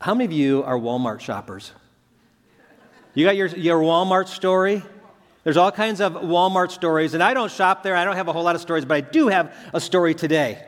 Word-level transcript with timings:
How 0.00 0.14
many 0.14 0.26
of 0.26 0.32
you 0.32 0.62
are 0.64 0.78
Walmart 0.78 1.20
shoppers? 1.20 1.72
You 3.14 3.24
got 3.24 3.36
your, 3.36 3.48
your 3.48 3.80
Walmart 3.80 4.28
story? 4.28 4.82
There's 5.42 5.56
all 5.56 5.72
kinds 5.72 6.00
of 6.00 6.14
Walmart 6.14 6.70
stories, 6.70 7.14
and 7.14 7.22
I 7.22 7.32
don't 7.32 7.50
shop 7.50 7.82
there. 7.82 7.96
I 7.96 8.04
don't 8.04 8.16
have 8.16 8.28
a 8.28 8.32
whole 8.32 8.42
lot 8.42 8.54
of 8.54 8.60
stories, 8.60 8.84
but 8.84 8.96
I 8.96 9.00
do 9.00 9.28
have 9.28 9.56
a 9.72 9.80
story 9.80 10.14
today. 10.14 10.66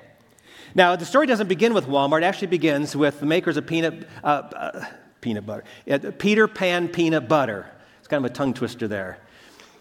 Now, 0.75 0.97
the 0.97 1.05
story 1.05 1.27
doesn't 1.27 1.49
begin 1.49 1.75
with 1.75 1.87
Walmart. 1.87 2.19
It 2.19 2.25
actually 2.25 2.49
begins 2.49 2.97
with 2.97 3.21
the 3.21 3.27
makers 3.27 3.57
of 3.57 3.67
peanut, 3.67 4.09
uh, 4.25 4.27
uh, 4.27 4.85
peanut 5.21 5.45
butter, 5.45 5.65
Peter 6.19 6.49
Pan 6.49 6.89
peanut 6.89 7.29
butter. 7.29 7.71
It's 7.99 8.09
kind 8.09 8.25
of 8.25 8.31
a 8.31 8.35
tongue 8.35 8.55
twister 8.55 8.89
there. 8.89 9.19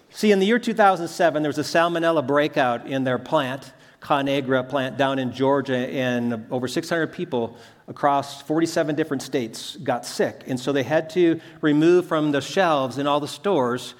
See, 0.09 0.31
in 0.31 0.39
the 0.39 0.45
year 0.45 0.59
2007, 0.59 1.41
there 1.41 1.49
was 1.49 1.57
a 1.57 1.61
salmonella 1.61 2.25
breakout 2.25 2.87
in 2.87 3.03
their 3.03 3.19
plant, 3.19 3.71
Conagra 4.01 4.67
plant 4.67 4.97
down 4.97 5.19
in 5.19 5.31
Georgia, 5.31 5.75
and 5.75 6.45
over 6.51 6.67
600 6.67 7.13
people 7.13 7.57
across 7.87 8.41
47 8.41 8.95
different 8.95 9.23
states 9.23 9.77
got 9.77 10.05
sick. 10.05 10.43
And 10.47 10.59
so 10.59 10.71
they 10.71 10.83
had 10.83 11.09
to 11.11 11.39
remove 11.61 12.05
from 12.05 12.31
the 12.31 12.41
shelves 12.41 12.97
in 12.97 13.07
all 13.07 13.19
the 13.19 13.27
stores 13.27 13.93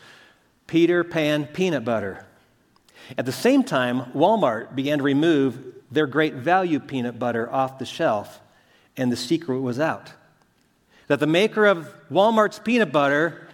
Peter 0.67 1.03
Pan 1.03 1.45
peanut 1.45 1.85
butter. 1.85 2.26
At 3.17 3.26
the 3.26 3.31
same 3.31 3.63
time, 3.63 4.12
Walmart 4.12 4.76
began 4.76 4.98
to 4.98 5.03
remove 5.03 5.76
their 5.89 6.07
great 6.07 6.34
value 6.34 6.79
peanut 6.79 7.17
butter 7.17 7.49
off 7.49 7.79
the 7.79 7.85
shelf, 7.85 8.41
and 8.98 9.09
the 9.09 9.15
secret 9.15 9.62
was 9.62 9.79
out. 9.79 10.12
That 11.07 11.21
the 11.21 11.27
maker 11.27 11.65
of 11.65 11.93
Walmart's 12.12 12.59
peanut 12.59 12.91
butter 12.91 13.48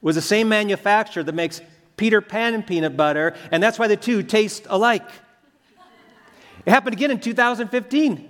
was 0.00 0.14
the 0.14 0.22
same 0.22 0.48
manufacturer 0.48 1.24
that 1.24 1.34
makes 1.34 1.60
Peter 1.96 2.20
Pan 2.20 2.62
peanut 2.62 2.96
butter, 2.96 3.34
and 3.50 3.60
that's 3.60 3.80
why 3.80 3.88
the 3.88 3.96
two 3.96 4.22
taste 4.22 4.66
alike. 4.68 5.08
It 6.64 6.70
happened 6.70 6.94
again 6.94 7.10
in 7.10 7.18
2015. 7.18 8.29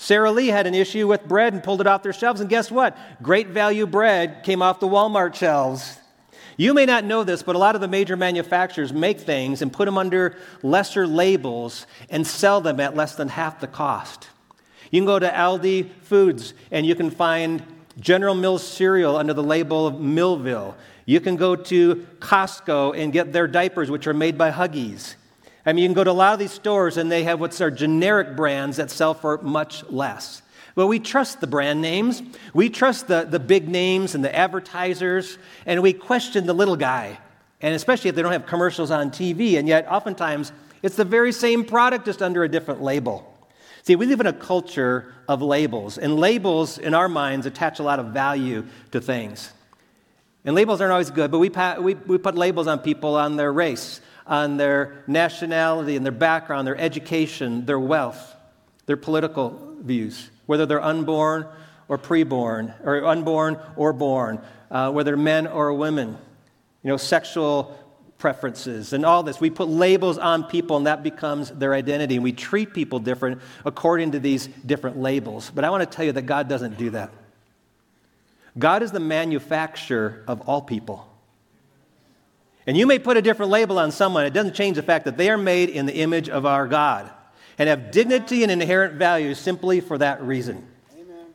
Sara 0.00 0.32
Lee 0.32 0.46
had 0.46 0.66
an 0.66 0.74
issue 0.74 1.06
with 1.06 1.28
bread 1.28 1.52
and 1.52 1.62
pulled 1.62 1.82
it 1.82 1.86
off 1.86 2.02
their 2.02 2.14
shelves, 2.14 2.40
and 2.40 2.48
guess 2.48 2.70
what? 2.70 2.96
Great 3.20 3.48
value 3.48 3.86
bread 3.86 4.42
came 4.44 4.62
off 4.62 4.80
the 4.80 4.88
Walmart 4.88 5.34
shelves. 5.34 5.98
You 6.56 6.72
may 6.72 6.86
not 6.86 7.04
know 7.04 7.22
this, 7.22 7.42
but 7.42 7.54
a 7.54 7.58
lot 7.58 7.74
of 7.74 7.82
the 7.82 7.86
major 7.86 8.16
manufacturers 8.16 8.94
make 8.94 9.20
things 9.20 9.60
and 9.60 9.70
put 9.70 9.84
them 9.84 9.98
under 9.98 10.38
lesser 10.62 11.06
labels 11.06 11.86
and 12.08 12.26
sell 12.26 12.62
them 12.62 12.80
at 12.80 12.96
less 12.96 13.14
than 13.14 13.28
half 13.28 13.60
the 13.60 13.66
cost. 13.66 14.30
You 14.90 15.00
can 15.00 15.06
go 15.06 15.18
to 15.18 15.28
Aldi 15.28 15.90
Foods 16.00 16.54
and 16.70 16.86
you 16.86 16.94
can 16.94 17.10
find 17.10 17.62
General 17.98 18.34
Mills 18.34 18.66
cereal 18.66 19.16
under 19.16 19.34
the 19.34 19.42
label 19.42 19.86
of 19.86 20.00
Millville. 20.00 20.78
You 21.04 21.20
can 21.20 21.36
go 21.36 21.54
to 21.54 22.06
Costco 22.20 22.96
and 22.96 23.12
get 23.12 23.34
their 23.34 23.46
diapers, 23.46 23.90
which 23.90 24.06
are 24.06 24.14
made 24.14 24.38
by 24.38 24.50
Huggies. 24.50 25.16
I 25.66 25.72
mean, 25.72 25.82
you 25.82 25.88
can 25.88 25.94
go 25.94 26.04
to 26.04 26.10
a 26.10 26.12
lot 26.12 26.32
of 26.32 26.38
these 26.38 26.52
stores 26.52 26.96
and 26.96 27.10
they 27.10 27.24
have 27.24 27.40
what's 27.40 27.60
our 27.60 27.70
generic 27.70 28.36
brands 28.36 28.78
that 28.78 28.90
sell 28.90 29.14
for 29.14 29.38
much 29.38 29.88
less. 29.90 30.42
But 30.74 30.86
we 30.86 30.98
trust 30.98 31.40
the 31.40 31.46
brand 31.46 31.82
names, 31.82 32.22
we 32.54 32.70
trust 32.70 33.08
the, 33.08 33.26
the 33.28 33.40
big 33.40 33.68
names 33.68 34.14
and 34.14 34.24
the 34.24 34.34
advertisers, 34.34 35.36
and 35.66 35.82
we 35.82 35.92
question 35.92 36.46
the 36.46 36.54
little 36.54 36.76
guy. 36.76 37.18
And 37.60 37.74
especially 37.74 38.08
if 38.08 38.16
they 38.16 38.22
don't 38.22 38.32
have 38.32 38.46
commercials 38.46 38.90
on 38.90 39.10
TV, 39.10 39.58
and 39.58 39.68
yet 39.68 39.86
oftentimes 39.90 40.52
it's 40.82 40.96
the 40.96 41.04
very 41.04 41.32
same 41.32 41.64
product 41.64 42.06
just 42.06 42.22
under 42.22 42.44
a 42.44 42.48
different 42.48 42.82
label. 42.82 43.26
See, 43.82 43.96
we 43.96 44.06
live 44.06 44.20
in 44.20 44.26
a 44.26 44.32
culture 44.32 45.12
of 45.28 45.42
labels, 45.42 45.98
and 45.98 46.16
labels 46.16 46.78
in 46.78 46.94
our 46.94 47.08
minds 47.08 47.46
attach 47.46 47.78
a 47.78 47.82
lot 47.82 47.98
of 47.98 48.06
value 48.06 48.64
to 48.92 49.00
things. 49.00 49.52
And 50.44 50.54
labels 50.54 50.80
aren't 50.80 50.92
always 50.92 51.10
good, 51.10 51.30
but 51.30 51.38
we, 51.38 51.50
we, 51.80 51.94
we 51.94 52.18
put 52.18 52.34
labels 52.34 52.66
on 52.66 52.78
people 52.78 53.16
on 53.16 53.36
their 53.36 53.52
race, 53.52 54.00
on 54.30 54.56
their 54.56 55.02
nationality 55.08 55.96
and 55.96 56.06
their 56.06 56.12
background, 56.12 56.66
their 56.66 56.78
education, 56.78 57.66
their 57.66 57.80
wealth, 57.80 58.36
their 58.86 58.96
political 58.96 59.76
views, 59.82 60.30
whether 60.46 60.64
they're 60.64 60.82
unborn 60.82 61.46
or 61.88 61.98
preborn, 61.98 62.72
or 62.86 63.04
unborn 63.04 63.58
or 63.74 63.92
born, 63.92 64.40
uh, 64.70 64.90
whether 64.92 65.16
men 65.16 65.48
or 65.48 65.74
women, 65.74 66.16
you 66.82 66.88
know, 66.88 66.96
sexual 66.96 67.76
preferences 68.18 68.92
and 68.92 69.04
all 69.04 69.24
this. 69.24 69.40
We 69.40 69.50
put 69.50 69.68
labels 69.68 70.16
on 70.16 70.44
people 70.44 70.76
and 70.76 70.86
that 70.86 71.02
becomes 71.02 71.50
their 71.50 71.74
identity. 71.74 72.14
And 72.14 72.22
we 72.22 72.32
treat 72.32 72.72
people 72.72 73.00
different 73.00 73.40
according 73.64 74.12
to 74.12 74.20
these 74.20 74.46
different 74.64 74.98
labels. 74.98 75.50
But 75.52 75.64
I 75.64 75.70
want 75.70 75.90
to 75.90 75.96
tell 75.96 76.04
you 76.04 76.12
that 76.12 76.22
God 76.22 76.48
doesn't 76.48 76.78
do 76.78 76.90
that. 76.90 77.10
God 78.56 78.82
is 78.82 78.92
the 78.92 79.00
manufacturer 79.00 80.22
of 80.28 80.42
all 80.42 80.62
people. 80.62 81.09
And 82.70 82.76
you 82.76 82.86
may 82.86 83.00
put 83.00 83.16
a 83.16 83.20
different 83.20 83.50
label 83.50 83.80
on 83.80 83.90
someone, 83.90 84.24
it 84.24 84.32
doesn't 84.32 84.54
change 84.54 84.76
the 84.76 84.84
fact 84.84 85.04
that 85.06 85.16
they 85.16 85.28
are 85.28 85.36
made 85.36 85.70
in 85.70 85.86
the 85.86 85.94
image 85.96 86.28
of 86.28 86.46
our 86.46 86.68
God 86.68 87.10
and 87.58 87.68
have 87.68 87.90
dignity 87.90 88.44
and 88.44 88.52
inherent 88.52 88.94
value 88.94 89.34
simply 89.34 89.80
for 89.80 89.98
that 89.98 90.22
reason. 90.22 90.64
Amen. 90.94 91.26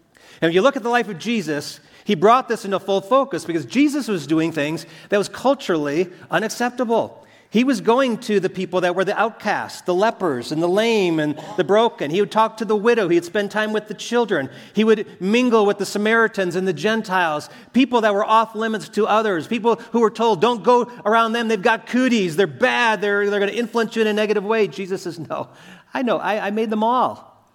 And 0.41 0.47
if 0.47 0.56
you 0.56 0.62
look 0.62 0.78
at 0.78 0.84
the 0.84 0.90
life 0.90 1.09
of 1.09 1.19
Jesus, 1.19 1.81
he 2.06 2.16
brought 2.16 2.47
this 2.47 2.63
into 2.63 2.79
full 2.79 3.01
focus 3.01 3.44
because 3.44 3.66
Jesus 3.66 4.07
was 4.07 4.25
doing 4.28 4.53
things 4.53 4.85
that 5.09 5.18
was 5.18 5.28
culturally 5.28 6.09
unacceptable. 6.31 7.24
He 7.51 7.63
was 7.63 7.79
going 7.79 8.17
to 8.19 8.41
the 8.41 8.50
people 8.50 8.81
that 8.81 8.95
were 8.95 9.06
the 9.06 9.17
outcasts, 9.17 9.81
the 9.81 9.94
lepers 9.94 10.51
and 10.51 10.61
the 10.61 10.67
lame 10.67 11.19
and 11.19 11.41
the 11.56 11.63
broken. 11.63 12.11
He 12.11 12.19
would 12.19 12.31
talk 12.31 12.57
to 12.57 12.66
the 12.66 12.75
widow. 12.75 13.07
He'd 13.07 13.23
spend 13.23 13.50
time 13.50 13.72
with 13.72 13.88
the 13.88 13.94
children. 13.94 14.50
He 14.73 14.83
would 14.83 15.22
mingle 15.22 15.66
with 15.66 15.78
the 15.78 15.85
Samaritans 15.85 16.57
and 16.57 16.67
the 16.67 16.73
Gentiles, 16.73 17.50
people 17.72 18.01
that 18.01 18.13
were 18.13 18.25
off 18.25 18.55
limits 18.55 18.89
to 18.89 19.07
others, 19.07 19.47
people 19.47 19.75
who 19.94 20.01
were 20.01 20.09
told, 20.09 20.41
don't 20.41 20.63
go 20.63 20.91
around 21.05 21.31
them. 21.31 21.47
They've 21.47 21.61
got 21.61 21.88
cooties. 21.88 22.35
They're 22.35 22.47
bad. 22.47 23.00
They're, 23.00 23.29
they're 23.29 23.39
going 23.39 23.51
to 23.51 23.57
influence 23.57 23.95
you 23.95 24.01
in 24.01 24.07
a 24.09 24.13
negative 24.13 24.44
way. 24.44 24.67
Jesus 24.67 25.03
says, 25.03 25.17
no, 25.17 25.47
I 25.94 26.01
know. 26.01 26.17
I, 26.17 26.47
I 26.47 26.51
made 26.51 26.69
them 26.69 26.84
all. 26.84 27.45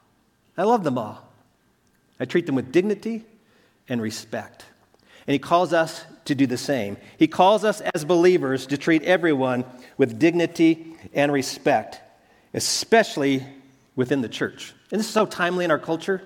I 0.56 0.62
love 0.62 0.82
them 0.82 0.96
all. 0.96 1.28
I 2.18 2.24
treat 2.24 2.46
them 2.46 2.54
with 2.54 2.72
dignity 2.72 3.24
and 3.88 4.00
respect. 4.00 4.64
And 5.26 5.32
he 5.34 5.38
calls 5.38 5.74
us 5.74 6.04
to 6.30 6.34
do 6.34 6.46
the 6.46 6.56
same. 6.56 6.96
He 7.18 7.26
calls 7.26 7.64
us 7.64 7.80
as 7.94 8.04
believers 8.04 8.66
to 8.68 8.78
treat 8.78 9.02
everyone 9.02 9.64
with 9.98 10.18
dignity 10.18 10.96
and 11.12 11.32
respect, 11.32 12.00
especially 12.54 13.44
within 13.96 14.22
the 14.22 14.28
church. 14.28 14.72
And 14.90 14.98
this 14.98 15.06
is 15.06 15.12
so 15.12 15.26
timely 15.26 15.64
in 15.64 15.70
our 15.70 15.78
culture. 15.78 16.22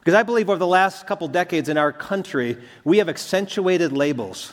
Because 0.00 0.14
I 0.14 0.22
believe 0.22 0.50
over 0.50 0.58
the 0.58 0.66
last 0.66 1.06
couple 1.06 1.28
decades 1.28 1.68
in 1.68 1.78
our 1.78 1.92
country, 1.92 2.58
we 2.84 2.98
have 2.98 3.08
accentuated 3.08 3.92
labels. 3.92 4.52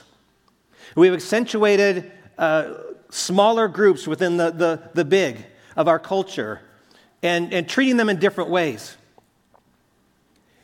We 0.95 1.07
have 1.07 1.15
accentuated 1.15 2.11
uh, 2.37 2.75
smaller 3.09 3.67
groups 3.67 4.07
within 4.07 4.37
the, 4.37 4.51
the, 4.51 4.89
the 4.93 5.03
big 5.03 5.45
of 5.75 5.87
our 5.87 5.99
culture 5.99 6.61
and, 7.23 7.53
and 7.53 7.67
treating 7.67 7.97
them 7.97 8.09
in 8.09 8.19
different 8.19 8.49
ways. 8.49 8.95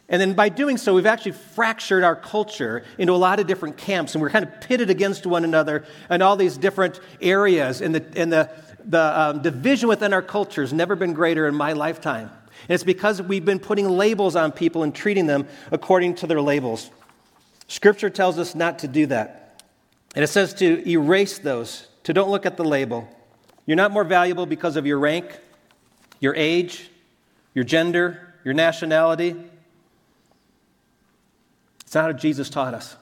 And 0.09 0.21
then 0.21 0.33
by 0.33 0.49
doing 0.49 0.77
so, 0.77 0.93
we've 0.93 1.05
actually 1.05 1.33
fractured 1.33 2.03
our 2.03 2.15
culture 2.15 2.85
into 2.97 3.13
a 3.13 3.17
lot 3.17 3.39
of 3.39 3.47
different 3.47 3.77
camps, 3.77 4.15
and 4.15 4.21
we're 4.21 4.29
kind 4.29 4.45
of 4.45 4.61
pitted 4.61 4.89
against 4.89 5.25
one 5.25 5.43
another 5.43 5.85
in 6.09 6.21
all 6.21 6.37
these 6.37 6.55
different 6.55 7.01
areas. 7.21 7.81
And 7.81 7.93
the, 7.93 8.05
and 8.15 8.31
the, 8.31 8.49
the 8.85 9.19
um, 9.19 9.41
division 9.41 9.89
within 9.89 10.13
our 10.13 10.21
culture 10.21 10.61
has 10.61 10.71
never 10.71 10.95
been 10.95 11.13
greater 11.13 11.45
in 11.45 11.55
my 11.55 11.73
lifetime. 11.73 12.29
And 12.29 12.73
it's 12.73 12.85
because 12.85 13.21
we've 13.21 13.43
been 13.43 13.59
putting 13.59 13.89
labels 13.89 14.37
on 14.37 14.53
people 14.53 14.83
and 14.83 14.95
treating 14.95 15.27
them 15.27 15.45
according 15.71 16.15
to 16.15 16.27
their 16.27 16.41
labels. 16.41 16.89
Scripture 17.67 18.09
tells 18.09 18.39
us 18.39 18.55
not 18.55 18.79
to 18.79 18.87
do 18.87 19.07
that. 19.07 19.61
And 20.15 20.23
it 20.23 20.27
says 20.27 20.53
to 20.55 20.89
erase 20.89 21.37
those, 21.37 21.87
to 22.03 22.13
don't 22.13 22.29
look 22.29 22.45
at 22.45 22.55
the 22.55 22.63
label. 22.63 23.09
You're 23.65 23.75
not 23.75 23.91
more 23.91 24.05
valuable 24.05 24.45
because 24.45 24.77
of 24.77 24.85
your 24.85 24.99
rank, 24.99 25.37
your 26.21 26.33
age, 26.33 26.89
your 27.53 27.65
gender, 27.65 28.33
your 28.45 28.53
nationality 28.53 29.35
it's 31.87 31.95
not 31.95 32.03
how 32.03 32.11
Jesus 32.11 32.49
taught 32.49 32.73
us. 32.73 32.97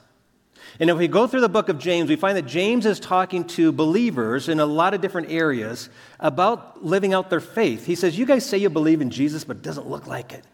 And 0.79 0.91
if 0.91 0.97
we 1.00 1.07
go 1.07 1.25
through 1.25 1.41
the 1.41 1.50
book 1.50 1.69
of 1.69 1.79
James, 1.79 2.07
we 2.07 2.16
find 2.16 2.38
that 2.38 2.46
James 2.46 2.85
is 2.85 3.00
talking 3.00 3.44
to 3.46 3.72
believers 3.72 4.47
in 4.47 4.59
a 4.59 4.66
lot 4.68 4.94
of 4.94 5.01
different 5.01 5.31
areas 5.31 5.90
about 6.19 6.85
living 6.85 7.12
out 7.12 7.31
their 7.31 7.40
faith. 7.40 7.88
He 7.88 7.96
says, 7.96 8.16
You 8.16 8.28
guys 8.28 8.46
say 8.46 8.59
you 8.59 8.69
believe 8.69 9.01
in 9.01 9.09
Jesus, 9.09 9.44
but 9.44 9.57
it 9.57 9.63
doesn't 9.63 9.88
look 9.88 10.06
like 10.06 10.34
it. 10.34 10.46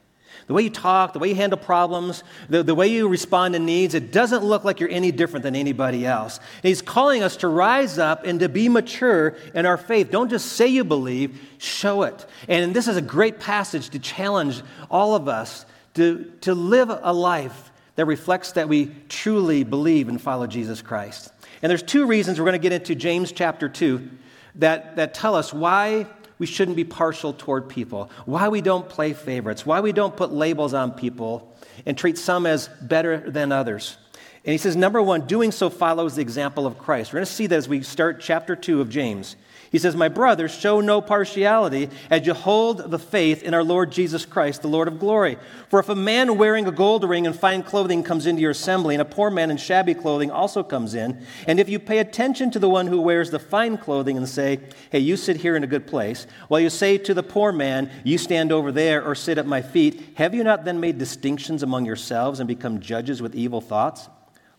The 0.47 0.53
way 0.53 0.61
you 0.61 0.69
talk, 0.69 1.11
the 1.11 1.19
way 1.19 1.27
you 1.27 1.35
handle 1.35 1.59
problems, 1.59 2.23
the, 2.47 2.63
the 2.63 2.73
way 2.73 2.87
you 2.87 3.09
respond 3.09 3.53
to 3.53 3.59
needs, 3.59 3.95
it 3.95 4.13
doesn't 4.13 4.45
look 4.45 4.63
like 4.63 4.79
you're 4.79 4.89
any 4.89 5.11
different 5.11 5.43
than 5.43 5.57
anybody 5.57 6.05
else. 6.05 6.37
And 6.37 6.69
he's 6.69 6.81
calling 6.81 7.23
us 7.23 7.35
to 7.37 7.49
rise 7.49 7.97
up 7.97 8.25
and 8.25 8.39
to 8.39 8.47
be 8.47 8.69
mature 8.69 9.35
in 9.53 9.65
our 9.65 9.77
faith. 9.77 10.09
Don't 10.09 10.29
just 10.29 10.53
say 10.53 10.67
you 10.67 10.85
believe, 10.85 11.37
show 11.57 12.03
it. 12.03 12.25
And 12.47 12.73
this 12.73 12.87
is 12.87 12.95
a 12.95 13.01
great 13.01 13.41
passage 13.41 13.89
to 13.89 13.99
challenge 13.99 14.61
all 14.89 15.15
of 15.15 15.27
us 15.27 15.65
to, 15.95 16.31
to 16.41 16.55
live 16.55 16.89
a 16.89 17.13
life 17.13 17.70
that 17.95 18.05
reflects 18.05 18.53
that 18.53 18.69
we 18.69 18.91
truly 19.09 19.63
believe 19.63 20.09
and 20.09 20.21
follow 20.21 20.47
Jesus 20.47 20.81
Christ. 20.81 21.31
And 21.61 21.69
there's 21.69 21.83
two 21.83 22.05
reasons 22.05 22.39
we're 22.39 22.45
going 22.45 22.53
to 22.53 22.59
get 22.59 22.71
into 22.71 22.95
James 22.95 23.31
chapter 23.31 23.69
2 23.69 24.09
that, 24.55 24.95
that 24.95 25.13
tell 25.13 25.35
us 25.35 25.53
why 25.53 26.07
we 26.39 26.47
shouldn't 26.47 26.75
be 26.75 26.83
partial 26.83 27.33
toward 27.33 27.69
people, 27.69 28.09
why 28.25 28.47
we 28.47 28.61
don't 28.61 28.89
play 28.89 29.13
favorites, 29.13 29.65
why 29.65 29.79
we 29.79 29.91
don't 29.91 30.17
put 30.17 30.31
labels 30.31 30.73
on 30.73 30.91
people 30.91 31.55
and 31.85 31.97
treat 31.97 32.17
some 32.17 32.45
as 32.45 32.67
better 32.67 33.29
than 33.29 33.51
others. 33.51 33.97
And 34.43 34.51
he 34.51 34.57
says, 34.57 34.75
number 34.75 35.01
one, 35.01 35.27
doing 35.27 35.51
so 35.51 35.69
follows 35.69 36.15
the 36.15 36.21
example 36.21 36.65
of 36.65 36.79
Christ. 36.79 37.11
We're 37.11 37.17
going 37.17 37.27
to 37.27 37.31
see 37.31 37.45
that 37.47 37.55
as 37.55 37.69
we 37.69 37.83
start 37.83 38.19
chapter 38.19 38.55
two 38.55 38.81
of 38.81 38.89
James. 38.89 39.35
He 39.71 39.79
says, 39.79 39.95
My 39.95 40.09
brothers, 40.09 40.53
show 40.53 40.81
no 40.81 40.99
partiality 40.99 41.89
as 42.09 42.27
you 42.27 42.33
hold 42.33 42.91
the 42.91 42.99
faith 42.99 43.41
in 43.41 43.53
our 43.53 43.63
Lord 43.63 43.91
Jesus 43.91 44.25
Christ, 44.25 44.61
the 44.61 44.67
Lord 44.67 44.89
of 44.89 44.99
glory. 44.99 45.37
For 45.69 45.79
if 45.79 45.87
a 45.87 45.95
man 45.95 46.37
wearing 46.37 46.67
a 46.67 46.71
gold 46.71 47.07
ring 47.07 47.25
and 47.25 47.33
fine 47.33 47.63
clothing 47.63 48.03
comes 48.03 48.25
into 48.25 48.41
your 48.41 48.51
assembly, 48.51 48.95
and 48.95 49.01
a 49.01 49.05
poor 49.05 49.29
man 49.29 49.49
in 49.49 49.55
shabby 49.55 49.93
clothing 49.93 50.29
also 50.29 50.61
comes 50.61 50.93
in, 50.93 51.25
and 51.47 51.57
if 51.57 51.69
you 51.69 51.79
pay 51.79 51.99
attention 51.99 52.51
to 52.51 52.59
the 52.59 52.69
one 52.69 52.87
who 52.87 52.99
wears 52.99 53.31
the 53.31 53.39
fine 53.39 53.77
clothing 53.77 54.17
and 54.17 54.27
say, 54.27 54.59
Hey, 54.89 54.99
you 54.99 55.15
sit 55.15 55.37
here 55.37 55.55
in 55.55 55.63
a 55.63 55.67
good 55.67 55.87
place, 55.87 56.27
while 56.49 56.59
you 56.59 56.69
say 56.69 56.97
to 56.97 57.13
the 57.13 57.23
poor 57.23 57.53
man, 57.53 57.89
You 58.03 58.17
stand 58.17 58.51
over 58.51 58.73
there 58.73 59.01
or 59.01 59.15
sit 59.15 59.37
at 59.37 59.47
my 59.47 59.61
feet, 59.61 60.01
have 60.15 60.35
you 60.35 60.43
not 60.43 60.65
then 60.65 60.81
made 60.81 60.97
distinctions 60.97 61.63
among 61.63 61.85
yourselves 61.85 62.41
and 62.41 62.47
become 62.47 62.81
judges 62.81 63.21
with 63.21 63.35
evil 63.35 63.61
thoughts? 63.61 64.09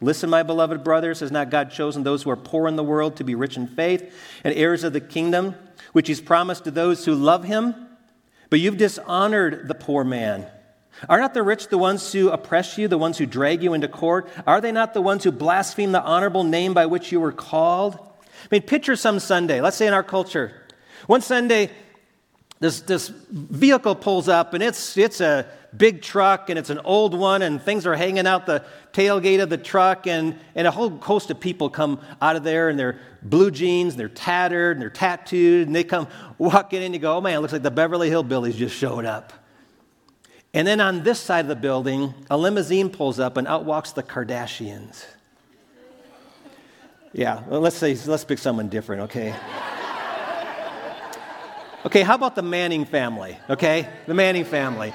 Listen, 0.02 0.28
my 0.28 0.42
beloved 0.42 0.82
brothers, 0.82 1.20
has 1.20 1.30
not 1.30 1.50
God 1.50 1.70
chosen 1.70 2.02
those 2.02 2.24
who 2.24 2.30
are 2.30 2.36
poor 2.36 2.66
in 2.66 2.76
the 2.76 2.82
world 2.82 3.16
to 3.16 3.24
be 3.24 3.34
rich 3.34 3.56
in 3.56 3.66
faith 3.66 4.14
and 4.42 4.54
heirs 4.54 4.84
of 4.84 4.92
the 4.92 5.00
kingdom, 5.00 5.54
which 5.92 6.08
he's 6.08 6.20
promised 6.20 6.64
to 6.64 6.70
those 6.70 7.04
who 7.04 7.14
love 7.14 7.44
him? 7.44 7.74
But 8.50 8.60
you've 8.60 8.76
dishonored 8.76 9.68
the 9.68 9.74
poor 9.74 10.04
man. 10.04 10.46
Are 11.08 11.20
not 11.20 11.34
the 11.34 11.42
rich 11.42 11.68
the 11.68 11.78
ones 11.78 12.12
who 12.12 12.28
oppress 12.30 12.76
you, 12.76 12.88
the 12.88 12.98
ones 12.98 13.16
who 13.16 13.26
drag 13.26 13.62
you 13.62 13.74
into 13.74 13.88
court? 13.88 14.28
Are 14.46 14.60
they 14.60 14.72
not 14.72 14.92
the 14.92 15.00
ones 15.00 15.24
who 15.24 15.32
blaspheme 15.32 15.92
the 15.92 16.02
honorable 16.02 16.44
name 16.44 16.74
by 16.74 16.86
which 16.86 17.12
you 17.12 17.20
were 17.20 17.32
called? 17.32 17.94
I 17.94 18.48
mean, 18.50 18.62
picture 18.62 18.96
some 18.96 19.18
Sunday, 19.20 19.60
let's 19.60 19.76
say 19.76 19.86
in 19.86 19.94
our 19.94 20.02
culture. 20.02 20.52
One 21.06 21.20
Sunday, 21.20 21.70
this, 22.62 22.80
this 22.82 23.08
vehicle 23.08 23.96
pulls 23.96 24.28
up 24.28 24.54
and 24.54 24.62
it's, 24.62 24.96
it's 24.96 25.20
a 25.20 25.46
big 25.76 26.00
truck 26.00 26.48
and 26.48 26.56
it's 26.56 26.70
an 26.70 26.78
old 26.84 27.12
one 27.12 27.42
and 27.42 27.60
things 27.60 27.88
are 27.88 27.96
hanging 27.96 28.24
out 28.24 28.46
the 28.46 28.64
tailgate 28.92 29.42
of 29.42 29.50
the 29.50 29.58
truck 29.58 30.06
and, 30.06 30.38
and 30.54 30.68
a 30.68 30.70
whole 30.70 30.90
host 30.90 31.28
of 31.32 31.40
people 31.40 31.68
come 31.68 32.00
out 32.20 32.36
of 32.36 32.44
there 32.44 32.68
and 32.68 32.78
they're 32.78 33.00
blue 33.20 33.50
jeans, 33.50 33.94
and 33.94 34.00
they're 34.00 34.08
tattered 34.08 34.76
and 34.76 34.82
they're 34.82 34.90
tattooed 34.90 35.66
and 35.66 35.74
they 35.74 35.82
come 35.82 36.06
walking 36.38 36.82
in 36.82 36.92
and 36.94 37.02
go, 37.02 37.16
oh 37.16 37.20
man, 37.20 37.38
it 37.38 37.40
looks 37.40 37.52
like 37.52 37.64
the 37.64 37.70
Beverly 37.70 38.10
Hillbillies 38.10 38.54
just 38.54 38.76
showed 38.76 39.06
up. 39.06 39.32
And 40.54 40.64
then 40.64 40.80
on 40.80 41.02
this 41.02 41.18
side 41.18 41.40
of 41.40 41.48
the 41.48 41.56
building, 41.56 42.14
a 42.30 42.36
limousine 42.36 42.90
pulls 42.90 43.18
up 43.18 43.36
and 43.36 43.48
out 43.48 43.64
walks 43.64 43.90
the 43.90 44.04
Kardashians. 44.04 45.04
Yeah, 47.12 47.42
well, 47.48 47.60
let's 47.60 47.76
say, 47.76 47.96
let's 48.06 48.24
pick 48.24 48.38
someone 48.38 48.68
different, 48.68 49.02
okay? 49.02 49.34
Okay, 51.84 52.02
how 52.02 52.14
about 52.14 52.36
the 52.36 52.42
Manning 52.42 52.84
family? 52.84 53.36
Okay, 53.50 53.88
the 54.06 54.14
Manning 54.14 54.44
family. 54.44 54.92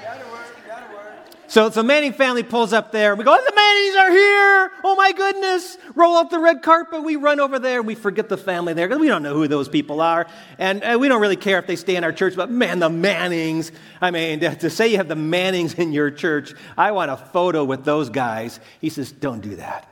So, 1.48 1.70
so 1.70 1.82
Manning 1.82 2.12
family 2.12 2.42
pulls 2.42 2.74
up 2.74 2.92
there. 2.92 3.16
We 3.16 3.24
go, 3.24 3.34
oh, 3.34 3.44
the 3.44 3.54
Mannings 3.54 3.96
are 3.96 4.10
here. 4.10 4.70
Oh 4.84 4.94
my 4.96 5.12
goodness. 5.12 5.78
Roll 5.94 6.16
out 6.16 6.30
the 6.30 6.38
red 6.38 6.62
carpet. 6.62 7.02
We 7.02 7.16
run 7.16 7.40
over 7.40 7.58
there. 7.58 7.82
We 7.82 7.94
forget 7.94 8.28
the 8.28 8.36
family 8.36 8.74
there 8.74 8.86
because 8.86 9.00
we 9.00 9.08
don't 9.08 9.22
know 9.22 9.32
who 9.32 9.48
those 9.48 9.66
people 9.66 10.02
are. 10.02 10.26
And 10.58 10.84
uh, 10.84 10.98
we 11.00 11.08
don't 11.08 11.22
really 11.22 11.36
care 11.36 11.58
if 11.58 11.66
they 11.66 11.76
stay 11.76 11.96
in 11.96 12.04
our 12.04 12.12
church, 12.12 12.36
but 12.36 12.50
man, 12.50 12.80
the 12.80 12.90
Mannings. 12.90 13.72
I 14.00 14.10
mean, 14.10 14.40
to 14.40 14.68
say 14.68 14.88
you 14.88 14.98
have 14.98 15.08
the 15.08 15.16
Mannings 15.16 15.74
in 15.74 15.92
your 15.92 16.10
church, 16.10 16.54
I 16.76 16.92
want 16.92 17.10
a 17.10 17.16
photo 17.16 17.64
with 17.64 17.82
those 17.82 18.10
guys. 18.10 18.60
He 18.80 18.90
says, 18.90 19.10
don't 19.10 19.40
do 19.40 19.56
that. 19.56 19.88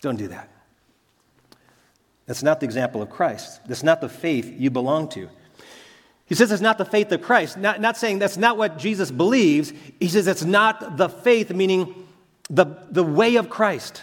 Don't 0.00 0.16
do 0.16 0.28
that. 0.28 0.48
That's 2.28 2.42
not 2.42 2.60
the 2.60 2.66
example 2.66 3.00
of 3.00 3.08
Christ. 3.08 3.60
That's 3.66 3.82
not 3.82 4.02
the 4.02 4.08
faith 4.08 4.54
you 4.58 4.70
belong 4.70 5.08
to. 5.08 5.30
He 6.26 6.34
says 6.34 6.52
it's 6.52 6.60
not 6.60 6.76
the 6.76 6.84
faith 6.84 7.10
of 7.10 7.22
Christ. 7.22 7.56
Not, 7.56 7.80
not 7.80 7.96
saying 7.96 8.18
that's 8.18 8.36
not 8.36 8.58
what 8.58 8.76
Jesus 8.76 9.10
believes. 9.10 9.72
He 9.98 10.08
says 10.08 10.26
it's 10.26 10.44
not 10.44 10.98
the 10.98 11.08
faith, 11.08 11.50
meaning 11.50 12.06
the, 12.50 12.66
the 12.90 13.02
way 13.02 13.36
of 13.36 13.48
Christ. 13.48 14.02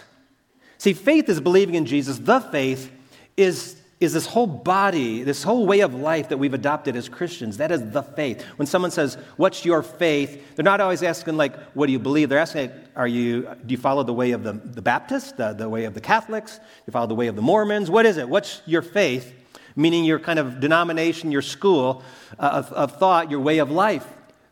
See, 0.76 0.92
faith 0.92 1.28
is 1.28 1.40
believing 1.40 1.76
in 1.76 1.86
Jesus. 1.86 2.18
The 2.18 2.40
faith 2.40 2.90
is, 3.36 3.80
is 3.98 4.12
this 4.12 4.26
whole 4.26 4.46
body, 4.46 5.22
this 5.22 5.42
whole 5.42 5.66
way 5.66 5.80
of 5.80 5.94
life 5.94 6.28
that 6.28 6.36
we've 6.36 6.52
adopted 6.52 6.96
as 6.96 7.08
Christians. 7.08 7.56
That 7.56 7.70
is 7.70 7.90
the 7.92 8.02
faith. 8.02 8.42
When 8.56 8.66
someone 8.66 8.90
says, 8.90 9.16
What's 9.36 9.64
your 9.64 9.82
faith? 9.82 10.54
They're 10.54 10.64
not 10.64 10.80
always 10.80 11.02
asking, 11.02 11.36
like, 11.38 11.58
What 11.72 11.86
do 11.86 11.92
you 11.92 11.98
believe? 11.98 12.28
They're 12.28 12.38
asking, 12.38 12.72
Are 12.94 13.08
you, 13.08 13.42
Do 13.64 13.72
you 13.72 13.78
follow 13.78 14.02
the 14.02 14.12
way 14.12 14.32
of 14.32 14.42
the, 14.42 14.52
the 14.52 14.82
Baptists, 14.82 15.32
the, 15.32 15.54
the 15.54 15.68
way 15.68 15.84
of 15.84 15.94
the 15.94 16.00
Catholics? 16.00 16.56
Do 16.56 16.62
you 16.86 16.92
follow 16.92 17.06
the 17.06 17.14
way 17.14 17.28
of 17.28 17.36
the 17.36 17.42
Mormons? 17.42 17.90
What 17.90 18.04
is 18.04 18.18
it? 18.18 18.28
What's 18.28 18.60
your 18.66 18.82
faith? 18.82 19.32
meaning 19.76 20.04
your 20.04 20.18
kind 20.18 20.38
of 20.38 20.58
denomination, 20.58 21.30
your 21.30 21.42
school 21.42 22.02
uh, 22.38 22.64
of, 22.64 22.72
of 22.72 22.98
thought, 22.98 23.30
your 23.30 23.40
way 23.40 23.58
of 23.58 23.70
life. 23.70 24.06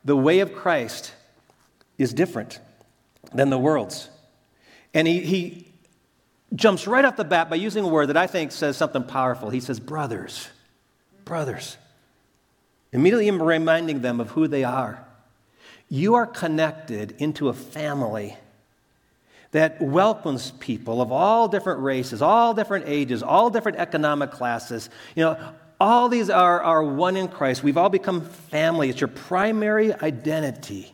The 0.05 0.15
way 0.15 0.41
of 0.41 0.55
Christ 0.55 1.15
is 1.97 2.13
different 2.13 2.61
than 3.33 3.49
the 3.49 3.59
world's. 3.59 4.11
And 4.93 5.09
he, 5.09 5.21
he 5.21 5.73
jumps 6.55 6.87
right 6.87 7.05
off 7.05 7.17
the 7.17 7.25
bat 7.25 7.51
by 7.51 7.57
using 7.57 7.85
a 7.85 7.89
word 7.89 8.07
that 8.07 8.17
I 8.17 8.27
think 8.27 8.53
says 8.53 8.77
something 8.77 9.03
powerful. 9.03 9.51
He 9.51 9.61
says, 9.61 9.81
Brothers, 9.81 10.49
brothers. 11.25 11.77
Immediately 12.93 13.31
reminding 13.33 14.03
them 14.03 14.21
of 14.21 14.31
who 14.31 14.47
they 14.47 14.63
are. 14.63 15.05
You 15.89 16.15
are 16.15 16.27
connected 16.27 17.17
into 17.19 17.49
a 17.49 17.53
family 17.53 18.37
that 19.51 19.81
welcomes 19.81 20.53
people 20.53 21.03
of 21.03 21.13
all 21.13 21.49
different 21.49 21.81
races, 21.81 22.23
all 22.23 22.55
different 22.55 22.87
ages, 22.89 23.23
all 23.23 23.51
different 23.51 23.79
economic 23.79 24.31
classes. 24.31 24.91
You 25.15 25.25
know, 25.25 25.53
all 25.81 26.09
these 26.09 26.31
are, 26.31 26.61
are 26.63 26.83
one 26.83 27.17
in 27.17 27.29
Christ. 27.29 27.63
We've 27.63 27.77
all 27.77 27.89
become 27.89 28.23
family. 28.23 28.91
It's 28.91 29.01
your 29.01 29.09
primary 29.09 29.93
identity, 29.93 30.93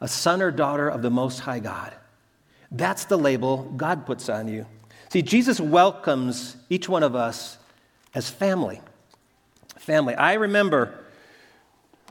a 0.00 0.08
son 0.08 0.42
or 0.42 0.50
daughter 0.50 0.88
of 0.88 1.02
the 1.02 1.10
Most 1.10 1.40
High 1.40 1.60
God. 1.60 1.92
That's 2.72 3.04
the 3.04 3.18
label 3.18 3.70
God 3.76 4.06
puts 4.06 4.28
on 4.28 4.48
you. 4.48 4.66
See, 5.10 5.20
Jesus 5.20 5.60
welcomes 5.60 6.56
each 6.70 6.88
one 6.88 7.02
of 7.02 7.14
us 7.14 7.58
as 8.14 8.30
family. 8.30 8.80
Family. 9.78 10.14
I 10.14 10.34
remember 10.34 10.98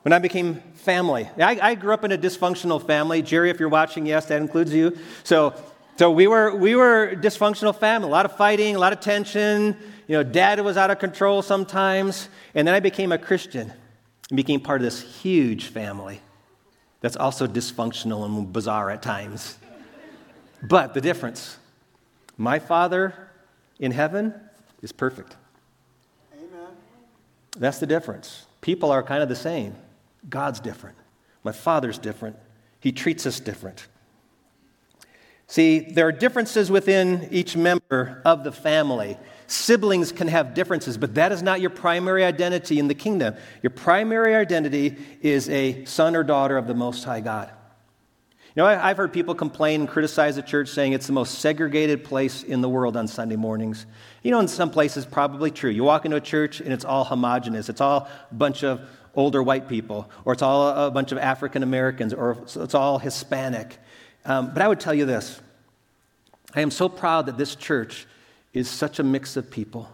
when 0.04 0.14
I 0.14 0.20
became 0.20 0.62
family. 0.76 1.28
I, 1.38 1.60
I, 1.62 1.76
grew 1.76 1.94
up 1.94 2.04
in 2.04 2.12
a 2.12 2.18
dysfunctional 2.18 2.86
family. 2.86 3.24
Jerry, 3.24 3.50
if 3.50 3.60
you're 3.60 3.70
watching, 3.70 4.06
yes, 4.06 4.28
that 4.28 4.40
includes 4.40 4.74
you. 4.74 4.98
So, 5.24 5.56
so 5.98 6.12
we 6.12 6.28
were 6.28 6.56
we 6.56 6.76
were 6.76 7.16
dysfunctional 7.16 7.76
family. 7.76 8.08
A 8.08 8.12
lot 8.12 8.26
of 8.26 8.36
fighting, 8.36 8.76
a 8.76 8.80
lot 8.80 8.94
of 8.94 9.00
tension. 9.00 9.76
You 10.08 10.18
know, 10.18 10.24
dad 10.24 10.60
was 10.62 10.78
out 10.78 10.92
of 10.92 11.00
control 11.00 11.42
sometimes. 11.42 12.30
And 12.54 12.68
then 12.68 12.76
I 12.76 12.80
became 12.80 13.12
a 13.12 13.18
Christian 13.18 13.72
and 14.30 14.38
became 14.38 14.60
part 14.60 14.82
of 14.82 14.86
this 14.86 15.02
huge 15.22 15.66
family 15.66 16.22
that's 17.02 17.16
also 17.16 17.48
dysfunctional 17.48 18.26
and 18.26 18.54
bizarre 18.54 18.92
at 18.92 19.02
times. 19.02 19.58
But 20.62 20.94
the 20.94 21.02
difference, 21.02 21.58
my 22.38 22.60
father 22.60 23.14
in 23.80 23.92
heaven 23.92 24.34
is 24.82 24.92
perfect. 24.92 25.36
Amen. 26.34 26.68
That's 27.58 27.80
the 27.80 27.88
difference. 27.88 28.46
People 28.62 28.92
are 28.92 29.02
kind 29.02 29.24
of 29.24 29.30
the 29.30 29.36
same. 29.36 29.76
God's 30.30 30.60
different. 30.60 30.98
My 31.44 31.52
Father's 31.52 31.98
different. 31.98 32.38
He 32.80 32.92
treats 32.92 33.26
us 33.26 33.40
different. 33.40 33.88
See, 35.48 35.80
there 35.80 36.08
are 36.08 36.12
differences 36.14 36.72
within 36.72 37.28
each 37.32 37.58
member 37.58 38.22
of 38.24 38.44
the 38.44 38.52
family. 38.52 39.18
Siblings 39.48 40.12
can 40.12 40.30
have 40.30 40.54
differences, 40.54 40.98
but 40.98 41.16
that 41.16 41.34
is 41.34 41.44
not 41.44 41.60
your 41.60 41.72
primary 41.72 42.24
identity 42.24 42.80
in 42.80 42.88
the 42.88 42.96
kingdom. 42.96 43.36
Your 43.62 43.72
primary 43.72 44.34
identity 44.34 44.96
is 45.22 45.50
a 45.50 45.84
son 45.86 46.16
or 46.16 46.24
daughter 46.24 46.58
of 46.58 46.68
the 46.68 46.74
Most 46.74 47.04
High 47.04 47.20
God. 47.20 47.52
You 48.54 48.64
know, 48.64 48.66
I've 48.66 48.98
heard 48.98 49.14
people 49.14 49.34
complain 49.34 49.80
and 49.82 49.90
criticize 49.90 50.36
the 50.36 50.42
church 50.42 50.68
saying 50.68 50.92
it's 50.92 51.08
the 51.08 51.14
most 51.14 51.40
segregated 51.40 52.04
place 52.04 52.44
in 52.44 52.60
the 52.60 52.68
world 52.68 52.98
on 52.98 53.08
Sunday 53.08 53.38
mornings. 53.38 53.86
You 54.24 54.32
know, 54.32 54.42
in 54.42 54.50
some 54.50 54.70
places, 54.70 55.06
probably 55.06 55.52
true. 55.52 55.70
You 55.70 55.86
walk 55.86 56.04
into 56.04 56.18
a 56.18 56.22
church 56.22 56.60
and 56.60 56.74
it's 56.74 56.84
all 56.84 57.06
homogenous, 57.06 57.70
it's 57.70 57.80
all 57.80 58.10
a 58.30 58.34
bunch 58.34 58.66
of 58.66 58.82
older 59.16 59.42
white 59.42 59.70
people, 59.70 60.10
or 60.26 60.34
it's 60.34 60.42
all 60.42 60.68
a 60.68 60.92
bunch 60.92 61.14
of 61.14 61.18
African 61.18 61.64
Americans, 61.64 62.14
or 62.14 62.38
it's 62.56 62.76
all 62.76 63.00
Hispanic. 63.00 63.78
Um, 64.26 64.54
but 64.54 64.62
I 64.62 64.68
would 64.68 64.82
tell 64.82 64.94
you 64.94 65.06
this 65.06 65.40
I 66.54 66.60
am 66.60 66.72
so 66.72 66.90
proud 66.90 67.28
that 67.28 67.38
this 67.38 67.56
church 67.56 68.06
is 68.54 68.70
such 68.70 69.00
a 69.00 69.04
mix 69.04 69.38
of 69.38 69.50
people. 69.50 69.90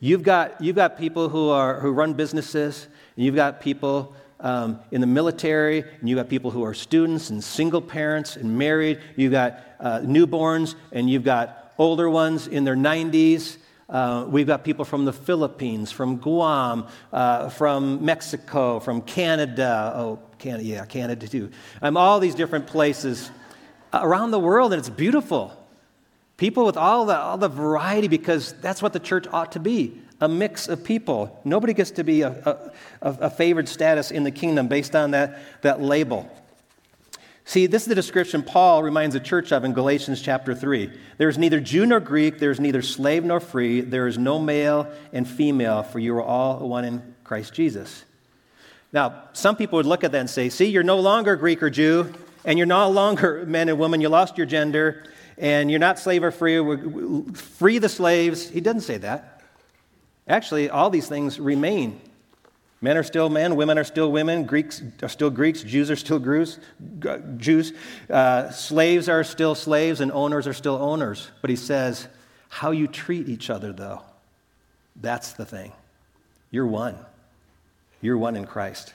You've 0.00 0.24
got, 0.24 0.60
you've 0.60 0.76
got 0.76 0.98
people 0.98 1.28
who, 1.28 1.50
are, 1.50 1.78
who 1.78 1.92
run 1.92 2.14
businesses, 2.14 2.88
and 3.16 3.24
you've 3.24 3.36
got 3.36 3.60
people 3.60 4.14
um, 4.40 4.80
in 4.90 5.00
the 5.00 5.06
military, 5.06 5.80
and 6.00 6.08
you've 6.08 6.16
got 6.16 6.28
people 6.28 6.50
who 6.50 6.64
are 6.64 6.74
students 6.74 7.30
and 7.30 7.42
single 7.42 7.82
parents 7.82 8.36
and 8.36 8.56
married. 8.58 9.00
You've 9.16 9.32
got 9.32 9.60
uh, 9.80 10.00
newborns, 10.00 10.74
and 10.92 11.10
you've 11.10 11.24
got 11.24 11.72
older 11.78 12.08
ones 12.08 12.46
in 12.46 12.64
their 12.64 12.76
90s. 12.76 13.58
Uh, 13.88 14.26
we've 14.28 14.46
got 14.46 14.64
people 14.64 14.84
from 14.84 15.04
the 15.04 15.12
Philippines, 15.12 15.90
from 15.90 16.18
Guam, 16.18 16.86
uh, 17.12 17.48
from 17.48 18.04
Mexico, 18.04 18.80
from 18.80 19.00
Canada. 19.02 19.92
Oh, 19.96 20.18
Canada, 20.38 20.64
yeah, 20.64 20.84
Canada 20.84 21.26
too. 21.26 21.50
Um, 21.80 21.96
all 21.96 22.20
these 22.20 22.34
different 22.34 22.66
places 22.66 23.30
around 23.92 24.30
the 24.30 24.38
world, 24.38 24.72
and 24.72 24.78
it's 24.78 24.90
beautiful. 24.90 25.54
People 26.36 26.64
with 26.66 26.76
all 26.76 27.06
the, 27.06 27.16
all 27.16 27.38
the 27.38 27.48
variety, 27.48 28.08
because 28.08 28.52
that's 28.60 28.82
what 28.82 28.92
the 28.92 29.00
church 29.00 29.26
ought 29.32 29.52
to 29.52 29.60
be 29.60 30.00
a 30.20 30.28
mix 30.28 30.68
of 30.68 30.82
people. 30.84 31.40
Nobody 31.44 31.74
gets 31.74 31.92
to 31.92 32.04
be 32.04 32.22
a, 32.22 32.30
a, 32.30 32.72
a 33.02 33.30
favored 33.30 33.68
status 33.68 34.10
in 34.10 34.24
the 34.24 34.30
kingdom 34.30 34.68
based 34.68 34.96
on 34.96 35.12
that, 35.12 35.40
that 35.62 35.80
label. 35.80 36.30
See, 37.44 37.66
this 37.66 37.82
is 37.82 37.88
the 37.88 37.94
description 37.94 38.42
Paul 38.42 38.82
reminds 38.82 39.14
the 39.14 39.20
church 39.20 39.52
of 39.52 39.64
in 39.64 39.72
Galatians 39.72 40.20
chapter 40.20 40.54
3. 40.54 40.92
There 41.16 41.30
is 41.30 41.38
neither 41.38 41.60
Jew 41.60 41.86
nor 41.86 41.98
Greek, 41.98 42.38
there 42.38 42.50
is 42.50 42.60
neither 42.60 42.82
slave 42.82 43.24
nor 43.24 43.40
free, 43.40 43.80
there 43.80 44.06
is 44.06 44.18
no 44.18 44.38
male 44.38 44.92
and 45.14 45.26
female, 45.26 45.82
for 45.82 45.98
you 45.98 46.14
are 46.16 46.22
all 46.22 46.68
one 46.68 46.84
in 46.84 47.14
Christ 47.24 47.54
Jesus. 47.54 48.04
Now, 48.92 49.22
some 49.32 49.56
people 49.56 49.78
would 49.78 49.86
look 49.86 50.04
at 50.04 50.12
that 50.12 50.18
and 50.18 50.28
say, 50.28 50.50
see, 50.50 50.66
you're 50.66 50.82
no 50.82 51.00
longer 51.00 51.36
Greek 51.36 51.62
or 51.62 51.70
Jew, 51.70 52.12
and 52.44 52.58
you're 52.58 52.66
no 52.66 52.90
longer 52.90 53.44
men 53.48 53.70
and 53.70 53.78
women, 53.78 54.02
you 54.02 54.10
lost 54.10 54.36
your 54.36 54.46
gender, 54.46 55.04
and 55.38 55.70
you're 55.70 55.80
not 55.80 55.98
slave 55.98 56.24
or 56.24 56.30
free, 56.30 57.32
free 57.32 57.78
the 57.78 57.88
slaves. 57.88 58.48
He 58.48 58.60
doesn't 58.60 58.82
say 58.82 58.98
that. 58.98 59.37
Actually, 60.28 60.70
all 60.70 60.90
these 60.90 61.08
things 61.08 61.40
remain 61.40 62.00
Men 62.80 62.96
are 62.96 63.02
still 63.02 63.28
men, 63.28 63.56
women 63.56 63.76
are 63.76 63.84
still 63.84 64.12
women, 64.12 64.44
Greeks 64.44 64.82
are 65.02 65.08
still 65.08 65.30
Greeks, 65.30 65.62
Jews 65.62 65.90
are 65.90 65.96
still 65.96 66.20
Jews, 67.36 67.72
uh, 68.08 68.50
slaves 68.50 69.08
are 69.08 69.24
still 69.24 69.56
slaves, 69.56 70.00
and 70.00 70.12
owners 70.12 70.46
are 70.46 70.52
still 70.52 70.76
owners. 70.76 71.28
But 71.40 71.50
he 71.50 71.56
says, 71.56 72.06
how 72.48 72.70
you 72.70 72.86
treat 72.86 73.28
each 73.28 73.50
other, 73.50 73.72
though, 73.72 74.02
that's 74.94 75.32
the 75.32 75.44
thing. 75.44 75.72
You're 76.52 76.68
one. 76.68 76.96
You're 78.00 78.16
one 78.16 78.36
in 78.36 78.46
Christ. 78.46 78.94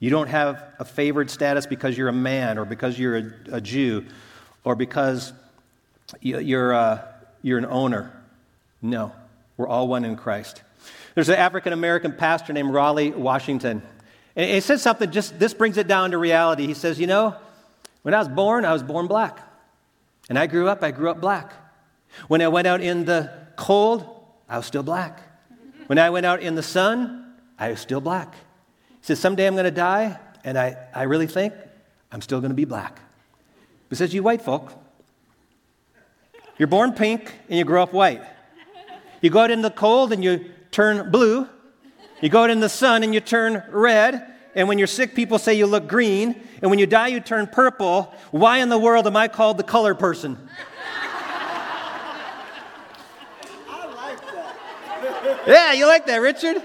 You 0.00 0.08
don't 0.08 0.28
have 0.28 0.64
a 0.78 0.84
favored 0.84 1.28
status 1.28 1.66
because 1.66 1.98
you're 1.98 2.08
a 2.08 2.12
man 2.12 2.56
or 2.56 2.64
because 2.64 2.98
you're 2.98 3.18
a, 3.18 3.32
a 3.52 3.60
Jew 3.60 4.06
or 4.64 4.74
because 4.74 5.34
you're, 6.22 6.72
uh, 6.72 7.02
you're 7.42 7.58
an 7.58 7.66
owner. 7.66 8.10
No, 8.80 9.12
we're 9.58 9.68
all 9.68 9.86
one 9.86 10.06
in 10.06 10.16
Christ. 10.16 10.62
There's 11.18 11.30
an 11.30 11.34
African 11.34 11.72
American 11.72 12.12
pastor 12.12 12.52
named 12.52 12.72
Raleigh 12.72 13.10
Washington. 13.10 13.82
And 14.36 14.48
he 14.48 14.60
said 14.60 14.78
something, 14.78 15.10
just 15.10 15.36
this 15.36 15.52
brings 15.52 15.76
it 15.76 15.88
down 15.88 16.12
to 16.12 16.18
reality. 16.18 16.64
He 16.64 16.74
says, 16.74 17.00
You 17.00 17.08
know, 17.08 17.34
when 18.02 18.14
I 18.14 18.20
was 18.20 18.28
born, 18.28 18.64
I 18.64 18.72
was 18.72 18.84
born 18.84 19.08
black. 19.08 19.40
And 20.28 20.38
I 20.38 20.46
grew 20.46 20.68
up, 20.68 20.84
I 20.84 20.92
grew 20.92 21.10
up 21.10 21.20
black. 21.20 21.52
When 22.28 22.40
I 22.40 22.46
went 22.46 22.68
out 22.68 22.80
in 22.80 23.04
the 23.04 23.32
cold, 23.56 24.06
I 24.48 24.58
was 24.58 24.66
still 24.66 24.84
black. 24.84 25.20
When 25.88 25.98
I 25.98 26.08
went 26.10 26.24
out 26.24 26.40
in 26.40 26.54
the 26.54 26.62
sun, 26.62 27.34
I 27.58 27.70
was 27.70 27.80
still 27.80 28.00
black. 28.00 28.34
He 29.00 29.06
says, 29.06 29.18
Someday 29.18 29.48
I'm 29.48 29.54
going 29.54 29.64
to 29.64 29.72
die, 29.72 30.20
and 30.44 30.56
I, 30.56 30.76
I 30.94 31.02
really 31.02 31.26
think 31.26 31.52
I'm 32.12 32.20
still 32.20 32.38
going 32.38 32.52
to 32.52 32.54
be 32.54 32.64
black. 32.64 33.00
He 33.90 33.96
says, 33.96 34.14
You 34.14 34.22
white 34.22 34.42
folk, 34.42 34.70
you're 36.58 36.68
born 36.68 36.92
pink 36.92 37.34
and 37.48 37.58
you 37.58 37.64
grow 37.64 37.82
up 37.82 37.92
white. 37.92 38.22
You 39.20 39.30
go 39.30 39.40
out 39.40 39.50
in 39.50 39.62
the 39.62 39.70
cold 39.72 40.12
and 40.12 40.22
you 40.22 40.52
turn 40.78 41.10
blue. 41.10 41.48
You 42.20 42.28
go 42.28 42.44
out 42.44 42.50
in 42.50 42.60
the 42.60 42.68
sun 42.68 43.02
and 43.02 43.12
you 43.12 43.18
turn 43.18 43.64
red. 43.68 44.32
And 44.54 44.68
when 44.68 44.78
you're 44.78 44.86
sick, 44.86 45.12
people 45.12 45.36
say 45.40 45.54
you 45.54 45.66
look 45.66 45.88
green. 45.88 46.40
And 46.62 46.70
when 46.70 46.78
you 46.78 46.86
die, 46.86 47.08
you 47.08 47.18
turn 47.18 47.48
purple. 47.48 48.14
Why 48.30 48.58
in 48.58 48.68
the 48.68 48.78
world 48.78 49.08
am 49.08 49.16
I 49.16 49.26
called 49.26 49.56
the 49.56 49.64
color 49.64 49.96
person? 49.96 50.38
I 53.68 53.86
like 53.96 54.20
that. 54.20 55.42
yeah, 55.48 55.72
you 55.72 55.88
like 55.88 56.06
that, 56.06 56.18
Richard? 56.18 56.62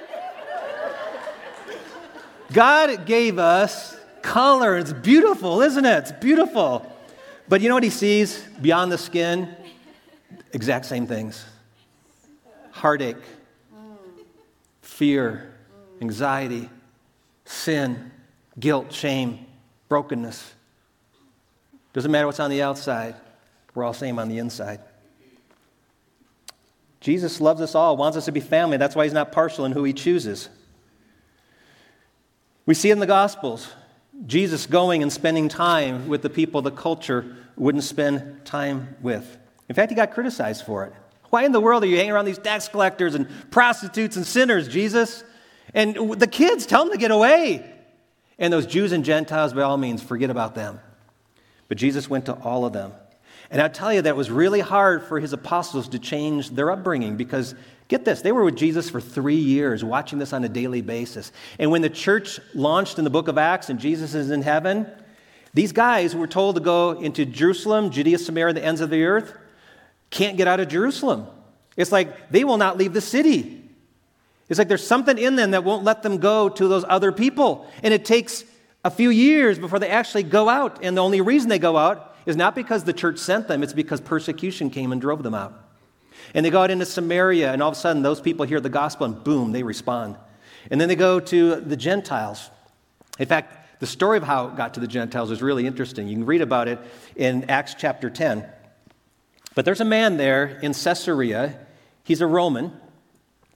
God 2.51 3.07
gave 3.07 3.39
us 3.39 3.97
color. 4.21 4.77
It's 4.77 4.93
beautiful, 4.93 5.63
isn't 5.63 5.85
it? 5.85 5.97
It's 5.97 6.11
beautiful. 6.11 6.85
But 7.49 7.61
you 7.61 7.67
know 7.67 7.73
what 7.73 7.83
he 7.83 7.89
sees 7.89 8.43
beyond 8.61 8.91
the 8.91 8.99
skin? 8.99 9.55
Exact 10.51 10.85
same 10.85 11.07
things 11.07 11.43
heartache, 12.69 13.17
fear, 14.93 15.51
anxiety, 16.01 16.69
sin, 17.45 18.11
guilt, 18.59 18.93
shame, 18.93 19.45
brokenness. 19.89 20.53
Doesn't 21.93 22.11
matter 22.11 22.27
what's 22.27 22.39
on 22.39 22.51
the 22.51 22.61
outside, 22.61 23.15
we're 23.73 23.83
all 23.83 23.93
same 23.93 24.19
on 24.19 24.29
the 24.29 24.37
inside. 24.37 24.79
Jesus 27.01 27.41
loves 27.41 27.59
us 27.59 27.75
all, 27.75 27.97
wants 27.97 28.17
us 28.17 28.25
to 28.25 28.31
be 28.31 28.39
family. 28.39 28.77
That's 28.77 28.95
why 28.95 29.03
he's 29.03 29.13
not 29.13 29.31
partial 29.31 29.65
in 29.65 29.71
who 29.71 29.83
he 29.83 29.93
chooses. 29.93 30.47
We 32.65 32.75
see 32.75 32.91
in 32.91 32.99
the 32.99 33.07
Gospels 33.07 33.69
Jesus 34.27 34.67
going 34.67 35.01
and 35.01 35.11
spending 35.11 35.49
time 35.49 36.07
with 36.07 36.21
the 36.21 36.29
people 36.29 36.61
the 36.61 36.71
culture 36.71 37.35
wouldn't 37.57 37.83
spend 37.83 38.45
time 38.45 38.95
with. 39.01 39.37
In 39.67 39.75
fact, 39.75 39.89
he 39.89 39.95
got 39.95 40.13
criticized 40.13 40.65
for 40.65 40.85
it. 40.85 40.93
Why 41.33 41.45
in 41.45 41.51
the 41.51 41.59
world 41.59 41.81
are 41.81 41.87
you 41.87 41.97
hanging 41.97 42.11
around 42.11 42.25
these 42.25 42.37
tax 42.37 42.67
collectors 42.67 43.15
and 43.15 43.27
prostitutes 43.49 44.17
and 44.17 44.23
sinners, 44.23 44.67
Jesus? 44.67 45.23
And 45.73 46.19
the 46.19 46.27
kids, 46.27 46.67
tell 46.67 46.83
them 46.83 46.93
to 46.93 46.99
get 46.99 47.09
away. 47.09 47.67
And 48.37 48.53
those 48.53 48.67
Jews 48.67 48.91
and 48.91 49.03
Gentiles, 49.03 49.51
by 49.51 49.63
all 49.63 49.77
means, 49.77 50.03
forget 50.03 50.29
about 50.29 50.53
them. 50.53 50.79
But 51.69 51.79
Jesus 51.79 52.07
went 52.07 52.27
to 52.27 52.33
all 52.35 52.65
of 52.65 52.73
them. 52.73 52.93
And 53.49 53.63
I 53.63 53.67
tell 53.67 53.91
you, 53.91 54.03
that 54.03 54.15
was 54.15 54.29
really 54.29 54.59
hard 54.59 55.01
for 55.05 55.19
his 55.19 55.33
apostles 55.33 55.89
to 55.89 55.97
change 55.97 56.51
their 56.51 56.69
upbringing 56.69 57.17
because, 57.17 57.55
get 57.87 58.05
this, 58.05 58.21
they 58.21 58.31
were 58.31 58.43
with 58.43 58.55
Jesus 58.55 58.91
for 58.91 59.01
three 59.01 59.33
years, 59.33 59.83
watching 59.83 60.19
this 60.19 60.33
on 60.33 60.43
a 60.43 60.49
daily 60.49 60.83
basis. 60.83 61.31
And 61.57 61.71
when 61.71 61.81
the 61.81 61.89
church 61.89 62.39
launched 62.53 62.99
in 62.99 63.05
the 63.05 63.09
book 63.09 63.27
of 63.27 63.39
Acts 63.39 63.71
and 63.71 63.79
Jesus 63.79 64.13
is 64.13 64.29
in 64.29 64.43
heaven, 64.43 64.85
these 65.51 65.71
guys 65.71 66.15
were 66.15 66.27
told 66.27 66.57
to 66.57 66.61
go 66.61 66.91
into 66.91 67.25
Jerusalem, 67.25 67.89
Judea, 67.89 68.19
Samaria, 68.19 68.53
the 68.53 68.63
ends 68.63 68.81
of 68.81 68.91
the 68.91 69.03
earth 69.03 69.33
can't 70.13 70.37
get 70.37 70.47
out 70.47 70.59
of 70.59 70.69
Jerusalem. 70.69 71.27
It's 71.75 71.91
like 71.91 72.29
they 72.29 72.43
will 72.43 72.57
not 72.57 72.77
leave 72.77 72.93
the 72.93 73.01
city. 73.01 73.59
It's 74.47 74.59
like 74.59 74.67
there's 74.67 74.85
something 74.85 75.17
in 75.17 75.35
them 75.35 75.51
that 75.51 75.63
won't 75.63 75.83
let 75.83 76.03
them 76.03 76.17
go 76.17 76.47
to 76.49 76.67
those 76.67 76.85
other 76.87 77.11
people. 77.11 77.67
And 77.81 77.93
it 77.93 78.05
takes 78.05 78.43
a 78.85 78.91
few 78.91 79.09
years 79.09 79.57
before 79.57 79.79
they 79.79 79.89
actually 79.89 80.23
go 80.23 80.49
out. 80.49 80.83
And 80.83 80.95
the 80.95 81.01
only 81.01 81.21
reason 81.21 81.49
they 81.49 81.59
go 81.59 81.77
out 81.77 82.15
is 82.25 82.35
not 82.37 82.53
because 82.53 82.83
the 82.83 82.93
church 82.93 83.17
sent 83.17 83.47
them, 83.47 83.63
it's 83.63 83.73
because 83.73 83.99
persecution 83.99 84.69
came 84.69 84.91
and 84.91 85.01
drove 85.01 85.23
them 85.23 85.33
out. 85.33 85.59
And 86.33 86.45
they 86.45 86.49
go 86.49 86.61
out 86.61 86.71
into 86.71 86.85
Samaria, 86.85 87.51
and 87.51 87.61
all 87.61 87.69
of 87.69 87.75
a 87.75 87.79
sudden 87.79 88.01
those 88.01 88.21
people 88.21 88.45
hear 88.45 88.61
the 88.61 88.69
gospel, 88.69 89.05
and 89.05 89.23
boom, 89.23 89.51
they 89.51 89.63
respond. 89.63 90.15
And 90.71 90.79
then 90.79 90.87
they 90.87 90.95
go 90.95 91.19
to 91.19 91.55
the 91.55 91.75
Gentiles. 91.75 92.49
In 93.19 93.27
fact, 93.27 93.79
the 93.79 93.87
story 93.87 94.17
of 94.17 94.23
how 94.23 94.47
it 94.47 94.55
got 94.55 94.75
to 94.75 94.79
the 94.79 94.87
Gentiles 94.87 95.31
is 95.31 95.41
really 95.41 95.67
interesting. 95.67 96.07
You 96.07 96.15
can 96.15 96.25
read 96.25 96.41
about 96.41 96.67
it 96.67 96.79
in 97.15 97.49
Acts 97.49 97.75
chapter 97.77 98.09
10. 98.09 98.45
But 99.55 99.65
there's 99.65 99.81
a 99.81 99.85
man 99.85 100.17
there 100.17 100.59
in 100.61 100.73
Caesarea. 100.73 101.59
He's 102.03 102.21
a 102.21 102.27
Roman. 102.27 102.71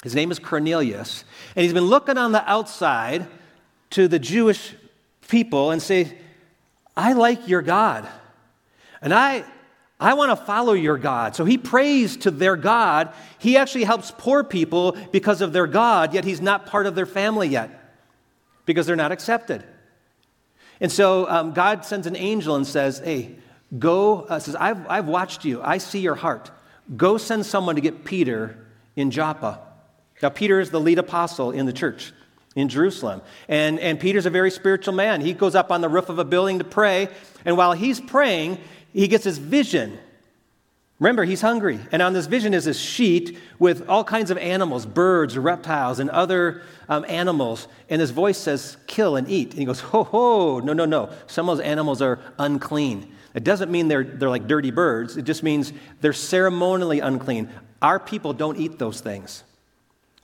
His 0.04 0.14
name 0.14 0.32
is 0.32 0.40
Cornelius. 0.40 1.24
And 1.56 1.64
he's 1.64 1.74
been 1.74 1.86
looking 1.86 2.18
on 2.18 2.32
the 2.32 2.48
outside 2.50 3.28
to 3.92 4.08
the 4.08 4.20
Jewish 4.20 4.76
people 5.28 5.72
and 5.72 5.82
say, 5.82 6.18
I 6.96 7.14
like 7.14 7.48
your 7.48 7.62
God. 7.62 8.08
And 9.02 9.14
I, 9.14 9.44
I 10.00 10.14
want 10.14 10.38
to 10.38 10.46
follow 10.46 10.74
your 10.74 10.98
God. 10.98 11.36
So 11.36 11.46
he 11.46 11.58
prays 11.58 12.18
to 12.18 12.32
their 12.32 12.56
God. 12.56 13.14
He 13.40 13.58
actually 13.58 13.84
helps 13.84 14.12
poor 14.16 14.44
people 14.44 14.96
because 15.12 15.42
of 15.42 15.54
their 15.54 15.68
God, 15.68 16.14
yet 16.14 16.26
he's 16.26 16.42
not 16.42 16.66
part 16.66 16.86
of 16.86 16.96
their 16.96 17.06
family 17.06 17.48
yet 17.48 17.72
because 18.66 18.86
they're 18.86 18.96
not 18.96 19.12
accepted. 19.12 19.64
And 20.80 20.92
so 20.92 21.28
um, 21.28 21.54
God 21.54 21.86
sends 21.86 22.06
an 22.06 22.16
angel 22.16 22.56
and 22.56 22.68
says, 22.68 23.00
Hey, 23.00 23.38
Go, 23.78 24.22
uh, 24.22 24.40
says, 24.40 24.56
I've, 24.56 24.88
I've 24.88 25.08
watched 25.08 25.44
you. 25.44 25.62
I 25.62 25.78
see 25.78 26.00
your 26.00 26.16
heart. 26.16 26.52
Go 26.96 27.18
send 27.18 27.46
someone 27.46 27.76
to 27.76 27.82
get 27.82 28.06
Peter 28.06 28.58
in 28.96 29.12
Joppa. 29.12 29.60
Now, 30.22 30.30
Peter 30.30 30.60
is 30.60 30.72
the 30.72 30.80
lead 30.80 31.00
apostle 31.00 31.52
in 31.52 31.66
the 31.66 31.74
church 31.74 32.14
in 32.56 32.70
Jerusalem. 32.70 33.22
And, 33.48 33.80
and 33.80 34.00
Peter's 34.00 34.26
a 34.26 34.30
very 34.30 34.52
spiritual 34.52 34.94
man. 34.94 35.22
He 35.22 35.34
goes 35.34 35.54
up 35.54 35.72
on 35.72 35.82
the 35.82 35.90
roof 35.90 36.10
of 36.10 36.18
a 36.18 36.26
building 36.26 36.60
to 36.60 36.66
pray. 36.66 37.10
And 37.46 37.58
while 37.58 37.74
he's 37.74 38.00
praying, 38.00 38.60
he 38.94 39.08
gets 39.08 39.26
his 39.26 39.38
vision. 39.38 40.00
Remember, 41.00 41.26
he's 41.26 41.42
hungry. 41.42 41.80
And 41.92 42.02
on 42.02 42.14
this 42.14 42.26
vision 42.26 42.56
is 42.56 42.66
this 42.66 42.80
sheet 42.80 43.38
with 43.60 43.88
all 43.88 44.04
kinds 44.04 44.32
of 44.32 44.38
animals, 44.40 44.88
birds, 44.88 45.38
reptiles, 45.38 46.00
and 46.00 46.10
other 46.10 46.64
um, 46.90 47.06
animals. 47.08 47.68
And 47.90 48.02
his 48.02 48.10
voice 48.10 48.40
says, 48.40 48.78
kill 48.88 49.18
and 49.18 49.30
eat. 49.30 49.52
And 49.52 49.60
he 49.60 49.66
goes, 49.66 49.82
ho, 49.82 50.04
ho, 50.04 50.60
no, 50.60 50.74
no, 50.74 50.86
no. 50.86 51.12
Some 51.28 51.50
of 51.50 51.58
those 51.58 51.66
animals 51.66 52.02
are 52.02 52.20
unclean. 52.40 53.14
It 53.38 53.44
doesn't 53.44 53.70
mean 53.70 53.88
they're, 53.88 54.04
they're 54.04 54.32
like 54.32 54.48
dirty 54.48 54.72
birds, 54.72 55.16
it 55.16 55.22
just 55.22 55.44
means 55.44 55.72
they're 56.02 56.12
ceremonially 56.12 57.02
unclean. 57.02 57.50
Our 57.84 58.00
people 58.00 58.34
don't 58.34 58.58
eat 58.58 58.80
those 58.80 59.00
things. 59.00 59.44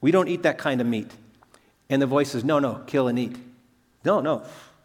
We 0.01 0.09
don't 0.09 0.27
eat 0.27 0.41
that 0.43 0.57
kind 0.57 0.81
of 0.81 0.87
meat. 0.87 1.11
And 1.91 2.01
the 2.01 2.07
voice 2.07 2.31
says, 2.31 2.43
No, 2.43 2.57
no, 2.57 2.81
kill 2.87 3.07
and 3.07 3.19
eat. 3.19 3.35
No, 4.03 4.19
no, 4.19 4.41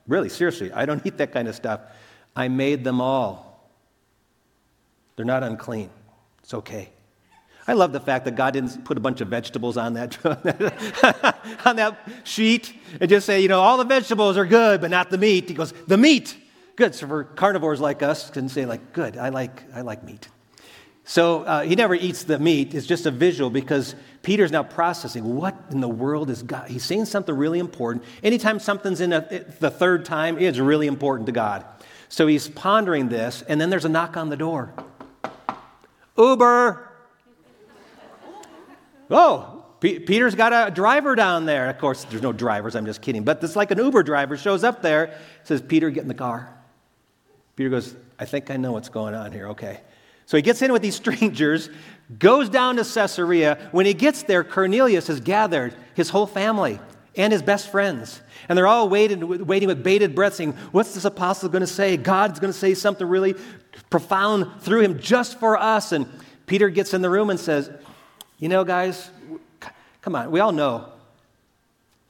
really, 0.06 0.28
seriously, 0.28 0.70
I 0.70 0.84
don't 0.84 1.00
eat 1.06 1.16
that 1.16 1.32
kind 1.32 1.48
of 1.48 1.54
stuff. 1.54 1.80
I 2.36 2.48
made 2.48 2.84
them 2.84 3.00
all. 3.00 3.66
They're 5.16 5.24
not 5.24 5.42
unclean. 5.42 5.88
It's 6.42 6.52
okay. 6.52 6.90
I 7.66 7.72
love 7.72 7.92
the 7.92 8.00
fact 8.00 8.26
that 8.26 8.36
God 8.36 8.52
didn't 8.52 8.84
put 8.84 8.98
a 8.98 9.00
bunch 9.00 9.22
of 9.22 9.28
vegetables 9.28 9.78
on 9.78 9.94
that, 9.94 10.18
on 11.64 11.76
that 11.76 11.98
sheet 12.24 12.74
and 13.00 13.08
just 13.08 13.24
say, 13.24 13.40
you 13.40 13.48
know, 13.48 13.60
all 13.60 13.78
the 13.78 13.84
vegetables 13.84 14.36
are 14.36 14.46
good, 14.46 14.82
but 14.82 14.90
not 14.90 15.08
the 15.08 15.18
meat. 15.18 15.48
He 15.48 15.54
goes, 15.54 15.72
the 15.86 15.96
meat 15.96 16.36
Good. 16.78 16.94
So 16.94 17.08
for 17.08 17.24
carnivores 17.24 17.80
like 17.80 18.04
us, 18.04 18.30
can 18.30 18.48
say 18.48 18.64
like, 18.64 18.92
good. 18.92 19.16
I 19.16 19.30
like 19.30 19.64
I 19.74 19.80
like 19.80 20.04
meat. 20.04 20.28
So 21.02 21.42
uh, 21.42 21.62
he 21.62 21.74
never 21.74 21.96
eats 21.96 22.22
the 22.22 22.38
meat. 22.38 22.72
It's 22.72 22.86
just 22.86 23.04
a 23.04 23.10
visual 23.10 23.50
because 23.50 23.96
Peter's 24.22 24.52
now 24.52 24.62
processing 24.62 25.34
what 25.34 25.56
in 25.72 25.80
the 25.80 25.88
world 25.88 26.30
is 26.30 26.44
God. 26.44 26.70
He's 26.70 26.84
saying 26.84 27.06
something 27.06 27.34
really 27.34 27.58
important. 27.58 28.04
Anytime 28.22 28.60
something's 28.60 29.00
in 29.00 29.12
a, 29.12 29.44
the 29.58 29.72
third 29.72 30.04
time, 30.04 30.38
it's 30.38 30.58
really 30.58 30.86
important 30.86 31.26
to 31.26 31.32
God. 31.32 31.64
So 32.08 32.28
he's 32.28 32.46
pondering 32.46 33.08
this, 33.08 33.42
and 33.48 33.60
then 33.60 33.70
there's 33.70 33.84
a 33.84 33.88
knock 33.88 34.16
on 34.16 34.28
the 34.28 34.36
door. 34.36 34.72
Uber! 36.16 36.92
Oh, 39.10 39.64
P- 39.80 39.98
Peter's 39.98 40.36
got 40.36 40.52
a 40.52 40.70
driver 40.70 41.16
down 41.16 41.44
there. 41.44 41.70
Of 41.70 41.78
course, 41.78 42.04
there's 42.04 42.22
no 42.22 42.32
drivers, 42.32 42.76
I'm 42.76 42.86
just 42.86 43.02
kidding. 43.02 43.24
But 43.24 43.42
it's 43.42 43.56
like 43.56 43.72
an 43.72 43.78
Uber 43.78 44.04
driver 44.04 44.36
shows 44.36 44.62
up 44.62 44.80
there, 44.80 45.18
says, 45.42 45.60
Peter, 45.60 45.90
get 45.90 46.02
in 46.02 46.08
the 46.08 46.14
car. 46.14 46.54
Peter 47.58 47.70
goes, 47.70 47.96
I 48.20 48.24
think 48.24 48.52
I 48.52 48.56
know 48.56 48.70
what's 48.70 48.88
going 48.88 49.16
on 49.16 49.32
here. 49.32 49.48
Okay. 49.48 49.80
So 50.26 50.36
he 50.36 50.44
gets 50.44 50.62
in 50.62 50.72
with 50.72 50.80
these 50.80 50.94
strangers, 51.04 51.68
goes 52.16 52.48
down 52.48 52.76
to 52.76 52.84
Caesarea. 52.84 53.58
When 53.72 53.84
he 53.84 53.94
gets 53.94 54.22
there, 54.22 54.44
Cornelius 54.44 55.08
has 55.08 55.18
gathered 55.18 55.74
his 55.96 56.08
whole 56.08 56.28
family 56.28 56.78
and 57.16 57.32
his 57.32 57.42
best 57.42 57.72
friends. 57.72 58.22
And 58.48 58.56
they're 58.56 58.68
all 58.68 58.88
waiting, 58.88 59.44
waiting 59.44 59.66
with 59.66 59.82
bated 59.82 60.14
breath, 60.14 60.34
saying, 60.34 60.52
What's 60.70 60.94
this 60.94 61.04
apostle 61.04 61.48
going 61.48 61.62
to 61.62 61.66
say? 61.66 61.96
God's 61.96 62.38
going 62.38 62.52
to 62.52 62.58
say 62.58 62.74
something 62.74 63.04
really 63.04 63.34
profound 63.90 64.62
through 64.62 64.82
him 64.82 65.00
just 65.00 65.40
for 65.40 65.58
us. 65.58 65.90
And 65.90 66.06
Peter 66.46 66.68
gets 66.68 66.94
in 66.94 67.02
the 67.02 67.10
room 67.10 67.28
and 67.28 67.40
says, 67.40 67.72
You 68.38 68.48
know, 68.48 68.62
guys, 68.62 69.10
come 70.00 70.14
on, 70.14 70.30
we 70.30 70.38
all 70.38 70.52
know 70.52 70.92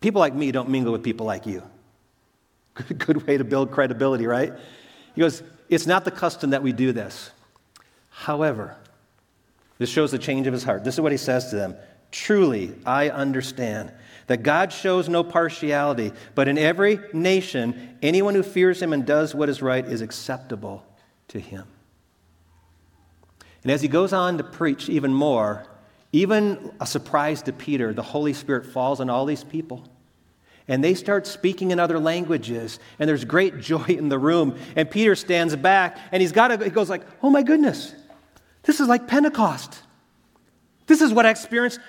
people 0.03 0.19
like 0.19 0.35
me 0.35 0.53
don't 0.53 0.69
mingle 0.69 0.93
with 0.93 1.03
people 1.03 1.25
like 1.25 1.47
you. 1.47 1.63
Good, 2.75 2.99
good 2.99 3.27
way 3.27 3.39
to 3.39 3.45
build 3.45 3.73
credibility, 3.73 4.27
right? 4.27 4.53
He 5.19 5.23
goes, 5.23 5.43
It's 5.69 5.85
not 5.85 6.05
the 6.05 6.13
custom 6.13 6.51
that 6.51 6.63
we 6.63 6.71
do 6.71 6.93
this. 6.93 7.33
However, 8.09 8.77
this 9.79 9.91
shows 9.91 10.13
the 10.13 10.19
change 10.19 10.47
of 10.47 10.53
his 10.53 10.63
heart. 10.63 10.85
This 10.85 10.95
is 10.95 11.01
what 11.01 11.11
he 11.11 11.19
says 11.19 11.51
to 11.51 11.57
them 11.57 11.75
Truly, 12.13 12.73
I 12.87 13.09
understand 13.09 13.91
that 14.29 14.45
God 14.45 14.73
shows 14.73 15.09
no 15.09 15.25
partiality, 15.25 16.13
but 16.37 16.47
in 16.47 16.57
every 16.57 17.01
nation, 17.13 17.97
anyone 18.01 18.37
who 18.37 18.45
fears 18.45 18.81
him 18.81 18.93
and 18.93 19.05
does 19.05 19.35
what 19.35 19.49
is 19.49 19.61
right 19.61 19.85
is 19.85 20.03
acceptable 20.03 20.87
to 21.27 21.41
him. 21.41 21.65
And 23.65 23.73
as 23.73 23.83
he 23.83 23.89
goes 23.89 24.13
on 24.13 24.39
to 24.39 24.45
preach 24.45 24.89
even 24.89 25.13
more, 25.13 25.67
even 26.13 26.71
a 26.81 26.87
surprise 26.87 27.43
to 27.43 27.53
Peter, 27.53 27.93
the 27.93 28.05
Holy 28.05 28.35
Spirit 28.35 28.67
falls 28.67 29.01
on 29.01 29.11
all 29.11 29.27
these 29.27 29.43
people. 29.43 29.83
And 30.69 30.85
they 30.85 30.95
start 30.95 31.27
speaking 31.27 31.71
in 31.71 31.81
other 31.81 31.99
languages, 31.99 32.79
and 32.99 33.09
there's 33.09 33.25
great 33.25 33.59
joy 33.61 33.87
in 33.89 34.09
the 34.09 34.19
room. 34.19 34.59
And 34.77 34.91
Peter 34.91 35.17
stands 35.17 35.57
back, 35.57 35.99
and 36.13 36.21
he's 36.21 36.33
got 36.33 36.49
to, 36.49 36.63
he 36.63 36.71
goes 36.71 36.91
like, 36.91 37.03
"Oh 37.23 37.31
my 37.31 37.43
goodness, 37.43 37.95
this 38.65 38.81
is 38.81 38.89
like 38.89 39.07
Pentecost. 39.07 39.83
This 40.87 41.01
is 41.01 41.13
what 41.13 41.27
I 41.27 41.31
experienced 41.31 41.81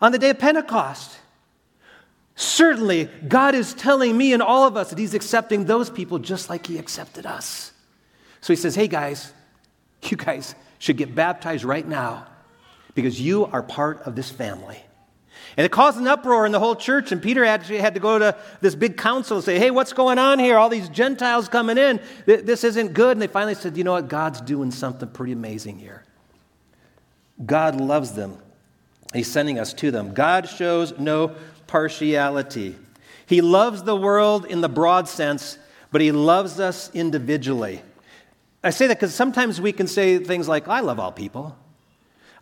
on 0.00 0.12
the 0.12 0.18
day 0.18 0.30
of 0.30 0.38
Pentecost. 0.38 1.16
Certainly, 2.34 3.08
God 3.26 3.54
is 3.54 3.74
telling 3.74 4.16
me 4.16 4.32
and 4.32 4.42
all 4.42 4.66
of 4.66 4.76
us 4.76 4.90
that 4.90 4.98
He's 4.98 5.14
accepting 5.14 5.64
those 5.64 5.90
people 5.90 6.18
just 6.18 6.48
like 6.48 6.66
He 6.66 6.78
accepted 6.78 7.26
us. 7.26 7.72
So 8.40 8.52
He 8.52 8.56
says, 8.56 8.74
Hey 8.74 8.88
guys, 8.88 9.32
you 10.02 10.16
guys 10.16 10.54
should 10.78 10.96
get 10.96 11.14
baptized 11.14 11.64
right 11.64 11.86
now 11.86 12.26
because 12.94 13.20
you 13.20 13.46
are 13.46 13.62
part 13.62 14.02
of 14.02 14.14
this 14.14 14.30
family. 14.30 14.80
And 15.56 15.64
it 15.64 15.72
caused 15.72 15.98
an 15.98 16.06
uproar 16.06 16.46
in 16.46 16.52
the 16.52 16.60
whole 16.60 16.76
church, 16.76 17.10
and 17.10 17.22
Peter 17.22 17.44
actually 17.44 17.78
had 17.78 17.94
to 17.94 18.00
go 18.00 18.18
to 18.18 18.36
this 18.60 18.74
big 18.74 18.96
council 18.96 19.38
and 19.38 19.44
say, 19.44 19.58
Hey, 19.58 19.70
what's 19.70 19.92
going 19.92 20.18
on 20.18 20.38
here? 20.38 20.58
All 20.58 20.68
these 20.68 20.88
Gentiles 20.88 21.48
coming 21.48 21.78
in. 21.78 22.00
This 22.26 22.64
isn't 22.64 22.92
good. 22.92 23.12
And 23.12 23.22
they 23.22 23.26
finally 23.26 23.54
said, 23.54 23.76
You 23.76 23.84
know 23.84 23.92
what? 23.92 24.08
God's 24.08 24.40
doing 24.40 24.70
something 24.70 25.08
pretty 25.08 25.32
amazing 25.32 25.78
here. 25.78 26.04
God 27.44 27.80
loves 27.80 28.12
them. 28.12 28.38
He's 29.14 29.30
sending 29.30 29.58
us 29.58 29.72
to 29.74 29.90
them. 29.90 30.12
God 30.12 30.48
shows 30.48 30.98
no 30.98 31.34
partiality. 31.66 32.76
He 33.26 33.40
loves 33.40 33.82
the 33.82 33.94
world 33.96 34.46
in 34.46 34.60
the 34.60 34.68
broad 34.68 35.08
sense, 35.08 35.58
but 35.92 36.00
He 36.00 36.12
loves 36.12 36.60
us 36.60 36.90
individually. 36.94 37.82
I 38.64 38.70
say 38.70 38.86
that 38.86 38.96
because 38.96 39.14
sometimes 39.14 39.60
we 39.60 39.72
can 39.72 39.86
say 39.86 40.18
things 40.18 40.48
like, 40.48 40.66
I 40.66 40.80
love 40.80 40.98
all 40.98 41.12
people. 41.12 41.56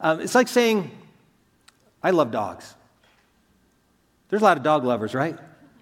Um, 0.01 0.21
it's 0.21 0.35
like 0.35 0.49
saying, 0.49 0.91
I 2.03 2.11
love 2.11 2.31
dogs. 2.31 2.76
There's 4.37 4.43
a 4.43 4.45
lot 4.45 4.59
of 4.59 4.63
dog 4.63 4.85
lovers, 4.85 5.15
right? 5.15 5.35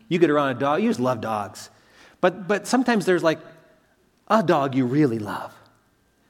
You 0.06 0.20
get 0.20 0.30
around 0.30 0.50
a 0.50 0.61
dog, 0.61 0.80
you 0.80 0.88
just 0.88 1.00
love 1.00 1.20
dogs. 1.20 1.70
But, 2.20 2.46
but 2.46 2.68
sometimes 2.68 3.04
there's 3.04 3.25
like 3.25 3.40
a 4.28 4.44
dog 4.44 4.76
you 4.76 4.87
really 4.87 5.18
love. 5.18 5.52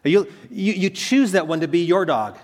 You, 0.05 0.27
you, 0.51 0.73
you 0.73 0.89
choose 0.89 1.33
that 1.33 1.47
one 1.47 1.61
to 1.61 1.69
be 1.69 1.81
your 1.81 2.07
dog. 2.07 2.39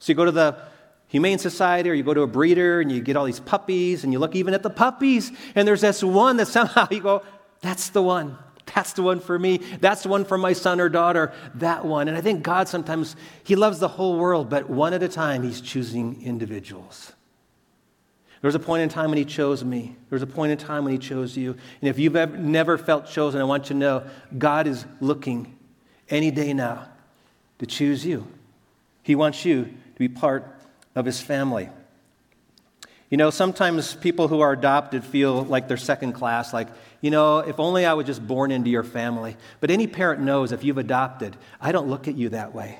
So 0.00 0.10
you 0.10 0.16
go 0.16 0.24
to 0.24 0.32
the 0.32 0.56
Humane 1.06 1.38
Society 1.38 1.88
or 1.88 1.94
you 1.94 2.02
go 2.02 2.14
to 2.14 2.22
a 2.22 2.26
breeder 2.26 2.80
and 2.80 2.90
you 2.90 3.00
get 3.00 3.14
all 3.14 3.24
these 3.24 3.38
puppies 3.38 4.02
and 4.02 4.12
you 4.12 4.18
look 4.18 4.34
even 4.34 4.54
at 4.54 4.64
the 4.64 4.70
puppies 4.70 5.30
and 5.54 5.68
there's 5.68 5.82
this 5.82 6.02
one 6.02 6.38
that 6.38 6.48
somehow 6.48 6.88
you 6.90 7.00
go, 7.00 7.22
that's 7.60 7.90
the 7.90 8.02
one. 8.02 8.36
That's 8.74 8.92
the 8.94 9.02
one 9.04 9.20
for 9.20 9.38
me. 9.38 9.58
That's 9.58 10.02
the 10.02 10.08
one 10.08 10.24
for 10.24 10.36
my 10.36 10.52
son 10.52 10.80
or 10.80 10.88
daughter. 10.88 11.32
That 11.54 11.84
one. 11.84 12.08
And 12.08 12.16
I 12.16 12.22
think 12.22 12.42
God 12.42 12.66
sometimes, 12.66 13.14
He 13.44 13.54
loves 13.54 13.78
the 13.78 13.86
whole 13.86 14.18
world, 14.18 14.50
but 14.50 14.68
one 14.68 14.92
at 14.94 15.04
a 15.04 15.08
time, 15.08 15.44
He's 15.44 15.60
choosing 15.60 16.20
individuals. 16.24 17.12
There 18.42 18.48
was 18.48 18.56
a 18.56 18.60
point 18.60 18.82
in 18.82 18.88
time 18.88 19.10
when 19.10 19.18
He 19.18 19.24
chose 19.24 19.64
me. 19.64 19.96
There 20.10 20.16
was 20.16 20.22
a 20.22 20.26
point 20.26 20.50
in 20.50 20.58
time 20.58 20.84
when 20.84 20.92
He 20.92 20.98
chose 20.98 21.36
you. 21.36 21.52
And 21.80 21.88
if 21.88 21.98
you've 21.98 22.16
ever, 22.16 22.36
never 22.36 22.76
felt 22.76 23.06
chosen, 23.06 23.40
I 23.40 23.44
want 23.44 23.70
you 23.70 23.74
to 23.74 23.74
know 23.74 24.02
God 24.36 24.66
is 24.66 24.84
looking 25.00 25.56
any 26.10 26.32
day 26.32 26.52
now 26.52 26.88
to 27.60 27.66
choose 27.66 28.04
you. 28.04 28.26
He 29.04 29.14
wants 29.14 29.44
you 29.44 29.66
to 29.66 29.98
be 29.98 30.08
part 30.08 30.44
of 30.96 31.06
His 31.06 31.20
family. 31.20 31.70
You 33.10 33.16
know, 33.16 33.30
sometimes 33.30 33.94
people 33.94 34.26
who 34.26 34.40
are 34.40 34.52
adopted 34.52 35.04
feel 35.04 35.44
like 35.44 35.68
they're 35.68 35.76
second 35.76 36.14
class, 36.14 36.52
like, 36.52 36.68
you 37.00 37.10
know, 37.10 37.38
if 37.38 37.60
only 37.60 37.86
I 37.86 37.92
was 37.92 38.06
just 38.06 38.26
born 38.26 38.50
into 38.50 38.70
your 38.70 38.82
family. 38.82 39.36
But 39.60 39.70
any 39.70 39.86
parent 39.86 40.20
knows 40.20 40.50
if 40.50 40.64
you've 40.64 40.78
adopted, 40.78 41.36
I 41.60 41.70
don't 41.70 41.88
look 41.88 42.08
at 42.08 42.16
you 42.16 42.30
that 42.30 42.54
way. 42.54 42.78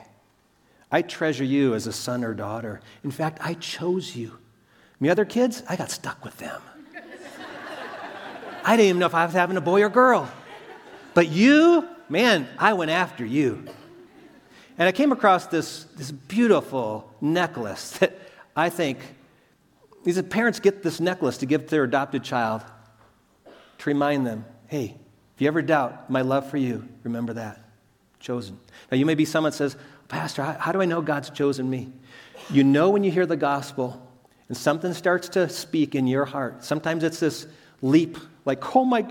I 0.91 1.03
treasure 1.03 1.45
you 1.45 1.75
as 1.75 1.87
a 1.87 1.93
son 1.93 2.25
or 2.25 2.35
daughter. 2.35 2.81
In 3.05 3.13
fact, 3.13 3.39
I 3.41 3.55
chose 3.55 4.17
you. 4.17 4.39
My 5.03 5.09
other 5.09 5.25
kids, 5.25 5.65
I 5.69 5.75
got 5.75 5.91
stuck 5.91 6.25
with 6.25 6.37
them. 6.37 6.63
I 8.65 8.77
didn't 8.77 8.89
even 8.91 8.99
know 9.01 9.07
if 9.07 9.17
I 9.17 9.25
was 9.25 9.35
having 9.35 9.57
a 9.57 9.61
boy 9.61 9.83
or 9.83 9.89
girl. 9.89 10.31
But 11.13 11.27
you, 11.27 11.89
man, 12.09 12.47
I 12.57 12.75
went 12.75 12.93
after 12.93 13.27
you. 13.27 13.65
And 14.79 14.87
I 14.87 14.93
came 14.93 15.11
across 15.11 15.47
this, 15.49 15.87
this 15.97 16.13
beautiful 16.13 17.13
necklace 17.21 17.91
that 17.99 18.17
I 18.55 18.71
think 18.71 19.01
these 20.05 20.23
parents 20.23 20.61
get 20.61 20.85
this 20.85 21.01
necklace 21.01 21.39
to 21.39 21.47
give 21.47 21.65
to 21.65 21.71
their 21.71 21.83
adopted 21.83 22.23
child 22.23 22.63
to 23.79 23.91
remind 23.91 24.25
them 24.25 24.45
hey, 24.69 24.95
if 25.35 25.43
you 25.43 25.49
ever 25.49 25.63
doubt 25.63 26.11
my 26.11 26.23
love 26.23 26.49
for 26.49 26.59
you, 26.59 26.89
remember 27.03 27.33
that. 27.33 27.59
Chosen. 28.21 28.57
Now, 28.89 28.97
you 28.99 29.05
may 29.05 29.17
be 29.17 29.25
someone 29.25 29.51
that 29.51 29.57
says, 29.57 29.77
Pastor, 30.07 30.45
how, 30.45 30.53
how 30.61 30.71
do 30.71 30.81
I 30.81 30.85
know 30.85 31.03
God's 31.03 31.29
chosen 31.29 31.69
me? 31.69 31.93
You 32.51 32.63
know 32.63 32.91
when 32.91 33.03
you 33.03 33.11
hear 33.11 33.27
the 33.27 33.37
gospel 33.37 34.01
and 34.49 34.57
something 34.57 34.93
starts 34.95 35.31
to 35.31 35.49
speak 35.49 35.95
in 35.95 36.07
your 36.07 36.25
heart. 36.25 36.65
Sometimes 36.65 37.05
it's 37.05 37.21
this 37.21 37.47
leap, 37.81 38.19
like, 38.45 38.75
oh 38.77 38.85
my, 38.85 39.07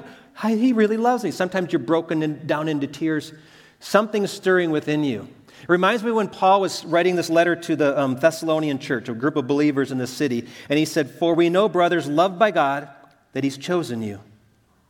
he 0.47 0.73
really 0.73 0.97
loves 0.97 1.23
me. 1.23 1.31
Sometimes 1.31 1.71
you're 1.71 1.79
broken 1.79 2.23
in, 2.23 2.45
down 2.47 2.67
into 2.67 2.87
tears. 2.87 3.33
Something's 3.79 4.31
stirring 4.31 4.71
within 4.71 5.03
you. 5.03 5.27
It 5.61 5.69
reminds 5.69 6.03
me 6.03 6.11
when 6.11 6.27
Paul 6.27 6.61
was 6.61 6.83
writing 6.85 7.15
this 7.15 7.29
letter 7.29 7.55
to 7.55 7.75
the 7.75 7.99
um, 7.99 8.15
Thessalonian 8.15 8.79
church, 8.79 9.09
a 9.09 9.13
group 9.13 9.35
of 9.35 9.45
believers 9.45 9.91
in 9.91 9.97
the 9.97 10.07
city, 10.07 10.47
and 10.69 10.79
he 10.79 10.85
said, 10.85 11.11
For 11.11 11.35
we 11.35 11.49
know, 11.49 11.69
brothers, 11.69 12.07
loved 12.07 12.39
by 12.39 12.51
God, 12.51 12.89
that 13.33 13.43
he's 13.43 13.57
chosen 13.57 14.01
you. 14.01 14.19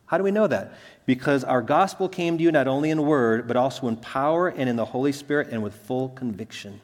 How 0.06 0.18
do 0.18 0.24
we 0.24 0.30
know 0.30 0.46
that? 0.46 0.74
Because 1.04 1.42
our 1.44 1.62
gospel 1.62 2.08
came 2.08 2.38
to 2.38 2.44
you 2.44 2.52
not 2.52 2.68
only 2.68 2.90
in 2.90 3.02
word, 3.02 3.48
but 3.48 3.56
also 3.56 3.88
in 3.88 3.96
power 3.96 4.48
and 4.48 4.68
in 4.68 4.76
the 4.76 4.84
Holy 4.84 5.12
Spirit 5.12 5.48
and 5.50 5.62
with 5.62 5.74
full 5.74 6.10
conviction. 6.10 6.80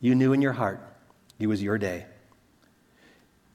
You 0.00 0.14
knew 0.14 0.32
in 0.32 0.42
your 0.42 0.52
heart 0.52 0.80
it 1.38 1.46
was 1.46 1.62
your 1.62 1.76
day. 1.76 2.06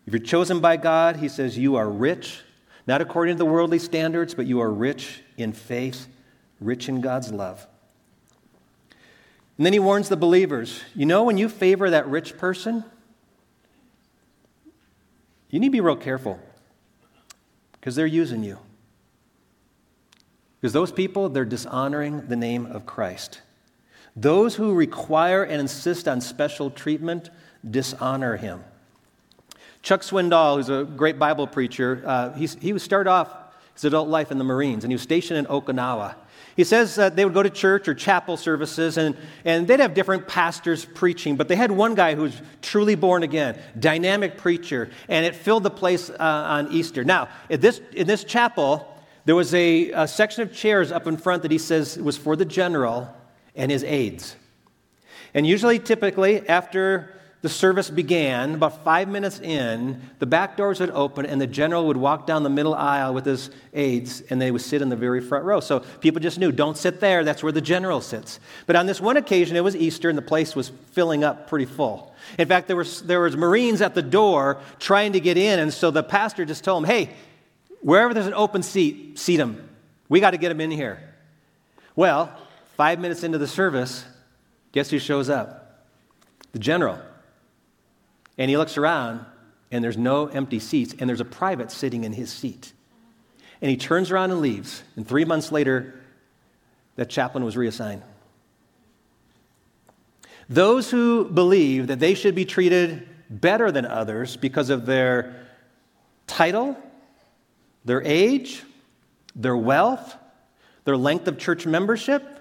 If 0.06 0.14
you're 0.14 0.20
chosen 0.20 0.60
by 0.60 0.78
God, 0.78 1.18
he 1.18 1.28
says 1.28 1.58
you 1.58 1.76
are 1.76 1.90
rich, 1.90 2.42
not 2.86 3.02
according 3.02 3.36
to 3.36 3.38
the 3.40 3.46
worldly 3.46 3.80
standards, 3.80 4.36
but 4.36 4.46
you 4.46 4.62
are 4.62 4.72
rich 4.72 5.22
in 5.38 5.52
faith, 5.52 6.08
rich 6.60 6.88
in 6.88 7.02
God's 7.02 7.32
love. 7.32 7.68
And 9.58 9.66
then 9.66 9.74
he 9.74 9.80
warns 9.80 10.10
the 10.10 10.18
believers 10.18 10.82
you 10.94 11.06
know, 11.06 11.24
when 11.24 11.38
you 11.38 11.50
favor 11.50 11.90
that 11.90 12.08
rich 12.08 12.38
person, 12.38 12.84
you 15.50 15.60
need 15.60 15.68
to 15.68 15.72
be 15.72 15.82
real 15.82 15.96
careful 15.96 16.40
because 17.74 17.96
they're 17.96 18.06
using 18.06 18.44
you. 18.44 18.60
Because 20.60 20.74
those 20.74 20.92
people, 20.92 21.30
they're 21.30 21.46
dishonoring 21.46 22.28
the 22.28 22.36
name 22.36 22.66
of 22.66 22.86
Christ. 22.86 23.42
Those 24.16 24.56
who 24.56 24.74
require 24.74 25.44
and 25.44 25.62
insist 25.62 26.08
on 26.08 26.22
special 26.22 26.72
treatment 26.72 27.30
dishonor 27.70 28.38
him. 28.38 28.64
Chuck 29.86 30.02
Swindoll, 30.02 30.56
who's 30.56 30.70
a 30.70 30.84
great 30.84 31.20
Bible 31.20 31.46
preacher, 31.46 32.02
uh, 32.04 32.34
he 32.34 32.74
would 32.74 32.82
start 32.82 33.06
off 33.06 33.30
his 33.76 33.86
adult 33.86 34.10
life 34.10 34.32
in 34.32 34.40
the 34.40 34.44
Marines, 34.44 34.84
and 34.84 34.92
he 34.92 34.96
was 34.96 35.04
stationed 35.04 35.38
in 35.38 35.46
Okinawa. 35.46 36.16
He 36.56 36.64
says 36.64 36.96
that 36.96 37.16
they 37.16 37.24
would 37.24 37.36
go 37.36 37.44
to 37.44 37.52
church 37.52 37.88
or 37.88 37.94
chapel 37.94 38.36
services, 38.36 38.98
and, 38.98 39.16
and 39.44 39.68
they'd 39.68 39.80
have 39.80 39.94
different 39.94 40.28
pastors 40.28 40.86
preaching, 40.86 41.36
but 41.36 41.50
they 41.50 41.56
had 41.56 41.72
one 41.72 41.94
guy 41.94 42.16
who 42.16 42.24
was 42.24 42.42
truly 42.64 42.96
born 42.96 43.22
again, 43.22 43.60
dynamic 43.78 44.38
preacher, 44.38 44.90
and 45.08 45.24
it 45.24 45.36
filled 45.36 45.62
the 45.62 45.70
place 45.70 46.10
uh, 46.10 46.16
on 46.20 46.72
Easter. 46.72 47.04
Now, 47.04 47.30
in 47.50 47.60
this, 47.60 47.80
in 47.94 48.08
this 48.08 48.24
chapel, 48.24 48.92
there 49.26 49.36
was 49.36 49.54
a, 49.54 49.92
a 49.92 50.08
section 50.08 50.42
of 50.42 50.52
chairs 50.52 50.92
up 50.92 51.06
in 51.06 51.16
front 51.16 51.44
that 51.44 51.52
he 51.52 51.60
says 51.60 51.96
was 52.00 52.18
for 52.18 52.36
the 52.36 52.46
general 52.46 53.16
and 53.56 53.70
his 53.70 53.84
aides. 53.84 54.36
And 55.36 55.46
usually, 55.46 55.78
typically, 55.78 56.48
after 56.50 57.15
the 57.46 57.50
service 57.50 57.92
began, 57.92 58.56
about 58.56 58.84
five 58.84 59.08
minutes 59.08 59.40
in, 59.40 60.02
the 60.18 60.26
back 60.26 60.58
doors 60.58 60.80
would 60.80 60.90
open 60.90 61.28
and 61.28 61.40
the 61.40 61.46
general 61.46 61.86
would 61.86 61.96
walk 61.96 62.26
down 62.26 62.42
the 62.42 62.50
middle 62.50 62.74
aisle 62.74 63.14
with 63.14 63.24
his 63.24 63.52
aides 63.76 64.22
and 64.32 64.42
they 64.42 64.50
would 64.50 64.64
sit 64.64 64.82
in 64.82 64.90
the 64.90 64.96
very 64.96 65.22
front 65.22 65.46
row. 65.46 65.60
So 65.60 65.82
people 66.02 66.20
just 66.20 66.40
knew, 66.40 66.52
don't 66.52 66.76
sit 66.76 67.00
there, 67.00 67.24
that's 67.24 67.44
where 67.44 67.52
the 67.52 67.62
general 67.62 68.02
sits. 68.02 68.40
But 68.66 68.76
on 68.76 68.88
this 68.88 69.00
one 69.00 69.16
occasion, 69.16 69.56
it 69.56 69.64
was 69.64 69.76
Easter 69.76 70.10
and 70.10 70.18
the 70.18 70.24
place 70.24 70.56
was 70.56 70.70
filling 70.94 71.24
up 71.24 71.48
pretty 71.48 71.66
full. 71.66 72.16
In 72.40 72.48
fact, 72.48 72.66
there 72.66 72.76
was, 72.76 73.04
there 73.04 73.20
was 73.20 73.38
Marines 73.38 73.80
at 73.80 73.94
the 73.94 74.02
door 74.02 74.60
trying 74.80 75.14
to 75.14 75.20
get 75.20 75.38
in, 75.38 75.60
and 75.60 75.72
so 75.72 75.92
the 75.92 76.02
pastor 76.02 76.46
just 76.46 76.64
told 76.64 76.82
them, 76.82 76.90
hey, 76.90 77.12
wherever 77.82 78.12
there's 78.12 78.26
an 78.26 78.34
open 78.34 78.64
seat, 78.64 79.20
seat 79.20 79.38
them. 79.38 79.70
We 80.10 80.20
got 80.20 80.32
to 80.32 80.38
get 80.38 80.50
them 80.50 80.62
in 80.62 80.72
here. 80.72 81.14
Well, 81.96 82.36
five 82.76 83.00
minutes 83.00 83.24
into 83.24 83.38
the 83.38 83.46
service, 83.48 84.04
guess 84.72 84.90
who 84.90 84.98
shows 84.98 85.30
up? 85.30 85.86
The 86.54 86.60
general. 86.60 87.00
And 88.38 88.50
he 88.50 88.58
looks 88.58 88.78
around, 88.78 89.26
and 89.72 89.84
there's 89.84 89.98
no 89.98 90.28
empty 90.28 90.60
seats, 90.60 90.94
and 91.00 91.10
there's 91.10 91.22
a 91.22 91.26
private 91.26 91.72
sitting 91.72 92.04
in 92.04 92.14
his 92.14 92.32
seat. 92.32 92.74
And 93.62 93.72
he 93.72 93.78
turns 93.78 94.12
around 94.12 94.32
and 94.32 94.42
leaves. 94.42 94.84
And 94.96 95.08
three 95.08 95.26
months 95.26 95.52
later, 95.52 96.02
that 96.96 97.10
chaplain 97.10 97.44
was 97.44 97.56
reassigned. 97.56 98.04
Those 100.50 100.92
who 100.92 101.26
believe 101.26 101.88
that 101.88 102.00
they 102.00 102.14
should 102.14 102.36
be 102.36 102.46
treated 102.46 103.08
better 103.30 103.72
than 103.72 103.86
others 103.86 104.38
because 104.38 104.70
of 104.70 104.86
their 104.86 105.48
title, 106.28 106.78
their 107.84 108.02
age, 108.04 108.64
their 109.36 109.58
wealth, 109.58 110.16
their 110.84 110.98
length 110.98 111.28
of 111.28 111.38
church 111.38 111.66
membership, 111.66 112.40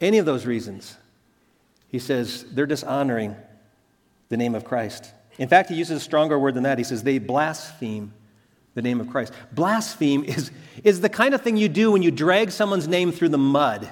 any 0.00 0.18
of 0.18 0.26
those 0.26 0.46
reasons, 0.46 0.96
he 1.88 1.98
says 1.98 2.44
they're 2.52 2.66
dishonoring 2.66 3.34
the 4.28 4.36
name 4.36 4.54
of 4.54 4.64
Christ. 4.64 5.12
In 5.38 5.48
fact, 5.48 5.68
he 5.68 5.74
uses 5.74 5.98
a 5.98 6.04
stronger 6.04 6.38
word 6.38 6.54
than 6.54 6.62
that. 6.62 6.78
He 6.78 6.84
says 6.84 7.02
they 7.02 7.18
blaspheme 7.18 8.12
the 8.74 8.82
name 8.82 9.00
of 9.00 9.08
Christ. 9.08 9.32
Blaspheme 9.52 10.24
is, 10.28 10.50
is 10.82 11.00
the 11.00 11.08
kind 11.08 11.34
of 11.34 11.42
thing 11.42 11.56
you 11.56 11.68
do 11.68 11.92
when 11.92 12.02
you 12.02 12.10
drag 12.10 12.50
someone's 12.50 12.88
name 12.88 13.12
through 13.12 13.30
the 13.30 13.38
mud. 13.38 13.90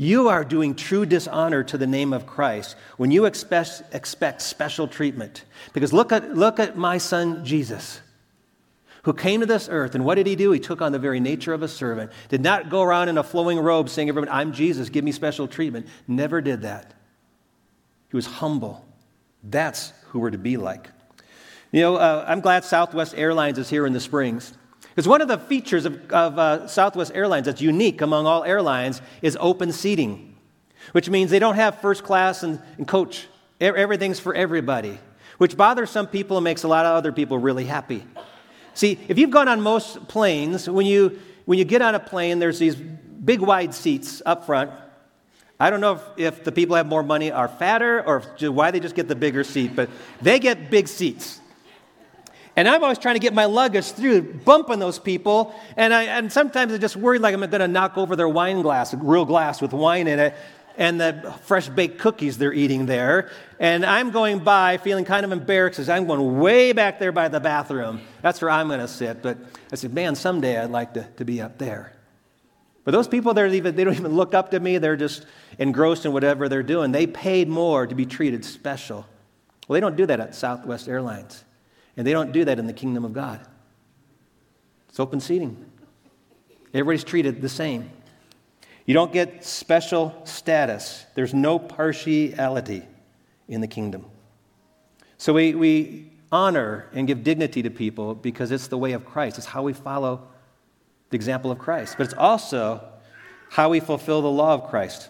You 0.00 0.28
are 0.28 0.44
doing 0.44 0.76
true 0.76 1.04
dishonor 1.04 1.64
to 1.64 1.76
the 1.76 1.86
name 1.86 2.12
of 2.12 2.24
Christ 2.24 2.76
when 2.98 3.10
you 3.10 3.24
expect, 3.24 3.82
expect 3.92 4.42
special 4.42 4.86
treatment. 4.86 5.44
Because 5.72 5.92
look 5.92 6.12
at, 6.12 6.36
look 6.36 6.60
at 6.60 6.76
my 6.76 6.98
son 6.98 7.44
Jesus, 7.44 8.00
who 9.02 9.12
came 9.12 9.40
to 9.40 9.46
this 9.46 9.68
earth, 9.68 9.96
and 9.96 10.04
what 10.04 10.14
did 10.14 10.28
he 10.28 10.36
do? 10.36 10.52
He 10.52 10.60
took 10.60 10.80
on 10.80 10.92
the 10.92 11.00
very 11.00 11.18
nature 11.18 11.52
of 11.52 11.64
a 11.64 11.68
servant. 11.68 12.12
Did 12.28 12.42
not 12.42 12.70
go 12.70 12.82
around 12.82 13.08
in 13.08 13.18
a 13.18 13.24
flowing 13.24 13.58
robe 13.58 13.88
saying, 13.88 14.08
Everyone, 14.08 14.28
I'm 14.30 14.52
Jesus, 14.52 14.88
give 14.88 15.02
me 15.02 15.10
special 15.10 15.48
treatment. 15.48 15.88
Never 16.06 16.40
did 16.40 16.62
that. 16.62 16.94
He 18.10 18.16
was 18.16 18.26
humble. 18.26 18.87
That's 19.42 19.92
who 20.08 20.18
we're 20.20 20.30
to 20.30 20.38
be 20.38 20.56
like. 20.56 20.88
You 21.70 21.82
know, 21.82 21.96
uh, 21.96 22.24
I'm 22.26 22.40
glad 22.40 22.64
Southwest 22.64 23.14
Airlines 23.16 23.58
is 23.58 23.68
here 23.68 23.86
in 23.86 23.92
the 23.92 24.00
Springs. 24.00 24.54
Because 24.80 25.06
one 25.06 25.20
of 25.20 25.28
the 25.28 25.38
features 25.38 25.84
of, 25.84 26.10
of 26.10 26.38
uh, 26.38 26.66
Southwest 26.66 27.12
Airlines 27.14 27.46
that's 27.46 27.60
unique 27.60 28.00
among 28.00 28.26
all 28.26 28.42
airlines 28.42 29.00
is 29.22 29.36
open 29.38 29.70
seating, 29.70 30.34
which 30.92 31.08
means 31.08 31.30
they 31.30 31.38
don't 31.38 31.54
have 31.54 31.80
first 31.80 32.02
class 32.02 32.42
and, 32.42 32.60
and 32.78 32.88
coach. 32.88 33.28
Everything's 33.60 34.18
for 34.18 34.34
everybody, 34.34 34.98
which 35.38 35.56
bothers 35.56 35.90
some 35.90 36.06
people 36.06 36.36
and 36.36 36.44
makes 36.44 36.62
a 36.62 36.68
lot 36.68 36.86
of 36.86 36.96
other 36.96 37.12
people 37.12 37.38
really 37.38 37.64
happy. 37.64 38.04
See, 38.74 38.98
if 39.08 39.18
you've 39.18 39.30
gone 39.30 39.48
on 39.48 39.60
most 39.60 40.08
planes, 40.08 40.68
when 40.68 40.86
you, 40.86 41.20
when 41.44 41.58
you 41.58 41.64
get 41.64 41.82
on 41.82 41.94
a 41.94 42.00
plane, 42.00 42.38
there's 42.38 42.58
these 42.58 42.76
big 42.76 43.40
wide 43.40 43.74
seats 43.74 44.22
up 44.24 44.46
front 44.46 44.70
I 45.60 45.70
don't 45.70 45.80
know 45.80 45.94
if, 45.94 46.02
if 46.16 46.44
the 46.44 46.52
people 46.52 46.76
have 46.76 46.86
more 46.86 47.02
money 47.02 47.32
are 47.32 47.48
fatter 47.48 48.02
or 48.06 48.22
if, 48.38 48.50
why 48.50 48.70
they 48.70 48.80
just 48.80 48.94
get 48.94 49.08
the 49.08 49.16
bigger 49.16 49.42
seat, 49.42 49.74
but 49.74 49.90
they 50.22 50.38
get 50.38 50.70
big 50.70 50.86
seats. 50.86 51.40
And 52.58 52.68
I'm 52.68 52.82
always 52.82 52.98
trying 52.98 53.14
to 53.14 53.20
get 53.20 53.34
my 53.34 53.44
luggage 53.44 53.92
through, 53.92 54.22
bumping 54.44 54.80
those 54.80 54.98
people. 54.98 55.54
And, 55.76 55.94
I, 55.94 56.04
and 56.04 56.32
sometimes 56.32 56.72
I 56.72 56.78
just 56.78 56.96
worry 56.96 57.20
like 57.20 57.32
I'm 57.32 57.40
going 57.40 57.60
to 57.60 57.68
knock 57.68 57.96
over 57.96 58.16
their 58.16 58.28
wine 58.28 58.62
glass, 58.62 58.92
real 58.94 59.24
glass 59.24 59.60
with 59.62 59.72
wine 59.72 60.08
in 60.08 60.18
it, 60.18 60.34
and 60.76 61.00
the 61.00 61.34
fresh 61.42 61.68
baked 61.68 61.98
cookies 61.98 62.38
they're 62.38 62.52
eating 62.52 62.86
there. 62.86 63.30
And 63.60 63.86
I'm 63.86 64.10
going 64.10 64.40
by 64.40 64.78
feeling 64.78 65.04
kind 65.04 65.24
of 65.24 65.30
embarrassed 65.30 65.76
because 65.76 65.88
I'm 65.88 66.06
going 66.06 66.40
way 66.40 66.72
back 66.72 66.98
there 66.98 67.12
by 67.12 67.28
the 67.28 67.40
bathroom. 67.40 68.00
That's 68.22 68.42
where 68.42 68.50
I'm 68.50 68.68
going 68.68 68.80
to 68.80 68.88
sit. 68.88 69.22
But 69.22 69.38
I 69.72 69.76
said, 69.76 69.94
man, 69.94 70.16
someday 70.16 70.58
I'd 70.58 70.70
like 70.70 70.94
to, 70.94 71.08
to 71.18 71.24
be 71.24 71.40
up 71.40 71.58
there. 71.58 71.92
But 72.84 72.92
those 72.92 73.06
people, 73.06 73.34
they're 73.34 73.48
even, 73.48 73.76
they 73.76 73.84
don't 73.84 73.94
even 73.94 74.14
look 74.14 74.34
up 74.34 74.50
to 74.52 74.58
me. 74.58 74.78
They're 74.78 74.96
just 74.96 75.26
engrossed 75.58 76.06
in 76.06 76.12
whatever 76.12 76.48
they're 76.48 76.62
doing. 76.62 76.92
They 76.92 77.06
paid 77.06 77.48
more 77.48 77.86
to 77.86 77.94
be 77.94 78.06
treated 78.06 78.44
special. 78.44 79.06
Well, 79.66 79.74
they 79.74 79.80
don't 79.80 79.96
do 79.96 80.06
that 80.06 80.20
at 80.20 80.34
Southwest 80.34 80.88
Airlines. 80.88 81.44
And 81.96 82.06
they 82.06 82.12
don't 82.12 82.32
do 82.32 82.44
that 82.44 82.58
in 82.58 82.66
the 82.66 82.72
kingdom 82.72 83.04
of 83.04 83.12
God. 83.12 83.40
It's 84.88 85.00
open 85.00 85.20
seating. 85.20 85.64
Everybody's 86.72 87.04
treated 87.04 87.42
the 87.42 87.48
same. 87.48 87.90
You 88.86 88.94
don't 88.94 89.12
get 89.12 89.44
special 89.44 90.22
status. 90.24 91.04
There's 91.14 91.34
no 91.34 91.58
partiality 91.58 92.84
in 93.48 93.60
the 93.60 93.66
kingdom. 93.66 94.06
So 95.18 95.32
we, 95.32 95.54
we 95.54 96.12
honor 96.30 96.86
and 96.92 97.06
give 97.06 97.24
dignity 97.24 97.62
to 97.62 97.70
people 97.70 98.14
because 98.14 98.50
it's 98.50 98.68
the 98.68 98.78
way 98.78 98.92
of 98.92 99.04
Christ. 99.04 99.38
It's 99.38 99.46
how 99.46 99.62
we 99.62 99.72
follow 99.72 100.28
the 101.10 101.16
example 101.16 101.50
of 101.50 101.58
Christ, 101.58 101.96
but 101.98 102.04
it's 102.04 102.14
also 102.14 102.86
how 103.50 103.70
we 103.70 103.80
fulfill 103.80 104.22
the 104.22 104.30
law 104.30 104.54
of 104.54 104.68
Christ. 104.68 105.08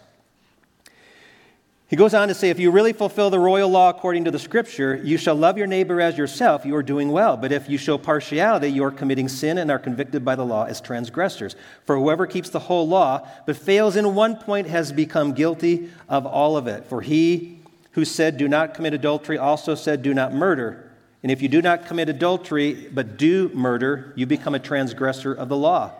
He 1.88 1.96
goes 1.96 2.12
on 2.12 2.28
to 2.28 2.34
say, 2.34 2.50
if 2.50 2.58
you 2.58 2.70
really 2.70 2.92
fulfill 2.92 3.30
the 3.30 3.40
royal 3.40 3.70
law 3.70 3.88
according 3.88 4.26
to 4.26 4.30
the 4.30 4.38
scripture, 4.38 4.94
you 5.02 5.16
shall 5.16 5.34
love 5.34 5.56
your 5.56 5.66
neighbor 5.66 6.02
as 6.02 6.18
yourself, 6.18 6.66
you 6.66 6.76
are 6.76 6.82
doing 6.82 7.10
well. 7.10 7.38
But 7.38 7.50
if 7.50 7.66
you 7.66 7.78
show 7.78 7.96
partiality, 7.96 8.68
you 8.68 8.84
are 8.84 8.90
committing 8.90 9.26
sin 9.26 9.56
and 9.56 9.70
are 9.70 9.78
convicted 9.78 10.22
by 10.22 10.36
the 10.36 10.44
law 10.44 10.64
as 10.64 10.82
transgressors. 10.82 11.56
For 11.86 11.96
whoever 11.96 12.26
keeps 12.26 12.50
the 12.50 12.58
whole 12.58 12.86
law, 12.86 13.26
but 13.46 13.56
fails 13.56 13.96
in 13.96 14.14
one 14.14 14.36
point, 14.36 14.66
has 14.66 14.92
become 14.92 15.32
guilty 15.32 15.88
of 16.10 16.26
all 16.26 16.58
of 16.58 16.66
it. 16.66 16.84
For 16.84 17.00
he 17.00 17.60
who 17.92 18.04
said, 18.04 18.36
Do 18.36 18.48
not 18.48 18.74
commit 18.74 18.92
adultery, 18.92 19.38
also 19.38 19.74
said, 19.74 20.02
Do 20.02 20.12
not 20.12 20.34
murder. 20.34 20.92
And 21.22 21.32
if 21.32 21.40
you 21.40 21.48
do 21.48 21.62
not 21.62 21.86
commit 21.86 22.10
adultery, 22.10 22.90
but 22.92 23.16
do 23.16 23.48
murder, 23.54 24.12
you 24.14 24.26
become 24.26 24.54
a 24.54 24.60
transgressor 24.60 25.32
of 25.32 25.48
the 25.48 25.56
law. 25.56 25.92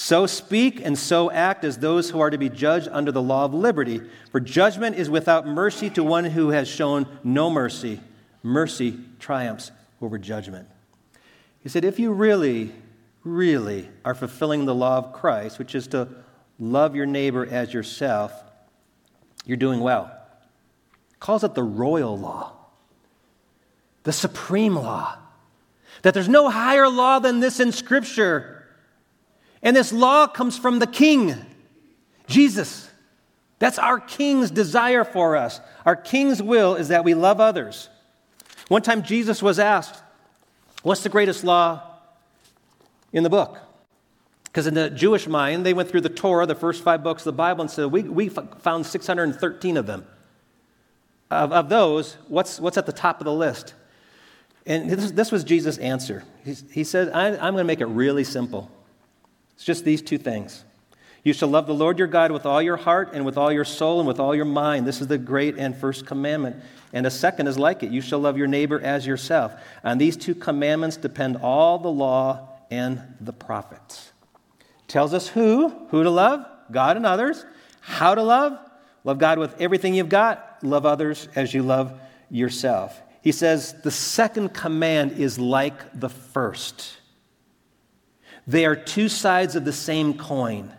So 0.00 0.24
speak 0.26 0.80
and 0.82 0.98
so 0.98 1.30
act 1.30 1.62
as 1.62 1.76
those 1.76 2.08
who 2.08 2.20
are 2.20 2.30
to 2.30 2.38
be 2.38 2.48
judged 2.48 2.88
under 2.90 3.12
the 3.12 3.20
law 3.20 3.44
of 3.44 3.52
liberty. 3.52 4.00
For 4.32 4.40
judgment 4.40 4.96
is 4.96 5.10
without 5.10 5.46
mercy 5.46 5.90
to 5.90 6.02
one 6.02 6.24
who 6.24 6.48
has 6.48 6.68
shown 6.68 7.06
no 7.22 7.50
mercy. 7.50 8.00
Mercy 8.42 8.98
triumphs 9.18 9.70
over 10.00 10.16
judgment. 10.16 10.66
He 11.62 11.68
said, 11.68 11.84
if 11.84 11.98
you 11.98 12.12
really, 12.12 12.72
really 13.24 13.90
are 14.02 14.14
fulfilling 14.14 14.64
the 14.64 14.74
law 14.74 14.96
of 14.96 15.12
Christ, 15.12 15.58
which 15.58 15.74
is 15.74 15.86
to 15.88 16.08
love 16.58 16.96
your 16.96 17.04
neighbor 17.04 17.44
as 17.44 17.74
yourself, 17.74 18.32
you're 19.44 19.58
doing 19.58 19.80
well. 19.80 20.10
Calls 21.18 21.44
it 21.44 21.54
the 21.54 21.62
royal 21.62 22.16
law 22.16 22.54
the 24.04 24.12
supreme 24.14 24.76
law. 24.76 25.18
That 26.00 26.14
there's 26.14 26.26
no 26.26 26.48
higher 26.48 26.88
law 26.88 27.18
than 27.18 27.40
this 27.40 27.60
in 27.60 27.70
Scripture. 27.70 28.59
And 29.62 29.76
this 29.76 29.92
law 29.92 30.26
comes 30.26 30.58
from 30.58 30.78
the 30.78 30.86
King, 30.86 31.34
Jesus. 32.26 32.88
That's 33.58 33.78
our 33.78 34.00
King's 34.00 34.50
desire 34.50 35.04
for 35.04 35.36
us. 35.36 35.60
Our 35.84 35.96
King's 35.96 36.42
will 36.42 36.76
is 36.76 36.88
that 36.88 37.04
we 37.04 37.14
love 37.14 37.40
others. 37.40 37.88
One 38.68 38.82
time 38.82 39.02
Jesus 39.02 39.42
was 39.42 39.58
asked, 39.58 40.02
What's 40.82 41.02
the 41.02 41.10
greatest 41.10 41.44
law 41.44 41.82
in 43.12 43.22
the 43.22 43.28
book? 43.28 43.58
Because 44.44 44.66
in 44.66 44.74
the 44.74 44.88
Jewish 44.88 45.28
mind, 45.28 45.64
they 45.64 45.74
went 45.74 45.90
through 45.90 46.00
the 46.00 46.08
Torah, 46.08 46.46
the 46.46 46.54
first 46.54 46.82
five 46.82 47.02
books 47.02 47.22
of 47.22 47.26
the 47.26 47.36
Bible, 47.36 47.60
and 47.60 47.70
said, 47.70 47.86
We, 47.86 48.02
we 48.02 48.28
found 48.28 48.86
613 48.86 49.76
of 49.76 49.86
them. 49.86 50.06
Of, 51.30 51.52
of 51.52 51.68
those, 51.68 52.16
what's, 52.26 52.58
what's 52.58 52.78
at 52.78 52.86
the 52.86 52.92
top 52.92 53.20
of 53.20 53.26
the 53.26 53.32
list? 53.32 53.74
And 54.66 54.90
this, 54.90 55.10
this 55.12 55.30
was 55.30 55.44
Jesus' 55.44 55.78
answer. 55.78 56.24
He, 56.44 56.54
he 56.72 56.84
said, 56.84 57.10
I, 57.10 57.28
I'm 57.28 57.54
going 57.54 57.58
to 57.58 57.64
make 57.64 57.80
it 57.80 57.86
really 57.86 58.24
simple. 58.24 58.70
It's 59.60 59.66
just 59.66 59.84
these 59.84 60.00
two 60.00 60.16
things. 60.16 60.64
You 61.22 61.34
shall 61.34 61.50
love 61.50 61.66
the 61.66 61.74
Lord 61.74 61.98
your 61.98 62.08
God 62.08 62.30
with 62.30 62.46
all 62.46 62.62
your 62.62 62.78
heart 62.78 63.10
and 63.12 63.26
with 63.26 63.36
all 63.36 63.52
your 63.52 63.66
soul 63.66 63.98
and 63.98 64.08
with 64.08 64.18
all 64.18 64.34
your 64.34 64.46
mind. 64.46 64.86
This 64.86 65.02
is 65.02 65.06
the 65.06 65.18
great 65.18 65.58
and 65.58 65.76
first 65.76 66.06
commandment. 66.06 66.56
And 66.94 67.06
a 67.06 67.10
second 67.10 67.46
is 67.46 67.58
like 67.58 67.82
it. 67.82 67.90
You 67.90 68.00
shall 68.00 68.20
love 68.20 68.38
your 68.38 68.46
neighbor 68.46 68.80
as 68.80 69.06
yourself. 69.06 69.52
On 69.84 69.98
these 69.98 70.16
two 70.16 70.34
commandments 70.34 70.96
depend 70.96 71.36
all 71.36 71.78
the 71.78 71.90
law 71.90 72.48
and 72.70 73.02
the 73.20 73.34
prophets. 73.34 74.12
Tells 74.88 75.12
us 75.12 75.28
who, 75.28 75.68
who 75.90 76.04
to 76.04 76.10
love, 76.10 76.46
God 76.72 76.96
and 76.96 77.04
others. 77.04 77.44
How 77.82 78.14
to 78.14 78.22
love, 78.22 78.58
love 79.04 79.18
God 79.18 79.38
with 79.38 79.60
everything 79.60 79.92
you've 79.92 80.08
got. 80.08 80.56
Love 80.62 80.86
others 80.86 81.28
as 81.34 81.52
you 81.52 81.62
love 81.62 82.00
yourself. 82.30 82.98
He 83.20 83.32
says 83.32 83.74
the 83.82 83.90
second 83.90 84.54
command 84.54 85.18
is 85.18 85.38
like 85.38 86.00
the 86.00 86.08
first. 86.08 86.96
They 88.50 88.66
are 88.66 88.74
two 88.74 89.08
sides 89.08 89.54
of 89.54 89.64
the 89.64 89.72
same 89.72 90.18
coin. 90.18 90.72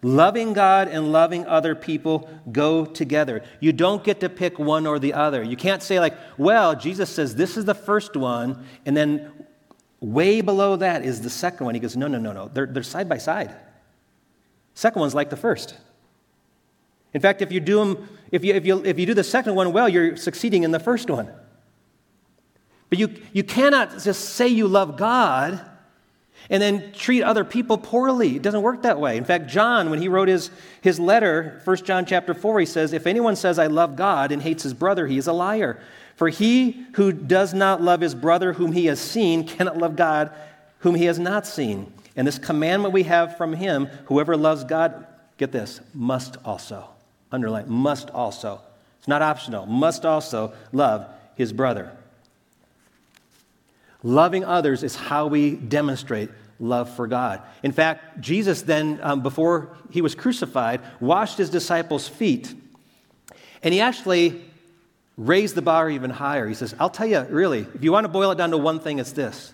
Loving 0.00 0.52
God 0.52 0.86
and 0.86 1.10
loving 1.10 1.44
other 1.44 1.74
people 1.74 2.30
go 2.52 2.84
together. 2.84 3.42
You 3.58 3.72
don't 3.72 4.04
get 4.04 4.20
to 4.20 4.28
pick 4.28 4.56
one 4.56 4.86
or 4.86 5.00
the 5.00 5.12
other. 5.12 5.42
You 5.42 5.56
can't 5.56 5.82
say, 5.82 5.98
like, 5.98 6.16
well, 6.38 6.76
Jesus 6.76 7.10
says 7.10 7.34
this 7.34 7.56
is 7.56 7.64
the 7.64 7.74
first 7.74 8.16
one, 8.16 8.64
and 8.84 8.96
then 8.96 9.32
way 9.98 10.40
below 10.40 10.76
that 10.76 11.04
is 11.04 11.20
the 11.20 11.30
second 11.30 11.66
one. 11.66 11.74
He 11.74 11.80
goes, 11.80 11.96
no, 11.96 12.06
no, 12.06 12.18
no, 12.18 12.30
no. 12.30 12.46
They're, 12.46 12.66
they're 12.66 12.84
side 12.84 13.08
by 13.08 13.18
side. 13.18 13.52
Second 14.74 15.00
one's 15.00 15.16
like 15.16 15.30
the 15.30 15.36
first. 15.36 15.74
In 17.12 17.20
fact, 17.20 17.42
if 17.42 17.50
you, 17.50 17.58
do 17.58 17.78
them, 17.78 18.08
if, 18.30 18.44
you, 18.44 18.54
if, 18.54 18.64
you, 18.64 18.84
if 18.84 19.00
you 19.00 19.06
do 19.06 19.14
the 19.14 19.24
second 19.24 19.56
one 19.56 19.72
well, 19.72 19.88
you're 19.88 20.16
succeeding 20.16 20.62
in 20.62 20.70
the 20.70 20.78
first 20.78 21.10
one. 21.10 21.28
But 22.88 23.00
you, 23.00 23.12
you 23.32 23.42
cannot 23.42 23.98
just 23.98 24.36
say 24.36 24.46
you 24.46 24.68
love 24.68 24.96
God 24.96 25.72
and 26.48 26.62
then 26.62 26.92
treat 26.92 27.22
other 27.22 27.44
people 27.44 27.78
poorly. 27.78 28.36
It 28.36 28.42
doesn't 28.42 28.62
work 28.62 28.82
that 28.82 29.00
way. 29.00 29.16
In 29.16 29.24
fact, 29.24 29.48
John, 29.48 29.90
when 29.90 30.00
he 30.00 30.08
wrote 30.08 30.28
his, 30.28 30.50
his 30.80 31.00
letter, 31.00 31.60
1 31.64 31.76
John 31.78 32.06
chapter 32.06 32.34
4, 32.34 32.60
he 32.60 32.66
says, 32.66 32.92
If 32.92 33.06
anyone 33.06 33.36
says, 33.36 33.58
I 33.58 33.66
love 33.66 33.96
God 33.96 34.32
and 34.32 34.42
hates 34.42 34.62
his 34.62 34.74
brother, 34.74 35.06
he 35.06 35.18
is 35.18 35.26
a 35.26 35.32
liar. 35.32 35.80
For 36.16 36.28
he 36.28 36.86
who 36.94 37.12
does 37.12 37.52
not 37.52 37.82
love 37.82 38.00
his 38.00 38.14
brother 38.14 38.54
whom 38.54 38.72
he 38.72 38.86
has 38.86 39.00
seen 39.00 39.46
cannot 39.46 39.76
love 39.76 39.96
God 39.96 40.32
whom 40.80 40.94
he 40.94 41.06
has 41.06 41.18
not 41.18 41.46
seen. 41.46 41.92
And 42.14 42.26
this 42.26 42.38
commandment 42.38 42.94
we 42.94 43.02
have 43.04 43.36
from 43.36 43.52
him 43.52 43.86
whoever 44.06 44.36
loves 44.36 44.64
God, 44.64 45.06
get 45.36 45.52
this, 45.52 45.80
must 45.92 46.36
also, 46.44 46.88
underline, 47.30 47.68
must 47.68 48.10
also. 48.10 48.60
It's 48.98 49.08
not 49.08 49.22
optional, 49.22 49.66
must 49.66 50.06
also 50.06 50.54
love 50.72 51.06
his 51.34 51.52
brother. 51.52 51.95
Loving 54.06 54.44
others 54.44 54.84
is 54.84 54.94
how 54.94 55.26
we 55.26 55.56
demonstrate 55.56 56.30
love 56.60 56.94
for 56.94 57.08
God. 57.08 57.42
In 57.64 57.72
fact, 57.72 58.20
Jesus 58.20 58.62
then, 58.62 59.00
um, 59.02 59.20
before 59.20 59.76
he 59.90 60.00
was 60.00 60.14
crucified, 60.14 60.80
washed 61.00 61.38
his 61.38 61.50
disciples' 61.50 62.06
feet. 62.06 62.54
And 63.64 63.74
he 63.74 63.80
actually 63.80 64.44
raised 65.16 65.56
the 65.56 65.62
bar 65.62 65.90
even 65.90 66.10
higher. 66.10 66.46
He 66.46 66.54
says, 66.54 66.72
I'll 66.78 66.88
tell 66.88 67.08
you, 67.08 67.22
really, 67.22 67.66
if 67.74 67.82
you 67.82 67.90
want 67.90 68.04
to 68.04 68.08
boil 68.08 68.30
it 68.30 68.38
down 68.38 68.52
to 68.52 68.58
one 68.58 68.78
thing, 68.78 69.00
it's 69.00 69.10
this. 69.10 69.52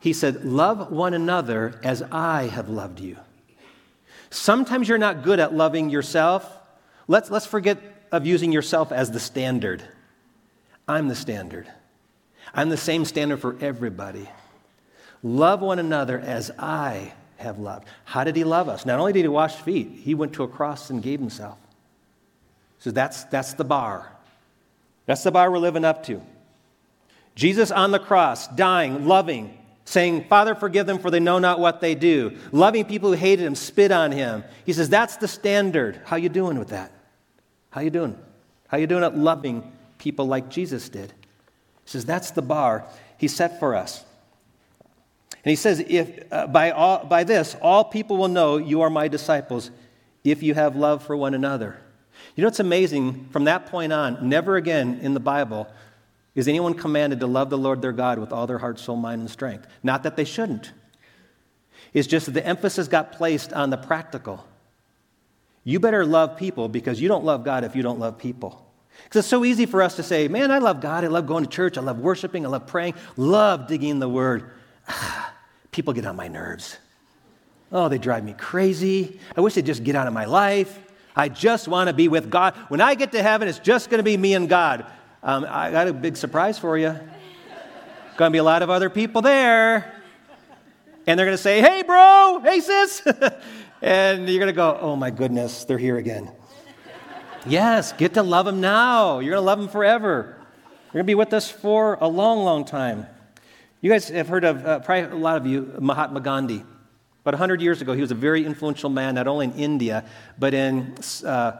He 0.00 0.12
said, 0.12 0.44
Love 0.44 0.90
one 0.90 1.14
another 1.14 1.78
as 1.84 2.02
I 2.10 2.48
have 2.48 2.68
loved 2.68 2.98
you. 2.98 3.16
Sometimes 4.28 4.88
you're 4.88 4.98
not 4.98 5.22
good 5.22 5.38
at 5.38 5.54
loving 5.54 5.88
yourself. 5.88 6.52
Let's, 7.06 7.30
let's 7.30 7.46
forget 7.46 7.78
of 8.10 8.26
using 8.26 8.50
yourself 8.50 8.90
as 8.90 9.12
the 9.12 9.20
standard. 9.20 9.84
I'm 10.88 11.06
the 11.06 11.14
standard. 11.14 11.70
I'm 12.54 12.68
the 12.68 12.76
same 12.76 13.04
standard 13.04 13.40
for 13.40 13.56
everybody. 13.60 14.28
Love 15.22 15.60
one 15.60 15.78
another 15.78 16.18
as 16.18 16.50
I 16.58 17.12
have 17.36 17.58
loved. 17.58 17.86
How 18.04 18.24
did 18.24 18.36
he 18.36 18.44
love 18.44 18.68
us? 18.68 18.84
Not 18.84 18.98
only 18.98 19.12
did 19.12 19.22
he 19.22 19.28
wash 19.28 19.56
feet, 19.56 19.90
he 20.02 20.14
went 20.14 20.32
to 20.34 20.42
a 20.42 20.48
cross 20.48 20.90
and 20.90 21.02
gave 21.02 21.20
himself. 21.20 21.58
So 22.78 22.90
that's, 22.90 23.24
that's 23.24 23.54
the 23.54 23.64
bar. 23.64 24.12
That's 25.06 25.22
the 25.22 25.30
bar 25.30 25.50
we're 25.50 25.58
living 25.58 25.84
up 25.84 26.04
to. 26.06 26.22
Jesus 27.34 27.70
on 27.70 27.92
the 27.92 27.98
cross, 27.98 28.48
dying, 28.48 29.06
loving, 29.06 29.56
saying, 29.84 30.24
Father, 30.24 30.54
forgive 30.54 30.86
them 30.86 30.98
for 30.98 31.10
they 31.10 31.20
know 31.20 31.38
not 31.38 31.60
what 31.60 31.80
they 31.80 31.94
do. 31.94 32.36
Loving 32.52 32.84
people 32.84 33.10
who 33.10 33.16
hated 33.16 33.46
him, 33.46 33.54
spit 33.54 33.90
on 33.90 34.12
him. 34.12 34.44
He 34.66 34.72
says, 34.72 34.88
that's 34.88 35.16
the 35.16 35.28
standard. 35.28 36.00
How 36.04 36.16
you 36.16 36.28
doing 36.28 36.58
with 36.58 36.68
that? 36.68 36.92
How 37.70 37.80
you 37.80 37.90
doing? 37.90 38.18
How 38.66 38.78
you 38.78 38.86
doing 38.86 39.04
at 39.04 39.16
loving 39.16 39.72
people 39.98 40.26
like 40.26 40.50
Jesus 40.50 40.88
did? 40.88 41.12
He 41.88 41.92
says, 41.92 42.04
That's 42.04 42.32
the 42.32 42.42
bar 42.42 42.84
he 43.16 43.28
set 43.28 43.58
for 43.58 43.74
us. 43.74 44.04
And 45.32 45.50
he 45.50 45.56
says, 45.56 45.80
if, 45.80 46.30
uh, 46.30 46.46
by, 46.46 46.72
all, 46.72 47.06
by 47.06 47.24
this, 47.24 47.56
all 47.62 47.82
people 47.82 48.18
will 48.18 48.28
know 48.28 48.58
you 48.58 48.82
are 48.82 48.90
my 48.90 49.08
disciples 49.08 49.70
if 50.22 50.42
you 50.42 50.52
have 50.52 50.76
love 50.76 51.02
for 51.02 51.16
one 51.16 51.32
another. 51.32 51.78
You 52.34 52.42
know 52.42 52.48
what's 52.48 52.60
amazing? 52.60 53.28
From 53.30 53.44
that 53.44 53.66
point 53.66 53.92
on, 53.92 54.28
never 54.28 54.56
again 54.56 54.98
in 55.00 55.14
the 55.14 55.20
Bible 55.20 55.66
is 56.34 56.48
anyone 56.48 56.74
commanded 56.74 57.20
to 57.20 57.26
love 57.26 57.48
the 57.48 57.56
Lord 57.56 57.80
their 57.80 57.92
God 57.92 58.18
with 58.18 58.30
all 58.30 58.46
their 58.46 58.58
heart, 58.58 58.78
soul, 58.78 58.96
mind, 58.96 59.22
and 59.22 59.30
strength. 59.30 59.66
Not 59.82 60.02
that 60.02 60.16
they 60.16 60.24
shouldn't. 60.24 60.72
It's 61.94 62.06
just 62.06 62.26
that 62.26 62.32
the 62.32 62.46
emphasis 62.46 62.86
got 62.86 63.12
placed 63.12 63.52
on 63.54 63.70
the 63.70 63.78
practical. 63.78 64.44
You 65.64 65.80
better 65.80 66.04
love 66.04 66.36
people 66.36 66.68
because 66.68 67.00
you 67.00 67.08
don't 67.08 67.24
love 67.24 67.42
God 67.42 67.64
if 67.64 67.74
you 67.74 67.82
don't 67.82 67.98
love 67.98 68.18
people. 68.18 68.67
Because 69.04 69.20
it's 69.20 69.28
so 69.28 69.44
easy 69.44 69.66
for 69.66 69.82
us 69.82 69.96
to 69.96 70.02
say, 70.02 70.28
man, 70.28 70.50
I 70.50 70.58
love 70.58 70.80
God. 70.80 71.04
I 71.04 71.08
love 71.08 71.26
going 71.26 71.44
to 71.44 71.50
church. 71.50 71.78
I 71.78 71.80
love 71.80 71.98
worshiping. 71.98 72.44
I 72.44 72.48
love 72.48 72.66
praying. 72.66 72.94
Love 73.16 73.66
digging 73.66 73.98
the 73.98 74.08
word. 74.08 74.50
People 75.70 75.92
get 75.94 76.04
on 76.06 76.16
my 76.16 76.28
nerves. 76.28 76.76
Oh, 77.70 77.88
they 77.88 77.98
drive 77.98 78.24
me 78.24 78.34
crazy. 78.34 79.18
I 79.36 79.40
wish 79.40 79.54
they'd 79.54 79.66
just 79.66 79.84
get 79.84 79.94
out 79.94 80.06
of 80.06 80.12
my 80.12 80.24
life. 80.24 80.78
I 81.14 81.28
just 81.28 81.68
want 81.68 81.88
to 81.88 81.94
be 81.94 82.08
with 82.08 82.30
God. 82.30 82.54
When 82.68 82.80
I 82.80 82.94
get 82.94 83.12
to 83.12 83.22
heaven, 83.22 83.48
it's 83.48 83.58
just 83.58 83.90
going 83.90 83.98
to 83.98 84.04
be 84.04 84.16
me 84.16 84.34
and 84.34 84.48
God. 84.48 84.86
Um, 85.22 85.46
I 85.48 85.70
got 85.70 85.88
a 85.88 85.92
big 85.92 86.16
surprise 86.16 86.58
for 86.58 86.78
you. 86.78 86.98
Going 88.16 88.30
to 88.30 88.32
be 88.32 88.38
a 88.38 88.44
lot 88.44 88.62
of 88.62 88.70
other 88.70 88.90
people 88.90 89.22
there. 89.22 89.94
And 91.06 91.18
they're 91.18 91.26
going 91.26 91.36
to 91.36 91.42
say, 91.42 91.60
hey, 91.60 91.82
bro, 91.82 92.40
hey, 92.44 92.60
sis. 92.60 93.02
and 93.82 94.28
you're 94.28 94.38
going 94.38 94.52
to 94.52 94.56
go, 94.56 94.78
oh 94.80 94.96
my 94.96 95.10
goodness, 95.10 95.64
they're 95.64 95.78
here 95.78 95.96
again. 95.96 96.30
Yes, 97.48 97.94
get 97.94 98.14
to 98.14 98.22
love 98.22 98.46
him 98.46 98.60
now. 98.60 99.20
You're 99.20 99.32
going 99.32 99.42
to 99.42 99.46
love 99.46 99.58
him 99.58 99.68
forever. 99.68 100.36
You're 100.86 100.92
going 100.92 101.04
to 101.04 101.10
be 101.10 101.14
with 101.14 101.32
us 101.32 101.50
for 101.50 101.96
a 102.00 102.06
long, 102.06 102.44
long 102.44 102.66
time. 102.66 103.06
You 103.80 103.90
guys 103.90 104.08
have 104.08 104.28
heard 104.28 104.44
of, 104.44 104.66
uh, 104.66 104.80
probably 104.80 105.16
a 105.16 105.20
lot 105.20 105.38
of 105.38 105.46
you, 105.46 105.74
Mahatma 105.80 106.20
Gandhi. 106.20 106.62
About 107.22 107.34
100 107.34 107.62
years 107.62 107.80
ago, 107.80 107.94
he 107.94 108.02
was 108.02 108.10
a 108.10 108.14
very 108.14 108.44
influential 108.44 108.90
man, 108.90 109.14
not 109.14 109.26
only 109.26 109.46
in 109.46 109.52
India, 109.54 110.04
but 110.38 110.52
in 110.52 110.94
uh, 111.24 111.52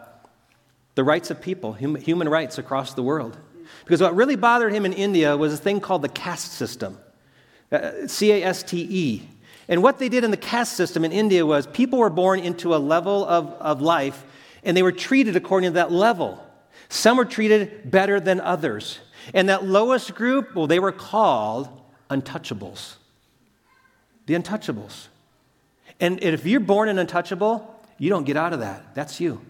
the 0.95 1.05
rights 1.05 1.31
of 1.31 1.41
people, 1.41 1.73
human 1.73 2.29
rights 2.29 2.59
across 2.59 2.93
the 2.93 3.03
world. 3.03 3.39
Because 3.85 4.03
what 4.03 4.15
really 4.15 4.37
bothered 4.37 4.75
him 4.75 4.85
in 4.85 4.93
India 4.93 5.37
was 5.37 5.55
a 5.55 5.57
thing 5.57 5.81
called 5.81 6.03
the 6.03 6.09
caste 6.09 6.53
system 6.53 6.99
uh, 7.73 8.07
C 8.07 8.33
A 8.33 8.45
S 8.45 8.63
T 8.63 8.87
E. 8.91 9.29
And 9.69 9.83
what 9.83 9.99
they 9.99 10.09
did 10.09 10.25
in 10.25 10.31
the 10.31 10.39
caste 10.39 10.75
system 10.75 11.05
in 11.05 11.13
India 11.13 11.45
was 11.45 11.67
people 11.67 11.99
were 11.99 12.11
born 12.11 12.41
into 12.41 12.75
a 12.75 12.79
level 12.79 13.27
of, 13.27 13.49
of 13.61 13.83
life 13.83 14.25
and 14.63 14.77
they 14.77 14.83
were 14.83 14.93
treated 14.93 15.37
according 15.37 15.71
to 15.71 15.75
that 15.75 15.93
level. 15.93 16.45
Some 16.89 17.17
were 17.17 17.25
treated 17.25 17.91
better 17.91 18.21
than 18.21 18.41
others. 18.41 18.99
And 19.35 19.49
that 19.49 19.65
lowest 19.65 20.15
group, 20.15 20.55
well, 20.55 20.67
they 20.67 20.79
were 20.79 20.93
called 20.93 21.69
untouchables. 22.11 22.95
The 24.27 24.35
untouchables. 24.35 25.09
And 26.01 26.23
if 26.23 26.47
you're 26.47 26.61
born 26.61 26.89
an 26.89 26.99
untouchable, 26.99 27.75
you 27.99 28.11
don't 28.11 28.25
get 28.25 28.37
out 28.37 28.53
of 28.53 28.61
that. 28.61 28.95
That's 28.95 29.21
you. 29.21 29.41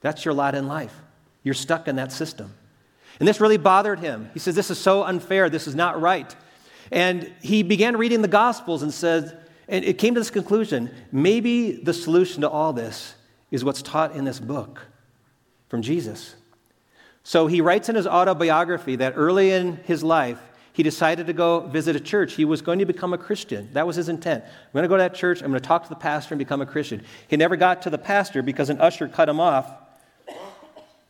That's 0.00 0.24
your 0.24 0.34
lot 0.34 0.54
in 0.54 0.66
life. 0.66 0.94
You're 1.42 1.54
stuck 1.54 1.88
in 1.88 1.96
that 1.96 2.12
system. 2.12 2.52
And 3.18 3.28
this 3.28 3.40
really 3.40 3.58
bothered 3.58 4.00
him. 4.00 4.30
He 4.32 4.40
says, 4.40 4.54
This 4.54 4.70
is 4.70 4.78
so 4.78 5.04
unfair. 5.04 5.50
This 5.50 5.66
is 5.66 5.74
not 5.74 6.00
right. 6.00 6.34
And 6.90 7.32
he 7.42 7.62
began 7.62 7.96
reading 7.96 8.22
the 8.22 8.28
Gospels 8.28 8.82
and 8.82 8.92
said, 8.92 9.40
and 9.70 9.84
it 9.84 9.98
came 9.98 10.14
to 10.14 10.20
this 10.20 10.30
conclusion 10.30 10.90
maybe 11.12 11.72
the 11.72 11.94
solution 11.94 12.42
to 12.42 12.50
all 12.50 12.72
this 12.72 13.14
is 13.50 13.64
what's 13.64 13.82
taught 13.82 14.14
in 14.14 14.24
this 14.24 14.40
book 14.40 14.82
from 15.68 15.82
Jesus. 15.82 16.34
So 17.22 17.46
he 17.46 17.60
writes 17.60 17.88
in 17.88 17.96
his 17.96 18.06
autobiography 18.06 18.96
that 18.96 19.14
early 19.16 19.52
in 19.52 19.76
his 19.84 20.02
life, 20.02 20.40
he 20.72 20.82
decided 20.82 21.26
to 21.26 21.32
go 21.32 21.60
visit 21.60 21.96
a 21.96 22.00
church. 22.00 22.34
He 22.34 22.44
was 22.44 22.62
going 22.62 22.78
to 22.78 22.86
become 22.86 23.12
a 23.12 23.18
Christian. 23.18 23.68
That 23.72 23.86
was 23.86 23.96
his 23.96 24.08
intent. 24.08 24.44
I'm 24.44 24.72
going 24.72 24.84
to 24.84 24.88
go 24.88 24.96
to 24.96 25.02
that 25.02 25.14
church. 25.14 25.42
I'm 25.42 25.50
going 25.50 25.60
to 25.60 25.66
talk 25.66 25.82
to 25.82 25.88
the 25.88 25.96
pastor 25.96 26.34
and 26.34 26.38
become 26.38 26.60
a 26.60 26.66
Christian. 26.66 27.04
He 27.28 27.36
never 27.36 27.56
got 27.56 27.82
to 27.82 27.90
the 27.90 27.98
pastor 27.98 28.42
because 28.42 28.70
an 28.70 28.80
usher 28.80 29.08
cut 29.08 29.28
him 29.28 29.40
off. 29.40 29.70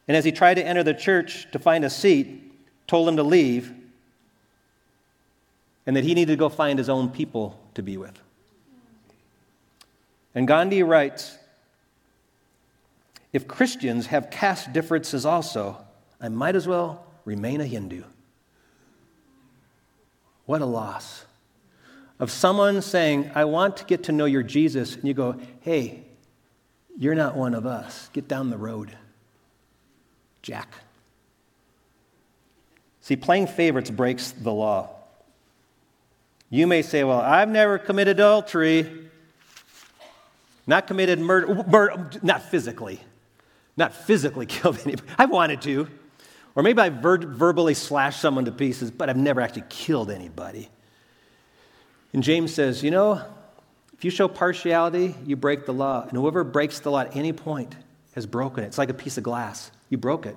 And 0.09 0.17
as 0.17 0.25
he 0.25 0.33
tried 0.33 0.55
to 0.55 0.67
enter 0.67 0.83
the 0.83 0.95
church 0.95 1.47
to 1.53 1.59
find 1.59 1.85
a 1.85 1.91
seat, 1.91 2.53
told 2.87 3.09
him 3.09 3.17
to 3.17 3.23
leave 3.23 3.73
and 5.87 5.97
that 5.97 6.05
he 6.05 6.15
needed 6.15 6.33
to 6.33 6.37
go 6.37 6.49
find 6.49 6.79
his 6.79 6.89
own 6.89 7.09
people 7.09 7.59
to 7.75 7.83
be 7.83 7.97
with. 7.97 8.19
And 10.35 10.47
Gandhi 10.47 10.83
writes 10.83 11.37
if 13.33 13.47
Christians 13.47 14.07
have 14.07 14.31
caste 14.31 14.73
differences 14.73 15.25
also, 15.25 15.85
I 16.21 16.29
might 16.29 16.57
as 16.57 16.67
well 16.67 17.07
remain 17.25 17.61
a 17.61 17.67
Hindu. 17.67 18.03
What 20.47 20.63
a 20.63 20.67
loss. 20.67 21.25
Of 22.19 22.31
someone 22.31 22.83
saying, 22.83 23.31
I 23.35 23.45
want 23.45 23.77
to 23.79 23.85
get 23.85 24.05
to 24.05 24.13
know 24.13 24.25
your 24.25 24.43
Jesus, 24.43 24.97
and 24.97 25.05
you 25.05 25.15
go, 25.15 25.37
hey, 25.61 26.05
you're 26.99 27.15
not 27.15 27.37
one 27.37 27.55
of 27.55 27.67
us. 27.67 28.11
Get 28.13 28.29
down 28.29 28.51
the 28.51 28.59
road. 28.59 28.91
Jack. 30.43 30.75
See, 33.01 33.17
playing 33.17 33.47
favorites 33.47 33.91
breaks 33.91 34.33
the 34.33 34.53
law. 34.53 34.91
You 36.51 36.67
may 36.67 36.83
say, 36.83 37.05
well, 37.05 37.21
I've 37.21 37.49
never 37.49 37.79
committed 37.79 38.19
adultery, 38.19 39.09
not 40.67 40.89
committed 40.89 41.21
murder, 41.21 42.11
not 42.23 42.43
physically 42.43 43.01
not 43.81 43.95
physically 43.95 44.47
killed 44.47 44.79
anybody. 44.85 45.09
I 45.19 45.25
wanted 45.27 45.61
to. 45.63 45.89
Or 46.55 46.63
maybe 46.63 46.81
I 46.81 46.89
ver- 46.91 47.19
verbally 47.19 47.75
slashed 47.75 48.21
someone 48.21 48.45
to 48.45 48.53
pieces, 48.53 48.91
but 48.91 49.09
I've 49.09 49.17
never 49.17 49.41
actually 49.41 49.65
killed 49.69 50.11
anybody. 50.11 50.69
And 52.13 52.23
James 52.23 52.53
says, 52.55 52.83
You 52.83 52.91
know, 52.91 53.23
If 53.93 54.05
you 54.05 54.11
show 54.11 54.29
partiality, 54.29 55.15
you 55.25 55.37
break 55.37 55.67
the 55.67 55.75
law. 55.75 56.03
And 56.03 56.13
whoever 56.13 56.45
breaks 56.45 56.81
the 56.81 56.91
law 56.91 57.01
at 57.01 57.17
any 57.17 57.33
point 57.33 57.75
has 58.15 58.27
broken 58.27 58.65
it. 58.65 58.69
It's 58.69 58.79
like 58.79 58.91
a 58.91 58.95
piece 58.95 59.19
of 59.19 59.25
glass. 59.25 59.71
You 59.89 59.99
broke 59.99 60.27
it. 60.27 60.37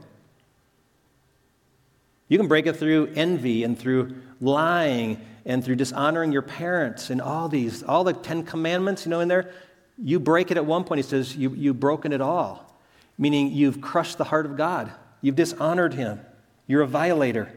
You 2.28 2.38
can 2.38 2.48
break 2.48 2.66
it 2.68 2.78
through 2.78 3.12
envy 3.16 3.64
and 3.64 3.78
through 3.78 4.16
lying 4.40 5.20
and 5.46 5.64
through 5.64 5.76
dishonoring 5.76 6.32
your 6.32 6.42
parents 6.42 7.10
and 7.10 7.22
all 7.22 7.50
these, 7.50 7.84
all 7.84 8.04
the 8.04 8.14
Ten 8.14 8.44
Commandments, 8.44 9.06
you 9.06 9.10
know, 9.10 9.20
in 9.20 9.28
there. 9.28 9.52
You 9.98 10.20
break 10.20 10.50
it 10.50 10.58
at 10.58 10.66
one 10.66 10.84
point. 10.84 11.00
He 11.00 11.04
says, 11.04 11.36
you, 11.36 11.52
You've 11.52 11.80
broken 11.80 12.14
it 12.14 12.22
all, 12.22 12.73
meaning 13.18 13.52
you've 13.52 13.82
crushed 13.82 14.18
the 14.18 14.26
heart 14.26 14.46
of 14.46 14.58
God. 14.58 14.92
You've 15.22 15.36
dishonored 15.36 15.94
him. 15.94 16.20
You're 16.68 16.82
a 16.82 16.88
violator. 16.88 17.52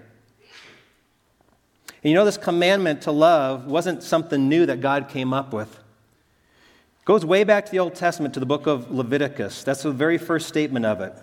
And 2.02 2.10
you 2.10 2.14
know, 2.14 2.24
this 2.24 2.36
commandment 2.36 3.02
to 3.02 3.12
love 3.12 3.66
wasn't 3.66 4.02
something 4.02 4.48
new 4.48 4.66
that 4.66 4.80
God 4.80 5.08
came 5.08 5.32
up 5.32 5.52
with. 5.52 5.74
It 5.74 7.04
goes 7.04 7.24
way 7.24 7.44
back 7.44 7.66
to 7.66 7.72
the 7.72 7.78
Old 7.78 7.94
Testament, 7.94 8.34
to 8.34 8.40
the 8.40 8.46
book 8.46 8.66
of 8.66 8.90
Leviticus. 8.90 9.64
That's 9.64 9.82
the 9.82 9.90
very 9.90 10.18
first 10.18 10.46
statement 10.46 10.86
of 10.86 11.00
it. 11.00 11.14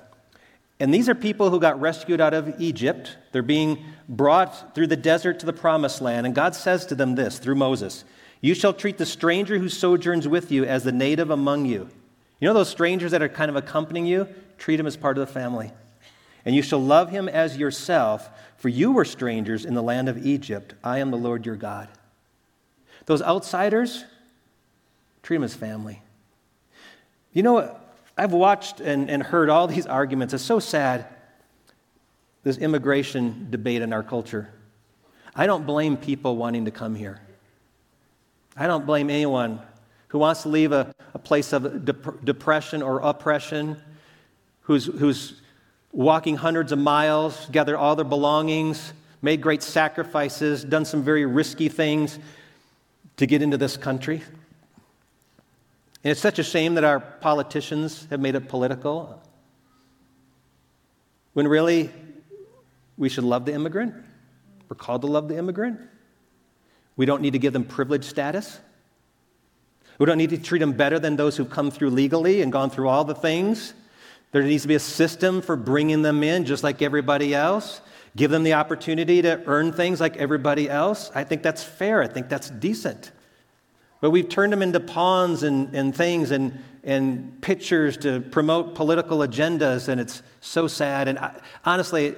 And 0.79 0.93
these 0.93 1.07
are 1.07 1.15
people 1.15 1.49
who 1.49 1.59
got 1.59 1.79
rescued 1.79 2.19
out 2.19 2.33
of 2.33 2.59
Egypt. 2.59 3.17
They're 3.31 3.41
being 3.41 3.85
brought 4.09 4.75
through 4.75 4.87
the 4.87 4.97
desert 4.97 5.39
to 5.39 5.45
the 5.45 5.53
promised 5.53 6.01
land. 6.01 6.25
And 6.25 6.35
God 6.35 6.55
says 6.55 6.85
to 6.87 6.95
them 6.95 7.15
this 7.15 7.39
through 7.39 7.55
Moses 7.55 8.03
You 8.41 8.53
shall 8.53 8.73
treat 8.73 8.97
the 8.97 9.05
stranger 9.05 9.59
who 9.59 9.69
sojourns 9.69 10.27
with 10.27 10.51
you 10.51 10.65
as 10.65 10.83
the 10.83 10.91
native 10.91 11.29
among 11.29 11.65
you. 11.65 11.89
You 12.43 12.49
know 12.49 12.55
those 12.55 12.67
strangers 12.67 13.11
that 13.11 13.21
are 13.21 13.29
kind 13.29 13.49
of 13.49 13.55
accompanying 13.55 14.05
you? 14.05 14.27
Treat 14.57 14.75
them 14.75 14.85
as 14.85 14.97
part 14.97 15.17
of 15.17 15.25
the 15.25 15.33
family. 15.33 15.71
And 16.43 16.53
you 16.53 16.61
shall 16.61 16.83
love 16.83 17.09
him 17.09 17.29
as 17.29 17.55
yourself, 17.55 18.29
for 18.57 18.67
you 18.67 18.91
were 18.91 19.05
strangers 19.05 19.63
in 19.63 19.75
the 19.75 19.81
land 19.81 20.09
of 20.09 20.25
Egypt. 20.25 20.73
I 20.83 20.99
am 20.99 21.09
the 21.09 21.15
Lord 21.15 21.45
your 21.45 21.55
God. 21.55 21.87
Those 23.05 23.21
outsiders, 23.21 24.03
treat 25.21 25.37
them 25.37 25.45
as 25.45 25.55
family. 25.55 26.01
You 27.31 27.43
know, 27.43 27.79
I've 28.17 28.33
watched 28.33 28.81
and, 28.81 29.09
and 29.09 29.23
heard 29.23 29.49
all 29.49 29.65
these 29.65 29.87
arguments. 29.87 30.33
It's 30.33 30.43
so 30.43 30.59
sad, 30.59 31.05
this 32.43 32.57
immigration 32.57 33.47
debate 33.51 33.81
in 33.81 33.93
our 33.93 34.03
culture. 34.03 34.49
I 35.33 35.45
don't 35.45 35.65
blame 35.65 35.95
people 35.95 36.35
wanting 36.35 36.65
to 36.65 36.71
come 36.71 36.95
here. 36.95 37.21
I 38.57 38.67
don't 38.67 38.85
blame 38.85 39.09
anyone 39.09 39.61
who 40.09 40.19
wants 40.19 40.41
to 40.41 40.49
leave 40.49 40.73
a, 40.73 40.92
a 41.13 41.19
place 41.19 41.53
of 41.53 41.85
dep- 41.85 42.23
depression 42.23 42.81
or 42.81 42.99
oppression, 42.99 43.77
who's, 44.61 44.85
who's 44.85 45.41
walking 45.91 46.35
hundreds 46.35 46.71
of 46.71 46.79
miles, 46.79 47.47
gathered 47.51 47.77
all 47.77 47.95
their 47.95 48.05
belongings, 48.05 48.93
made 49.21 49.41
great 49.41 49.63
sacrifices, 49.63 50.63
done 50.63 50.85
some 50.85 51.03
very 51.03 51.25
risky 51.25 51.69
things 51.69 52.19
to 53.17 53.25
get 53.25 53.41
into 53.41 53.57
this 53.57 53.77
country. 53.77 54.21
And 56.03 56.11
it's 56.11 56.19
such 56.19 56.39
a 56.39 56.43
shame 56.43 56.75
that 56.75 56.83
our 56.83 56.99
politicians 56.99 58.07
have 58.09 58.19
made 58.19 58.35
it 58.35 58.49
political. 58.49 59.21
When 61.33 61.47
really, 61.47 61.91
we 62.97 63.07
should 63.07 63.23
love 63.23 63.45
the 63.45 63.53
immigrant. 63.53 63.95
We're 64.67 64.75
called 64.75 65.01
to 65.01 65.07
love 65.07 65.27
the 65.27 65.37
immigrant. 65.37 65.79
We 66.95 67.05
don't 67.05 67.21
need 67.21 67.33
to 67.33 67.39
give 67.39 67.53
them 67.53 67.63
privileged 67.63 68.05
status. 68.05 68.59
We 69.99 70.05
don't 70.05 70.17
need 70.17 70.31
to 70.31 70.37
treat 70.37 70.59
them 70.59 70.73
better 70.73 70.99
than 70.99 71.15
those 71.15 71.37
who've 71.37 71.49
come 71.49 71.71
through 71.71 71.91
legally 71.91 72.41
and 72.41 72.51
gone 72.51 72.69
through 72.69 72.89
all 72.89 73.03
the 73.03 73.15
things. 73.15 73.73
There 74.31 74.41
needs 74.41 74.63
to 74.63 74.67
be 74.67 74.75
a 74.75 74.79
system 74.79 75.41
for 75.41 75.55
bringing 75.55 76.01
them 76.01 76.23
in 76.23 76.45
just 76.45 76.63
like 76.63 76.81
everybody 76.81 77.35
else. 77.35 77.81
Give 78.15 78.29
them 78.31 78.43
the 78.43 78.53
opportunity 78.53 79.21
to 79.21 79.41
earn 79.45 79.71
things 79.71 79.99
like 79.99 80.17
everybody 80.17 80.69
else. 80.69 81.11
I 81.13 81.23
think 81.23 81.43
that's 81.43 81.63
fair. 81.63 82.01
I 82.01 82.07
think 82.07 82.29
that's 82.29 82.49
decent. 82.49 83.11
But 84.01 84.09
we've 84.11 84.27
turned 84.27 84.51
them 84.51 84.61
into 84.61 84.79
pawns 84.79 85.43
and, 85.43 85.73
and 85.73 85.95
things 85.95 86.31
and, 86.31 86.59
and 86.83 87.41
pictures 87.41 87.95
to 87.97 88.19
promote 88.19 88.75
political 88.75 89.19
agendas, 89.19 89.87
and 89.87 90.01
it's 90.01 90.21
so 90.41 90.67
sad. 90.67 91.07
And 91.07 91.17
I, 91.17 91.39
honestly, 91.63 92.15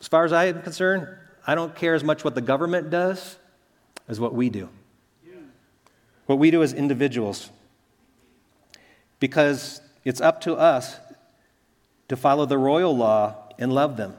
as 0.00 0.08
far 0.08 0.24
as 0.24 0.32
I 0.32 0.44
am 0.44 0.62
concerned, 0.62 1.08
I 1.46 1.54
don't 1.54 1.74
care 1.74 1.94
as 1.94 2.04
much 2.04 2.22
what 2.22 2.34
the 2.34 2.40
government 2.40 2.90
does 2.90 3.36
as 4.08 4.20
what 4.20 4.34
we 4.34 4.50
do. 4.50 4.68
What 6.26 6.38
we 6.38 6.50
do 6.50 6.62
as 6.62 6.72
individuals. 6.72 7.50
Because 9.18 9.80
it's 10.04 10.20
up 10.20 10.42
to 10.42 10.54
us 10.54 10.96
to 12.08 12.16
follow 12.16 12.46
the 12.46 12.58
royal 12.58 12.96
law 12.96 13.34
and 13.58 13.72
love 13.72 13.96
them. 13.96 14.14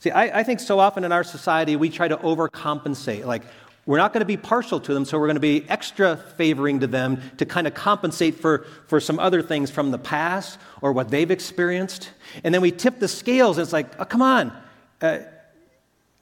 See, 0.00 0.10
I, 0.10 0.40
I 0.40 0.42
think 0.42 0.60
so 0.60 0.78
often 0.78 1.04
in 1.04 1.10
our 1.10 1.24
society 1.24 1.74
we 1.74 1.90
try 1.90 2.06
to 2.06 2.16
overcompensate. 2.18 3.24
Like, 3.24 3.42
we're 3.86 3.96
not 3.96 4.12
going 4.12 4.20
to 4.20 4.26
be 4.26 4.36
partial 4.36 4.80
to 4.80 4.92
them, 4.92 5.06
so 5.06 5.18
we're 5.18 5.28
going 5.28 5.36
to 5.36 5.40
be 5.40 5.64
extra 5.68 6.18
favoring 6.36 6.80
to 6.80 6.86
them 6.86 7.22
to 7.38 7.46
kind 7.46 7.66
of 7.66 7.72
compensate 7.72 8.34
for, 8.34 8.66
for 8.86 9.00
some 9.00 9.18
other 9.18 9.40
things 9.40 9.70
from 9.70 9.90
the 9.90 9.98
past 9.98 10.58
or 10.82 10.92
what 10.92 11.08
they've 11.08 11.30
experienced. 11.30 12.10
And 12.44 12.52
then 12.52 12.60
we 12.60 12.70
tip 12.70 12.98
the 12.98 13.08
scales, 13.08 13.56
and 13.56 13.64
it's 13.64 13.72
like, 13.72 13.98
oh, 13.98 14.04
come 14.04 14.20
on. 14.20 14.52
Uh, 15.00 15.20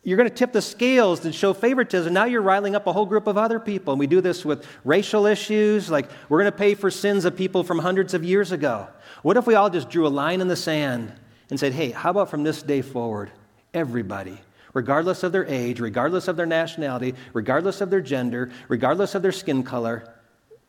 you're 0.07 0.17
going 0.17 0.29
to 0.29 0.35
tip 0.35 0.53
the 0.53 0.63
scales 0.63 1.25
and 1.25 1.35
show 1.35 1.53
favoritism. 1.53 2.13
Now 2.13 2.27
you're 2.27 2.41
riling 2.41 2.77
up 2.77 2.87
a 2.87 2.93
whole 2.93 3.07
group 3.07 3.27
of 3.27 3.37
other 3.37 3.59
people. 3.59 3.93
And 3.93 3.99
we 3.99 4.07
do 4.07 4.21
this 4.21 4.45
with 4.45 4.65
racial 4.85 5.27
issues, 5.27 5.91
like 5.91 6.09
we're 6.29 6.39
going 6.39 6.53
to 6.53 6.57
pay 6.57 6.77
for 6.77 6.93
sins 6.93 7.25
of 7.25 7.37
people 7.37 7.65
from 7.65 7.81
hundreds 7.81 8.15
of 8.15 8.23
years 8.23 8.53
ago. 8.53 8.87
What 9.23 9.37
if 9.37 9.49
we 9.49 9.57
all 9.57 9.69
just 9.69 9.91
drew 9.91 10.07
a 10.07 10.09
line 10.09 10.41
in 10.41 10.47
the 10.47 10.55
sand 10.55 11.13
and 11.51 11.59
said, 11.59 11.73
hey, 11.73 11.91
how 11.91 12.11
about 12.11 12.31
from 12.31 12.45
this 12.45 12.63
day 12.63 12.83
forward, 12.83 13.33
everybody 13.75 14.39
regardless 14.75 15.23
of 15.23 15.33
their 15.33 15.47
age, 15.47 15.81
regardless 15.81 16.29
of 16.29 16.37
their 16.37 16.45
nationality, 16.45 17.15
regardless 17.33 17.81
of 17.81 17.89
their 17.89 18.03
gender, 18.03 18.51
regardless 18.69 19.15
of 19.15 19.23
their 19.23 19.33
skin 19.33 19.63
color, 19.63 20.07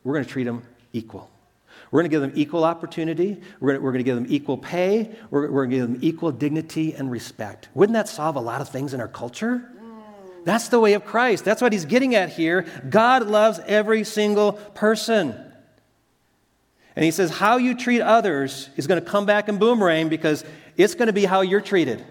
we're 0.02 0.14
going 0.14 0.24
to 0.24 0.30
treat 0.30 0.44
them 0.44 0.62
equal. 0.94 1.30
We're 1.90 2.00
going 2.00 2.10
to 2.10 2.14
give 2.14 2.20
them 2.20 2.32
equal 2.34 2.64
opportunity. 2.64 3.40
We're 3.60 3.72
going 3.72 3.80
to, 3.80 3.84
we're 3.84 3.92
going 3.92 4.04
to 4.04 4.10
give 4.10 4.16
them 4.16 4.26
equal 4.28 4.58
pay. 4.58 5.16
We're, 5.30 5.50
we're 5.50 5.66
going 5.66 5.70
to 5.70 5.76
give 5.76 5.88
them 5.88 5.98
equal 6.02 6.32
dignity 6.32 6.94
and 6.94 7.10
respect. 7.10 7.68
Wouldn't 7.74 7.94
that 7.94 8.08
solve 8.08 8.36
a 8.36 8.40
lot 8.40 8.60
of 8.60 8.68
things 8.68 8.94
in 8.94 9.00
our 9.00 9.08
culture? 9.08 9.70
That's 10.44 10.68
the 10.68 10.80
way 10.80 10.94
of 10.94 11.04
Christ. 11.04 11.44
That's 11.44 11.60
what 11.60 11.72
he's 11.72 11.84
getting 11.84 12.14
at 12.14 12.30
here. 12.30 12.64
God 12.88 13.26
loves 13.26 13.60
every 13.66 14.04
single 14.04 14.52
person. 14.52 15.34
And 16.96 17.04
he 17.04 17.10
says, 17.10 17.30
how 17.30 17.58
you 17.58 17.74
treat 17.74 18.00
others 18.00 18.70
is 18.76 18.86
going 18.86 19.02
to 19.02 19.08
come 19.08 19.26
back 19.26 19.48
and 19.48 19.60
boomerang 19.60 20.08
because 20.08 20.44
it's 20.76 20.94
going 20.94 21.08
to 21.08 21.12
be 21.12 21.24
how 21.24 21.42
you're 21.42 21.60
treated. 21.60 22.04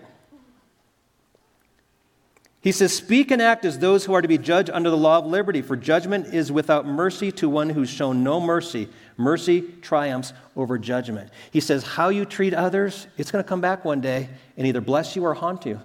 He 2.68 2.74
says, 2.74 2.94
Speak 2.94 3.32
and 3.32 3.42
act 3.42 3.64
as 3.64 3.80
those 3.80 4.04
who 4.04 4.14
are 4.14 4.22
to 4.22 4.28
be 4.28 4.38
judged 4.38 4.70
under 4.72 4.90
the 4.90 4.98
law 4.98 5.20
of 5.20 5.26
liberty, 5.26 5.62
for 5.62 5.78
judgment 5.78 6.34
is 6.34 6.52
without 6.52 6.86
mercy 6.86 7.32
to 7.32 7.48
one 7.48 7.70
who's 7.70 7.90
shown 7.90 8.26
no 8.26 8.42
mercy. 8.42 8.90
Mercy 9.16 9.62
triumphs 9.82 10.34
over 10.54 10.78
judgment. 10.78 11.30
He 11.50 11.62
says, 11.62 11.84
How 11.84 12.10
you 12.10 12.26
treat 12.26 12.54
others, 12.54 13.08
it's 13.18 13.32
going 13.32 13.42
to 13.42 13.48
come 13.48 13.62
back 13.62 13.86
one 13.86 14.02
day 14.02 14.28
and 14.58 14.68
either 14.68 14.82
bless 14.82 15.16
you 15.16 15.24
or 15.24 15.34
haunt 15.34 15.66
you. 15.66 15.80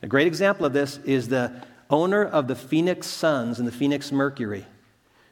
A 0.00 0.06
great 0.06 0.28
example 0.28 0.64
of 0.64 0.72
this 0.72 0.98
is 0.98 1.26
the 1.26 1.50
owner 1.90 2.24
of 2.24 2.46
the 2.46 2.54
Phoenix 2.54 3.08
Suns 3.08 3.58
and 3.58 3.66
the 3.66 3.72
Phoenix 3.72 4.12
Mercury. 4.12 4.64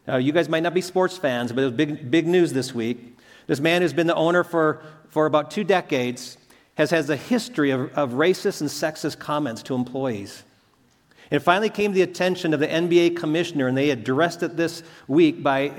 Now, 0.09 0.17
you 0.17 0.33
guys 0.33 0.49
might 0.49 0.65
not 0.65 0.75
be 0.75 0.81
sports 0.81 1.17
fans, 1.17 1.53
but 1.53 1.61
it 1.61 1.67
was 1.67 1.75
big, 1.75 2.11
big 2.11 2.27
news 2.27 2.53
this 2.53 2.75
week. 2.75 3.17
This 3.47 3.61
man 3.61 3.83
who's 3.83 3.93
been 3.93 4.09
the 4.09 4.17
owner 4.17 4.43
for, 4.43 4.83
for 5.11 5.27
about 5.27 5.53
two 5.53 5.63
decades 5.63 6.37
has 6.75 6.91
has 6.91 7.11
a 7.11 7.17
history 7.17 7.71
of, 7.71 7.97
of 7.97 8.15
racist 8.15 8.61
and 8.61 8.69
sexist 8.69 9.21
comments 9.21 9.63
to 9.63 9.77
employees. 9.77 10.43
It 11.31 11.41
finally 11.41 11.71
came 11.71 11.93
to 11.93 11.95
the 11.95 12.03
attention 12.03 12.53
of 12.55 12.61
the 12.61 12.67
NBA 12.67 13.17
commissioner, 13.17 13.67
and 13.67 13.77
they 13.77 13.91
addressed 13.91 14.43
it 14.43 14.57
this 14.57 14.83
week 15.09 15.43
by 15.43 15.71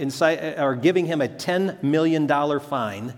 or 0.57 0.75
giving 0.75 1.05
him 1.05 1.21
a 1.21 1.27
$10 1.27 1.83
million 1.83 2.27
fine 2.59 3.13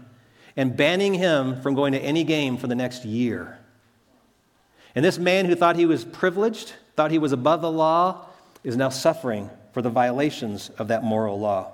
and 0.56 0.76
banning 0.76 1.14
him 1.14 1.62
from 1.62 1.76
going 1.76 1.94
to 1.94 2.00
any 2.00 2.24
game 2.24 2.58
for 2.58 2.68
the 2.68 2.76
next 2.76 3.06
year. 3.06 3.60
And 4.96 5.06
this 5.06 5.20
man 5.20 5.46
who 5.46 5.56
thought 5.56 5.76
he 5.76 5.86
was 5.86 6.04
privileged, 6.04 6.74
thought 6.96 7.12
he 7.12 7.20
was 7.20 7.32
above 7.32 7.62
the 7.62 7.72
law, 7.72 8.26
is 8.64 8.76
now 8.76 8.90
suffering 8.90 9.50
for 9.72 9.82
the 9.82 9.90
violations 9.92 10.70
of 10.80 10.88
that 10.88 11.04
moral 11.04 11.40
law. 11.40 11.72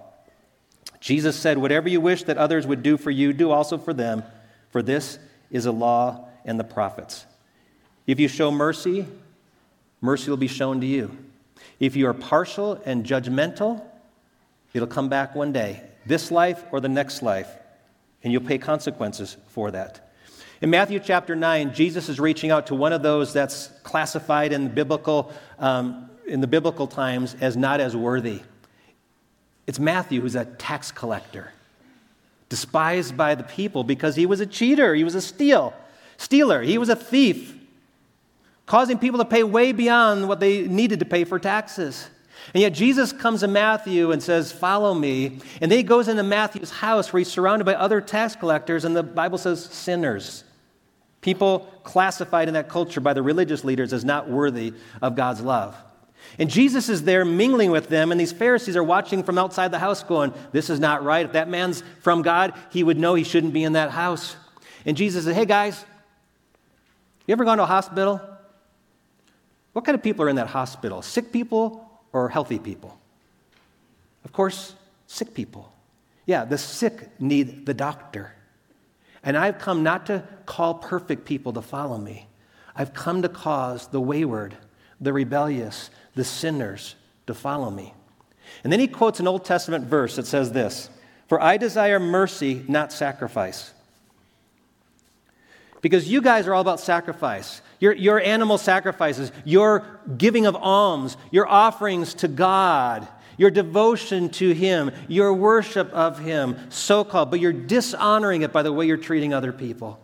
Jesus 1.00 1.38
said, 1.38 1.58
Whatever 1.58 1.88
you 1.88 2.02
wish 2.02 2.24
that 2.24 2.38
others 2.38 2.68
would 2.68 2.84
do 2.84 2.98
for 2.98 3.12
you, 3.12 3.32
do 3.34 3.52
also 3.52 3.78
for 3.78 3.94
them, 3.94 4.24
for 4.72 4.82
this 4.82 5.20
is 5.50 5.66
a 5.66 5.72
law 5.72 6.28
and 6.44 6.60
the 6.60 6.64
prophets. 6.66 7.26
If 8.06 8.20
you 8.20 8.28
show 8.28 8.52
mercy, 8.52 9.08
mercy 10.04 10.30
will 10.30 10.38
be 10.38 10.48
shown 10.48 10.82
to 10.82 10.86
you. 10.86 11.18
If 11.80 11.96
you 11.96 12.08
are 12.08 12.14
partial 12.14 12.74
and 12.86 13.06
judgmental, 13.06 13.82
it'll 14.74 14.88
come 14.88 15.08
back 15.08 15.34
one 15.34 15.54
day, 15.54 15.82
this 16.06 16.30
life 16.30 16.62
or 16.72 16.82
the 16.82 16.90
next 16.90 17.24
life, 17.24 17.48
and 18.22 18.34
you'll 18.34 18.44
pay 18.44 18.58
consequences 18.58 19.38
for 19.48 19.72
that. 19.72 20.12
In 20.62 20.70
Matthew 20.70 21.00
chapter 21.00 21.38
9, 21.38 21.74
Jesus 21.74 22.10
is 22.10 22.20
reaching 22.20 22.52
out 22.52 22.68
to 22.68 22.76
one 22.76 22.92
of 22.92 23.02
those 23.02 23.32
that's 23.32 23.68
classified 23.84 24.52
in 24.52 24.66
the 24.66 24.70
biblical, 24.70 25.32
um, 25.58 26.10
in 26.28 26.42
the 26.42 26.48
biblical 26.48 26.86
times 26.86 27.38
as 27.40 27.56
not 27.56 27.80
as 27.80 27.96
worthy. 27.96 28.42
It's 29.68 29.80
Matthew 29.80 30.20
who's 30.20 30.36
a 30.36 30.44
tax 30.44 30.92
collector, 30.92 31.54
despised 32.50 33.16
by 33.16 33.36
the 33.36 33.44
people 33.44 33.86
because 33.86 34.18
he 34.18 34.26
was 34.26 34.42
a 34.42 34.46
cheater, 34.46 34.94
he 34.94 35.06
was 35.06 35.16
a 35.16 35.22
steal, 35.22 35.74
stealer, 36.18 36.62
he 36.62 36.78
was 36.78 36.90
a 36.90 36.96
thief 36.96 37.58
causing 38.66 38.98
people 38.98 39.20
to 39.20 39.26
pay 39.26 39.44
way 39.44 39.72
beyond 39.72 40.28
what 40.28 40.40
they 40.40 40.68
needed 40.68 41.00
to 41.00 41.06
pay 41.06 41.24
for 41.24 41.40
taxes. 41.40 42.10
And 42.54 42.62
yet 42.62 42.74
Jesus 42.74 43.14
comes 43.14 43.40
to 43.40 43.48
Matthew 43.48 44.12
and 44.12 44.22
says, 44.22 44.52
Follow 44.52 44.94
me. 44.94 45.40
And 45.62 45.72
then 45.72 45.78
he 45.78 45.84
goes 45.84 46.08
into 46.08 46.24
Matthew's 46.24 46.72
house 46.72 47.14
where 47.14 47.20
he's 47.20 47.32
surrounded 47.32 47.66
by 47.66 47.76
other 47.76 48.02
tax 48.02 48.36
collectors, 48.36 48.86
and 48.86 48.96
the 48.96 49.04
Bible 49.04 49.38
says 49.38 49.64
sinners. 49.64 50.44
People 51.22 51.72
classified 51.84 52.50
in 52.50 52.54
that 52.56 52.68
culture 52.68 53.00
by 53.00 53.14
the 53.14 53.24
religious 53.24 53.64
leaders 53.64 53.94
as 53.94 54.04
not 54.04 54.30
worthy 54.30 54.74
of 55.02 55.16
God's 55.16 55.40
love. 55.40 55.76
And 56.38 56.50
Jesus 56.50 56.90
is 56.90 57.04
there 57.04 57.24
mingling 57.24 57.72
with 57.72 57.88
them, 57.88 58.12
and 58.12 58.20
these 58.20 58.34
Pharisees 58.34 58.76
are 58.76 58.84
watching 58.84 59.24
from 59.24 59.38
outside 59.38 59.72
the 59.72 59.80
house, 59.80 60.04
going, 60.04 60.34
This 60.52 60.70
is 60.70 60.80
not 60.80 61.04
right. 61.04 61.26
If 61.26 61.34
that 61.34 61.48
man's 61.48 61.84
from 62.02 62.22
God, 62.24 62.54
he 62.72 62.84
would 62.84 62.98
know 62.98 63.16
he 63.16 63.24
shouldn't 63.24 63.54
be 63.54 63.64
in 63.64 63.74
that 63.74 63.92
house. 63.92 64.36
And 64.86 64.98
Jesus 64.98 65.24
said, 65.26 65.36
Hey 65.36 65.46
guys, 65.46 65.86
you 67.26 67.32
ever 67.32 67.46
gone 67.46 67.58
to 67.58 67.64
a 67.64 67.68
hospital? 67.68 68.20
What 69.74 69.86
kind 69.86 69.96
of 69.96 70.04
people 70.04 70.26
are 70.26 70.30
in 70.30 70.36
that 70.38 70.48
hospital? 70.48 71.02
Sick 71.02 71.32
people 71.32 71.90
or 72.14 72.30
healthy 72.30 72.60
people? 72.60 72.98
Of 74.24 74.32
course, 74.32 74.76
sick 75.08 75.34
people. 75.34 75.72
Yeah, 76.26 76.46
the 76.46 76.58
sick 76.58 77.10
need 77.20 77.66
the 77.66 77.74
doctor. 77.74 78.34
And 79.24 79.36
I've 79.38 79.60
come 79.60 79.84
not 79.84 80.06
to 80.08 80.24
call 80.46 80.76
perfect 80.76 81.26
people 81.26 81.54
to 81.54 81.62
follow 81.62 81.98
me, 81.98 82.28
I've 82.76 82.94
come 82.94 83.22
to 83.22 83.30
cause 83.30 83.88
the 83.88 84.02
wayward, 84.02 84.56
the 85.00 85.14
rebellious, 85.14 85.90
the 86.16 86.24
sinners 86.24 86.96
to 87.28 87.34
follow 87.34 87.70
me. 87.70 87.94
And 88.64 88.72
then 88.72 88.80
he 88.80 88.88
quotes 88.88 89.20
an 89.20 89.28
Old 89.28 89.46
Testament 89.46 89.86
verse 89.86 90.16
that 90.16 90.28
says 90.28 90.52
this 90.52 90.90
For 91.28 91.42
I 91.42 91.58
desire 91.58 92.00
mercy, 92.00 92.64
not 92.68 92.92
sacrifice. 92.92 93.74
Because 95.82 96.10
you 96.10 96.22
guys 96.22 96.48
are 96.48 96.54
all 96.54 96.62
about 96.62 96.80
sacrifice. 96.80 97.62
Your, 97.84 97.92
your 97.92 98.22
animal 98.22 98.58
sacrifices, 98.58 99.30
your 99.44 99.86
giving 100.18 100.46
of 100.46 100.56
alms, 100.56 101.18
your 101.32 101.46
offerings 101.46 102.14
to 102.14 102.30
God, 102.30 103.06
your 103.36 103.52
devotion 103.52 104.30
to 104.30 104.54
Him, 104.54 104.90
your 105.10 105.34
worship 105.34 105.92
of 105.92 106.18
Him, 106.18 106.58
so 106.70 107.04
called, 107.04 107.30
but 107.30 107.42
you're 107.42 107.52
dishonoring 107.52 108.42
it 108.42 108.54
by 108.54 108.64
the 108.64 108.72
way 108.72 108.88
you're 108.88 108.96
treating 108.96 109.34
other 109.34 109.52
people. 109.52 110.00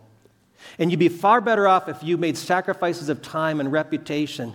And 0.78 0.90
you'd 0.90 1.00
be 1.00 1.08
far 1.08 1.40
better 1.40 1.66
off 1.66 1.88
if 1.88 2.02
you 2.02 2.18
made 2.18 2.36
sacrifices 2.36 3.08
of 3.08 3.22
time 3.22 3.60
and 3.60 3.72
reputation 3.72 4.52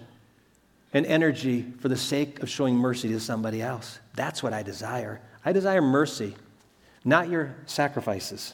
and 0.93 1.03
energy 1.07 1.65
for 1.79 1.89
the 1.89 1.97
sake 1.97 2.43
of 2.43 2.49
showing 2.51 2.75
mercy 2.75 3.07
to 3.07 3.19
somebody 3.19 3.59
else. 3.59 3.97
That's 4.13 4.43
what 4.43 4.53
I 4.53 4.61
desire. 4.61 5.19
I 5.43 5.51
desire 5.51 5.81
mercy, 5.81 6.35
not 7.03 7.29
your 7.29 7.55
sacrifices. 7.65 8.53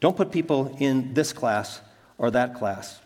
Don't 0.00 0.16
put 0.16 0.32
people 0.32 0.74
in 0.80 1.14
this 1.14 1.32
class 1.32 1.80
or 2.22 2.30
that 2.30 2.54
class. 2.54 3.00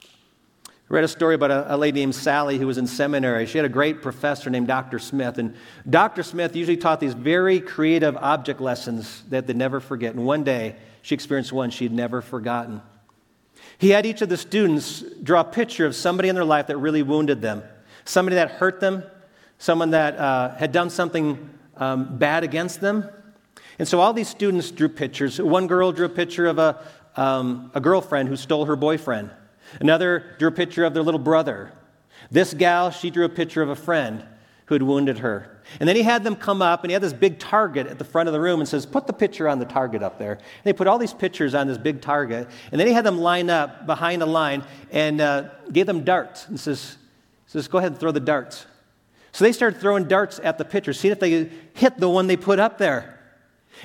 I 0.00 0.94
read 0.94 1.04
a 1.04 1.08
story 1.08 1.34
about 1.34 1.50
a, 1.50 1.74
a, 1.74 1.76
lady 1.76 2.00
named 2.00 2.14
Sally 2.14 2.56
who 2.56 2.66
was 2.66 2.78
in 2.78 2.86
seminary. 2.86 3.44
She 3.44 3.58
had 3.58 3.66
a 3.66 3.68
great 3.68 4.00
professor 4.00 4.48
named 4.48 4.68
Dr. 4.68 4.98
Smith. 4.98 5.36
And 5.36 5.54
Dr. 5.90 6.22
Smith 6.22 6.56
usually 6.56 6.78
taught 6.78 7.00
these 7.00 7.12
very 7.12 7.60
creative 7.60 8.16
object 8.16 8.60
lessons 8.60 9.24
that 9.28 9.46
they'd 9.46 9.56
never 9.56 9.80
forget. 9.80 10.14
And 10.14 10.24
one 10.24 10.44
day, 10.44 10.76
she 11.02 11.14
experienced 11.14 11.52
one 11.52 11.70
she'd 11.70 11.92
never 11.92 12.22
forgotten. 12.22 12.80
He 13.76 13.90
had 13.90 14.06
each 14.06 14.22
of 14.22 14.28
the 14.28 14.36
students 14.36 15.04
draw 15.22 15.40
a 15.40 15.44
picture 15.44 15.84
of 15.84 15.94
somebody 15.94 16.28
in 16.28 16.34
their 16.34 16.44
life 16.44 16.68
that 16.68 16.78
really 16.78 17.02
wounded 17.02 17.42
them, 17.42 17.62
somebody 18.04 18.36
that 18.36 18.52
hurt 18.52 18.80
them, 18.80 19.02
someone 19.58 19.90
that 19.90 20.16
uh, 20.16 20.54
had 20.54 20.72
done 20.72 20.90
something 20.90 21.50
um, 21.76 22.16
bad 22.16 22.44
against 22.44 22.80
them. 22.80 23.04
And 23.78 23.86
so 23.86 24.00
all 24.00 24.12
these 24.12 24.28
students 24.28 24.70
drew 24.70 24.88
pictures. 24.88 25.40
One 25.40 25.66
girl 25.66 25.92
drew 25.92 26.06
a 26.06 26.10
picture 26.10 26.46
of 26.46 26.58
a, 26.58 26.82
um, 27.18 27.72
a 27.74 27.80
girlfriend 27.80 28.28
who 28.28 28.36
stole 28.36 28.64
her 28.66 28.76
boyfriend. 28.76 29.30
Another 29.80 30.36
drew 30.38 30.48
a 30.48 30.52
picture 30.52 30.84
of 30.84 30.94
their 30.94 31.02
little 31.02 31.18
brother. 31.18 31.72
This 32.30 32.54
gal, 32.54 32.90
she 32.90 33.10
drew 33.10 33.24
a 33.24 33.28
picture 33.28 33.60
of 33.60 33.68
a 33.68 33.76
friend 33.76 34.24
who 34.66 34.74
had 34.74 34.82
wounded 34.82 35.18
her. 35.18 35.60
And 35.80 35.88
then 35.88 35.96
he 35.96 36.02
had 36.02 36.22
them 36.22 36.36
come 36.36 36.62
up, 36.62 36.84
and 36.84 36.90
he 36.90 36.92
had 36.92 37.02
this 37.02 37.12
big 37.12 37.38
target 37.38 37.88
at 37.88 37.98
the 37.98 38.04
front 38.04 38.28
of 38.28 38.32
the 38.32 38.40
room 38.40 38.60
and 38.60 38.68
says, 38.68 38.86
Put 38.86 39.06
the 39.06 39.12
picture 39.12 39.48
on 39.48 39.58
the 39.58 39.64
target 39.64 40.02
up 40.02 40.18
there. 40.18 40.34
And 40.34 40.64
they 40.64 40.72
put 40.72 40.86
all 40.86 40.98
these 40.98 41.12
pictures 41.12 41.54
on 41.54 41.66
this 41.66 41.76
big 41.76 42.00
target. 42.00 42.48
And 42.70 42.78
then 42.78 42.86
he 42.86 42.92
had 42.92 43.04
them 43.04 43.18
line 43.18 43.50
up 43.50 43.84
behind 43.84 44.22
the 44.22 44.26
line 44.26 44.62
and 44.92 45.20
uh, 45.20 45.48
gave 45.72 45.86
them 45.86 46.04
darts 46.04 46.46
and 46.46 46.58
says, 46.58 46.98
says, 47.46 47.66
Go 47.66 47.78
ahead 47.78 47.92
and 47.92 48.00
throw 48.00 48.12
the 48.12 48.20
darts. 48.20 48.66
So 49.32 49.44
they 49.44 49.52
started 49.52 49.80
throwing 49.80 50.04
darts 50.04 50.38
at 50.42 50.56
the 50.56 50.64
pictures, 50.64 51.00
seeing 51.00 51.12
if 51.12 51.20
they 51.20 51.50
hit 51.74 51.98
the 51.98 52.08
one 52.08 52.28
they 52.28 52.36
put 52.36 52.60
up 52.60 52.78
there. 52.78 53.17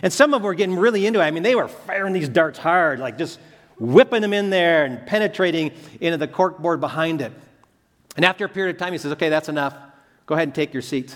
And 0.01 0.11
some 0.11 0.33
of 0.33 0.41
them 0.41 0.45
were 0.45 0.53
getting 0.53 0.75
really 0.75 1.05
into 1.05 1.19
it. 1.19 1.23
I 1.23 1.31
mean, 1.31 1.43
they 1.43 1.55
were 1.55 1.67
firing 1.67 2.13
these 2.13 2.29
darts 2.29 2.57
hard, 2.59 2.99
like 2.99 3.17
just 3.17 3.39
whipping 3.79 4.21
them 4.21 4.33
in 4.33 4.49
there 4.49 4.85
and 4.85 5.05
penetrating 5.05 5.71
into 5.99 6.17
the 6.17 6.27
corkboard 6.27 6.79
behind 6.79 7.21
it. 7.21 7.31
And 8.15 8.25
after 8.25 8.45
a 8.45 8.49
period 8.49 8.75
of 8.75 8.79
time, 8.79 8.93
he 8.93 8.97
says, 8.97 9.11
Okay, 9.13 9.29
that's 9.29 9.49
enough. 9.49 9.75
Go 10.25 10.35
ahead 10.35 10.47
and 10.47 10.55
take 10.55 10.73
your 10.73 10.81
seats. 10.81 11.13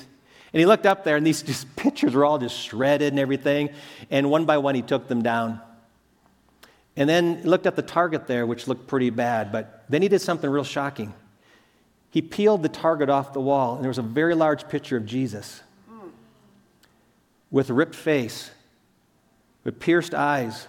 And 0.53 0.59
he 0.59 0.65
looked 0.65 0.85
up 0.85 1.03
there, 1.03 1.15
and 1.15 1.25
these 1.25 1.41
just, 1.43 1.75
pictures 1.75 2.13
were 2.13 2.25
all 2.25 2.37
just 2.37 2.57
shredded 2.57 3.13
and 3.13 3.19
everything. 3.19 3.69
And 4.09 4.29
one 4.29 4.45
by 4.45 4.57
one, 4.57 4.75
he 4.75 4.81
took 4.81 5.07
them 5.07 5.21
down. 5.21 5.61
And 6.95 7.07
then 7.07 7.43
looked 7.43 7.67
at 7.67 7.75
the 7.75 7.83
target 7.83 8.25
there, 8.25 8.45
which 8.45 8.67
looked 8.67 8.87
pretty 8.87 9.11
bad. 9.11 9.51
But 9.51 9.85
then 9.87 10.01
he 10.01 10.07
did 10.07 10.19
something 10.19 10.49
real 10.49 10.63
shocking. 10.63 11.13
He 12.09 12.21
peeled 12.21 12.63
the 12.63 12.69
target 12.69 13.09
off 13.09 13.33
the 13.33 13.41
wall, 13.41 13.75
and 13.75 13.83
there 13.83 13.89
was 13.89 13.99
a 13.99 14.03
very 14.03 14.33
large 14.33 14.67
picture 14.67 14.97
of 14.97 15.05
Jesus 15.05 15.61
hmm. 15.87 16.07
with 17.51 17.69
a 17.69 17.73
ripped 17.73 17.93
face 17.93 18.49
with 19.67 19.81
pierced 19.81 20.13
eyes, 20.13 20.65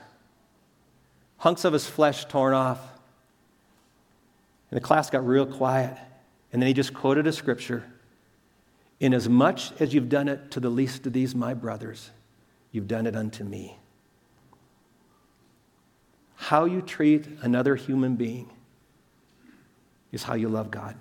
hunks 1.36 1.64
of 1.64 1.72
his 1.72 1.86
flesh 1.86 2.24
torn 2.24 2.52
off. 2.52 2.80
And 4.72 4.76
the 4.76 4.80
class 4.80 5.08
got 5.08 5.24
real 5.24 5.46
quiet. 5.46 5.96
And 6.52 6.60
then 6.60 6.66
he 6.66 6.74
just 6.74 6.92
quoted 6.92 7.26
a 7.28 7.32
scripture 7.32 7.84
Inasmuch 8.98 9.80
as 9.80 9.94
you've 9.94 10.08
done 10.08 10.26
it 10.26 10.50
to 10.50 10.58
the 10.58 10.68
least 10.68 11.06
of 11.06 11.12
these, 11.12 11.32
my 11.32 11.54
brothers, 11.54 12.10
you've 12.72 12.88
done 12.88 13.06
it 13.06 13.14
unto 13.14 13.44
me. 13.44 13.78
How 16.34 16.64
you 16.64 16.82
treat 16.82 17.24
another 17.40 17.76
human 17.76 18.16
being 18.16 18.50
is 20.10 20.24
how 20.24 20.34
you 20.34 20.48
love 20.48 20.72
God. 20.72 20.96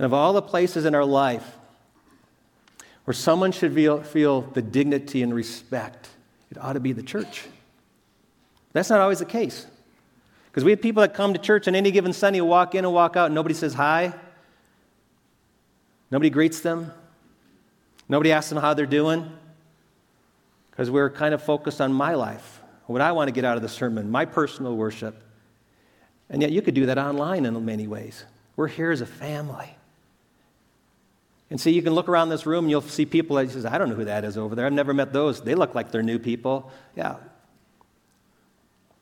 And 0.00 0.04
of 0.04 0.12
all 0.12 0.32
the 0.32 0.42
places 0.42 0.84
in 0.84 0.96
our 0.96 1.04
life 1.04 1.58
where 3.04 3.14
someone 3.14 3.52
should 3.52 3.72
feel, 3.72 4.02
feel 4.02 4.40
the 4.40 4.62
dignity 4.62 5.22
and 5.22 5.32
respect 5.32 6.08
it 6.54 6.62
ought 6.62 6.74
to 6.74 6.80
be 6.80 6.92
the 6.92 7.02
church. 7.02 7.46
That's 8.72 8.90
not 8.90 9.00
always 9.00 9.18
the 9.18 9.24
case. 9.24 9.66
Because 10.46 10.64
we 10.64 10.70
have 10.70 10.80
people 10.80 11.00
that 11.00 11.14
come 11.14 11.32
to 11.32 11.38
church 11.40 11.66
on 11.66 11.74
any 11.74 11.90
given 11.90 12.12
Sunday 12.12 12.40
walk 12.40 12.74
in 12.74 12.84
and 12.84 12.94
walk 12.94 13.16
out, 13.16 13.26
and 13.26 13.34
nobody 13.34 13.54
says 13.54 13.74
hi. 13.74 14.14
Nobody 16.10 16.30
greets 16.30 16.60
them. 16.60 16.92
Nobody 18.08 18.30
asks 18.30 18.50
them 18.50 18.58
how 18.58 18.74
they're 18.74 18.86
doing. 18.86 19.30
Because 20.70 20.90
we're 20.90 21.10
kind 21.10 21.34
of 21.34 21.42
focused 21.42 21.80
on 21.80 21.92
my 21.92 22.14
life, 22.14 22.60
what 22.86 23.00
I 23.00 23.12
want 23.12 23.28
to 23.28 23.32
get 23.32 23.44
out 23.44 23.56
of 23.56 23.62
the 23.62 23.68
sermon, 23.68 24.10
my 24.10 24.24
personal 24.24 24.76
worship. 24.76 25.20
And 26.30 26.40
yet 26.40 26.52
you 26.52 26.62
could 26.62 26.74
do 26.74 26.86
that 26.86 26.98
online 26.98 27.46
in 27.46 27.64
many 27.64 27.86
ways. 27.86 28.24
We're 28.56 28.68
here 28.68 28.90
as 28.90 29.00
a 29.00 29.06
family. 29.06 29.76
And 31.50 31.60
see, 31.60 31.72
you 31.72 31.82
can 31.82 31.92
look 31.92 32.08
around 32.08 32.30
this 32.30 32.46
room 32.46 32.64
and 32.64 32.70
you'll 32.70 32.80
see 32.80 33.06
people 33.06 33.36
that 33.36 33.50
says, 33.50 33.64
I 33.64 33.78
don't 33.78 33.88
know 33.88 33.94
who 33.94 34.06
that 34.06 34.24
is 34.24 34.36
over 34.38 34.54
there. 34.54 34.66
I've 34.66 34.72
never 34.72 34.94
met 34.94 35.12
those. 35.12 35.42
They 35.42 35.54
look 35.54 35.74
like 35.74 35.90
they're 35.90 36.02
new 36.02 36.18
people. 36.18 36.70
Yeah. 36.96 37.16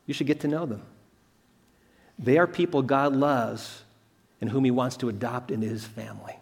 You 0.05 0.13
should 0.13 0.27
get 0.27 0.41
to 0.41 0.47
know 0.47 0.65
them. 0.65 0.83
They 2.19 2.37
are 2.37 2.47
people 2.47 2.81
God 2.81 3.15
loves 3.15 3.83
and 4.41 4.49
whom 4.49 4.65
he 4.65 4.71
wants 4.71 4.97
to 4.97 5.09
adopt 5.09 5.51
into 5.51 5.67
his 5.67 5.85
family. 5.85 6.35